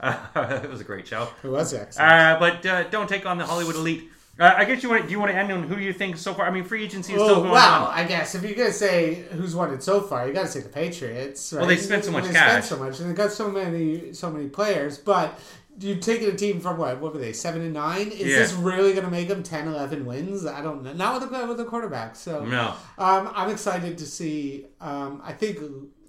uh, 0.00 0.18
it 0.64 0.70
was 0.70 0.80
a 0.80 0.84
great 0.84 1.06
show. 1.06 1.28
It 1.44 1.48
was 1.48 1.74
excellent. 1.74 2.10
Uh, 2.10 2.36
but 2.40 2.66
uh, 2.66 2.88
don't 2.88 3.08
take 3.08 3.26
on 3.26 3.38
the 3.38 3.46
Hollywood 3.46 3.76
elite. 3.76 4.10
Uh, 4.40 4.54
I 4.56 4.64
guess 4.64 4.82
you 4.82 4.88
want. 4.88 5.04
Do 5.04 5.10
you 5.12 5.20
want 5.20 5.30
to 5.32 5.36
end 5.36 5.52
on 5.52 5.64
who 5.64 5.76
you 5.76 5.92
think 5.92 6.16
so 6.16 6.32
far? 6.32 6.46
I 6.46 6.50
mean, 6.50 6.64
free 6.64 6.82
agency 6.82 7.12
is 7.12 7.20
still 7.20 7.30
Oh, 7.36 7.40
going 7.40 7.50
well, 7.50 7.84
on. 7.84 7.92
I 7.92 8.04
guess 8.04 8.34
if 8.34 8.42
you're 8.42 8.54
gonna 8.54 8.72
say 8.72 9.24
who's 9.32 9.54
won 9.54 9.72
it 9.74 9.82
so 9.82 10.00
far, 10.00 10.26
you 10.26 10.32
got 10.32 10.42
to 10.42 10.48
say 10.48 10.60
the 10.60 10.68
Patriots. 10.70 11.52
Right? 11.52 11.60
Well, 11.60 11.68
they 11.68 11.76
spent 11.76 12.06
so 12.06 12.10
much 12.10 12.24
they 12.24 12.32
cash. 12.32 12.50
Spent 12.50 12.64
so 12.64 12.76
much, 12.84 13.00
and 13.00 13.10
they 13.10 13.14
got 13.14 13.32
so 13.32 13.50
many, 13.50 14.14
so 14.14 14.30
many 14.30 14.48
players. 14.48 14.96
But 14.96 15.38
you 15.78 15.96
taking 15.96 16.28
a 16.28 16.34
team 16.36 16.58
from 16.60 16.78
what? 16.78 17.00
What 17.00 17.12
were 17.12 17.20
they? 17.20 17.32
Seven 17.34 17.60
and 17.62 17.74
nine? 17.74 18.08
Is 18.08 18.20
Yeah. 18.28 18.38
this 18.38 18.52
really 18.54 18.94
gonna 18.94 19.10
make 19.10 19.28
them 19.28 19.42
10, 19.42 19.68
11 19.68 20.06
wins? 20.06 20.46
I 20.46 20.62
don't 20.62 20.82
know. 20.82 20.92
Not 20.94 21.20
with 21.20 21.30
the 21.30 21.46
with 21.46 21.56
the 21.58 21.64
quarterback. 21.66 22.16
So 22.16 22.44
No. 22.44 22.74
um, 22.98 23.30
I'm 23.34 23.50
excited 23.50 23.98
to 23.98 24.06
see. 24.06 24.66
Um, 24.80 25.20
I 25.24 25.32
think 25.32 25.58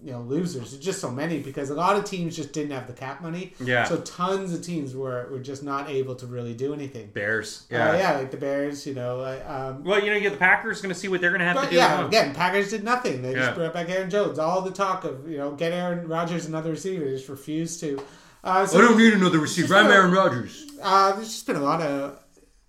you 0.03 0.11
know 0.11 0.21
losers. 0.21 0.71
There's 0.71 0.83
just 0.83 0.99
so 0.99 1.11
many 1.11 1.39
because 1.39 1.69
a 1.69 1.75
lot 1.75 1.95
of 1.95 2.05
teams 2.05 2.35
just 2.35 2.53
didn't 2.53 2.71
have 2.71 2.87
the 2.87 2.93
cap 2.93 3.21
money. 3.21 3.53
Yeah. 3.59 3.83
So 3.83 3.97
tons 4.01 4.53
of 4.53 4.63
teams 4.63 4.95
were 4.95 5.27
were 5.31 5.39
just 5.39 5.63
not 5.63 5.89
able 5.89 6.15
to 6.15 6.25
really 6.27 6.53
do 6.53 6.73
anything. 6.73 7.07
Bears. 7.13 7.65
Yeah, 7.69 7.95
yeah, 7.97 8.17
like 8.17 8.31
the 8.31 8.37
Bears. 8.37 8.85
You 8.87 8.93
know, 8.95 9.17
like, 9.17 9.47
um, 9.47 9.83
Well, 9.83 9.99
you 10.03 10.09
know, 10.09 10.15
you 10.17 10.29
the 10.29 10.37
Packers 10.37 10.81
going 10.81 10.93
to 10.93 10.99
see 10.99 11.07
what 11.07 11.21
they're 11.21 11.29
going 11.29 11.41
to 11.41 11.45
have 11.45 11.63
to 11.63 11.69
do. 11.69 11.75
yeah, 11.75 12.05
again, 12.07 12.33
Packers 12.33 12.69
did 12.71 12.83
nothing. 12.83 13.21
They 13.21 13.31
Yeah. 13.33 13.39
just 13.45 13.55
brought 13.55 13.73
back 13.73 13.89
Aaron 13.89 14.09
Jones. 14.09 14.39
All 14.39 14.61
the 14.61 14.71
talk 14.71 15.03
of 15.03 15.29
you 15.29 15.37
know 15.37 15.51
get 15.51 15.71
Aaron 15.71 16.07
Rodgers 16.07 16.45
another 16.45 16.71
receiver, 16.71 17.05
they 17.05 17.11
just 17.11 17.29
refused 17.29 17.79
to. 17.81 18.01
Uh, 18.43 18.65
so 18.65 18.79
I 18.79 18.81
don't 18.81 18.97
need 18.97 19.13
another 19.13 19.37
receiver. 19.37 19.75
I'm 19.75 19.91
Aaron 19.91 20.11
Rodgers. 20.11 20.65
Uh, 20.81 21.11
there's 21.13 21.27
just 21.27 21.45
been 21.45 21.57
a 21.57 21.61
lot 21.63 21.79
of. 21.81 22.17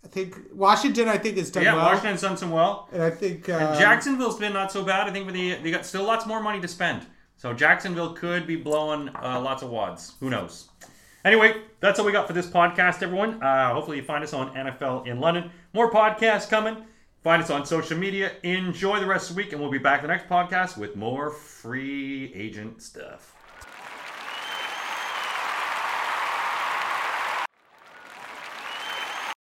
I 0.04 0.08
think 0.08 0.36
Washington. 0.52 1.08
I 1.08 1.16
think 1.16 1.38
has 1.38 1.50
done 1.50 1.62
Yeah, 1.62 1.74
well, 1.76 1.86
Washington's 1.86 2.20
done 2.20 2.36
some 2.36 2.50
well. 2.50 2.88
and 2.92 3.02
I 3.02 3.08
think 3.08 3.48
uh, 3.48 3.78
Jacksonville's 3.78 4.38
been 4.38 4.52
not 4.52 4.70
so 4.70 4.82
bad. 4.84 5.08
I 5.08 5.12
think 5.12 5.24
but 5.26 5.32
they 5.34 5.54
they 5.62 5.70
got 5.70 5.86
still 5.86 6.02
lots 6.04 6.26
more 6.26 6.42
money 6.42 6.60
to 6.60 6.68
spend. 6.68 7.06
So 7.42 7.52
Jacksonville 7.52 8.12
could 8.12 8.46
be 8.46 8.54
blowing 8.54 9.08
uh, 9.20 9.40
lots 9.40 9.64
of 9.64 9.70
wads. 9.70 10.12
Who 10.20 10.30
knows? 10.30 10.68
Anyway, 11.24 11.62
that's 11.80 11.98
all 11.98 12.06
we 12.06 12.12
got 12.12 12.28
for 12.28 12.34
this 12.34 12.46
podcast, 12.46 13.02
everyone. 13.02 13.42
Uh, 13.42 13.74
hopefully, 13.74 13.96
you 13.96 14.04
find 14.04 14.22
us 14.22 14.32
on 14.32 14.54
NFL 14.54 15.08
in 15.08 15.18
London. 15.18 15.50
More 15.72 15.90
podcasts 15.90 16.48
coming. 16.48 16.76
Find 17.24 17.42
us 17.42 17.50
on 17.50 17.66
social 17.66 17.98
media. 17.98 18.30
Enjoy 18.44 19.00
the 19.00 19.06
rest 19.06 19.28
of 19.28 19.34
the 19.34 19.42
week, 19.42 19.50
and 19.50 19.60
we'll 19.60 19.72
be 19.72 19.78
back 19.78 20.02
the 20.02 20.06
next 20.06 20.28
podcast 20.28 20.78
with 20.78 20.94
more 20.94 21.30
free 21.30 22.32
agent 22.32 22.80
stuff. 22.80 23.34